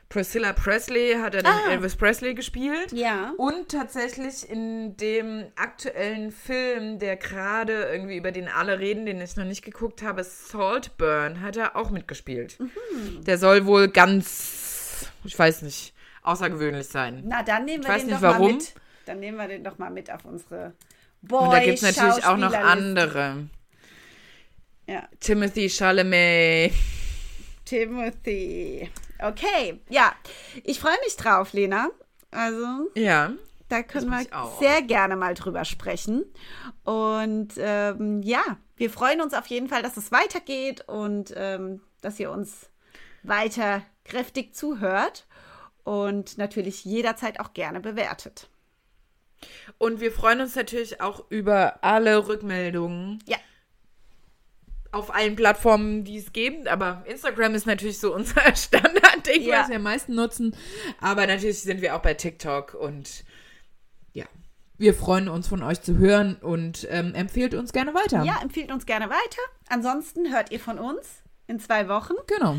Priscilla 0.09 0.53
Presley 0.53 1.15
hat 1.19 1.35
er 1.35 1.43
den 1.43 1.51
ah. 1.51 1.71
Elvis 1.71 1.95
Presley 1.95 2.33
gespielt. 2.33 2.93
Ja. 2.93 3.33
Und 3.37 3.69
tatsächlich 3.69 4.49
in 4.49 4.95
dem 4.97 5.45
aktuellen 5.55 6.31
Film, 6.31 6.99
der 6.99 7.17
gerade 7.17 7.89
irgendwie 7.91 8.17
über 8.17 8.31
den 8.31 8.47
alle 8.47 8.79
reden, 8.79 9.05
den 9.05 9.19
ich 9.19 9.35
noch 9.35 9.43
nicht 9.43 9.65
geguckt 9.65 10.01
habe, 10.03 10.23
Saltburn, 10.23 11.41
hat 11.41 11.57
er 11.57 11.75
auch 11.75 11.89
mitgespielt. 11.89 12.57
Mhm. 12.59 13.23
Der 13.25 13.37
soll 13.37 13.65
wohl 13.65 13.89
ganz, 13.89 15.07
ich 15.25 15.37
weiß 15.37 15.63
nicht, 15.63 15.93
außergewöhnlich 16.23 16.87
sein. 16.87 17.23
Na, 17.25 17.43
dann 17.43 17.65
nehmen 17.65 17.83
wir 17.83 17.95
ich 17.95 18.03
den 18.03 18.11
doch 18.11 18.21
warum. 18.21 18.47
mal 18.47 18.53
mit. 18.53 18.73
Dann 19.05 19.19
nehmen 19.19 19.37
wir 19.37 19.47
den 19.47 19.63
doch 19.63 19.77
mal 19.77 19.89
mit 19.89 20.11
auf 20.11 20.23
unsere 20.23 20.73
Boy 21.21 21.43
Und 21.43 21.51
da 21.51 21.59
gibt 21.63 21.81
es 21.81 21.97
natürlich 21.97 22.25
auch 22.25 22.37
noch 22.37 22.53
andere. 22.53 23.47
Ja. 24.87 25.07
Timothy 25.19 25.69
Chalamet. 25.69 26.71
Timothy. 27.65 28.89
Okay, 29.19 29.81
ja. 29.89 30.13
Ich 30.63 30.79
freue 30.79 30.97
mich 31.03 31.15
drauf, 31.17 31.53
Lena. 31.53 31.89
Also. 32.31 32.89
Ja. 32.95 33.33
Da 33.69 33.83
können 33.83 34.09
wir 34.09 34.25
sehr 34.59 34.81
gerne 34.81 35.17
mal 35.17 35.33
drüber 35.33 35.65
sprechen. 35.65 36.23
Und 36.85 37.53
ähm, 37.57 38.21
ja, 38.21 38.41
wir 38.77 38.89
freuen 38.89 39.19
uns 39.19 39.33
auf 39.33 39.47
jeden 39.47 39.67
Fall, 39.67 39.81
dass 39.81 39.97
es 39.97 40.11
weitergeht 40.11 40.87
und 40.87 41.33
ähm, 41.35 41.81
dass 41.99 42.17
ihr 42.19 42.31
uns 42.31 42.69
weiter 43.23 43.81
kräftig 44.05 44.55
zuhört 44.55 45.27
und 45.83 46.37
natürlich 46.37 46.85
jederzeit 46.85 47.41
auch 47.41 47.53
gerne 47.53 47.81
bewertet. 47.81 48.49
Und 49.77 49.99
wir 49.99 50.11
freuen 50.11 50.41
uns 50.41 50.55
natürlich 50.55 51.01
auch 51.01 51.25
über 51.29 51.83
alle 51.83 52.27
Rückmeldungen. 52.27 53.23
Ja 53.27 53.37
auf 54.91 55.13
allen 55.13 55.35
Plattformen, 55.35 56.03
die 56.03 56.17
es 56.17 56.33
gibt. 56.33 56.67
Aber 56.67 57.03
Instagram 57.07 57.55
ist 57.55 57.65
natürlich 57.65 57.99
so 57.99 58.13
unser 58.13 58.41
Standardding, 58.55 59.43
ja. 59.43 59.61
was 59.61 59.69
wir 59.69 59.77
am 59.77 59.83
meisten 59.83 60.15
nutzen. 60.15 60.55
Aber 60.99 61.27
natürlich 61.27 61.61
sind 61.61 61.81
wir 61.81 61.95
auch 61.95 62.01
bei 62.01 62.13
TikTok 62.13 62.73
und 62.73 63.23
ja, 64.13 64.25
wir 64.77 64.93
freuen 64.93 65.29
uns 65.29 65.47
von 65.47 65.63
euch 65.63 65.81
zu 65.81 65.97
hören 65.97 66.35
und 66.35 66.87
ähm, 66.89 67.13
empfehlt 67.15 67.53
uns 67.53 67.71
gerne 67.73 67.93
weiter. 67.93 68.23
Ja, 68.23 68.39
empfiehlt 68.41 68.71
uns 68.71 68.85
gerne 68.85 69.09
weiter. 69.09 69.41
Ansonsten 69.69 70.31
hört 70.31 70.51
ihr 70.51 70.59
von 70.59 70.79
uns 70.79 71.23
in 71.47 71.59
zwei 71.59 71.87
Wochen. 71.87 72.13
Genau. 72.27 72.57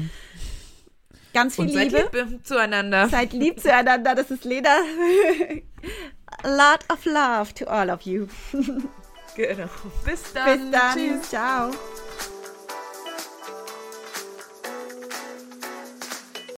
Ganz 1.35 1.57
viel 1.57 1.67
und 1.67 1.73
seid 1.73 1.93
Liebe. 1.93 2.23
lieb 2.23 2.47
zueinander. 2.47 3.09
Seid 3.09 3.33
lieb 3.33 3.61
zueinander. 3.61 4.15
Das 4.15 4.31
ist 4.31 4.45
Lena. 4.45 4.77
A 6.43 6.49
lot 6.49 6.81
of 6.91 7.05
love 7.05 7.55
to 7.55 7.67
all 7.67 7.91
of 7.91 8.03
you. 8.03 8.27
genau. 9.37 9.69
Bis 10.05 10.33
dann. 10.33 10.61
Bis 10.61 10.71
dann. 10.71 10.95
Tschüss. 10.97 11.29
Ciao. 11.29 11.71